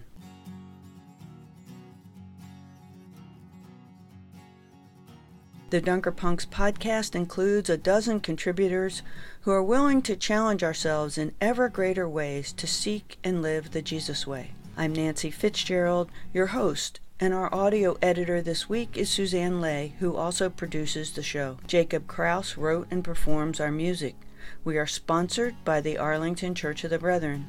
The 5.69 5.81
Dunkerpunks 5.81 6.47
podcast 6.47 7.13
includes 7.13 7.69
a 7.69 7.77
dozen 7.77 8.19
contributors 8.21 9.03
who 9.41 9.51
are 9.51 9.63
willing 9.63 10.01
to 10.01 10.15
challenge 10.15 10.63
ourselves 10.63 11.17
in 11.17 11.33
ever 11.39 11.69
greater 11.69 12.09
ways 12.09 12.51
to 12.53 12.65
seek 12.65 13.19
and 13.23 13.41
live 13.41 13.71
the 13.71 13.83
Jesus 13.83 14.25
way. 14.25 14.51
I'm 14.75 14.93
Nancy 14.93 15.29
Fitzgerald, 15.29 16.09
your 16.33 16.47
host 16.47 16.99
and 17.19 17.33
our 17.33 17.53
audio 17.53 17.97
editor 18.01 18.41
this 18.41 18.69
week 18.69 18.95
is 18.95 19.09
Suzanne 19.09 19.59
Lay, 19.59 19.95
who 19.99 20.15
also 20.15 20.49
produces 20.49 21.11
the 21.11 21.21
show. 21.21 21.57
Jacob 21.67 22.07
Kraus 22.07 22.55
wrote 22.57 22.87
and 22.89 23.03
performs 23.03 23.59
our 23.59 23.71
music. 23.71 24.15
We 24.63 24.77
are 24.77 24.87
sponsored 24.87 25.55
by 25.65 25.81
the 25.81 25.97
Arlington 25.97 26.55
Church 26.55 26.85
of 26.85 26.91
the 26.91 26.99
Brethren. 26.99 27.47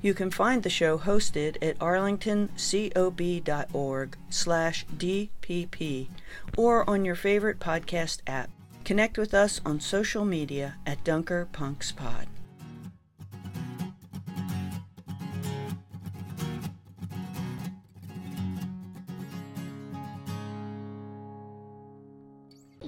You 0.00 0.14
can 0.14 0.30
find 0.30 0.62
the 0.62 0.70
show 0.70 0.96
hosted 0.98 1.58
at 1.60 1.78
arlingtoncob.org 1.78 4.16
slash 4.30 4.86
DPP 4.86 6.08
or 6.56 6.88
on 6.88 7.04
your 7.04 7.14
favorite 7.14 7.60
podcast 7.60 8.20
app. 8.26 8.48
Connect 8.84 9.18
with 9.18 9.34
us 9.34 9.60
on 9.66 9.80
social 9.80 10.24
media 10.24 10.76
at 10.86 11.04
Dunker 11.04 11.46
Punks 11.52 11.92
Pod. 11.92 12.26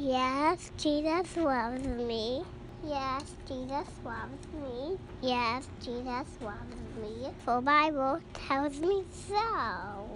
Yes, 0.05 0.73
Jesus 0.79 1.37
loves 1.37 1.87
me. 1.87 2.43
Yes, 2.85 3.23
Jesus 3.47 3.87
loves 4.05 4.49
me. 4.53 4.99
Yes, 5.23 5.69
Jesus 5.81 6.27
loves 6.41 6.75
me. 7.01 7.29
The 7.47 7.61
Bible 7.61 8.19
tells 8.35 8.81
me 8.81 9.05
so. 9.29 10.12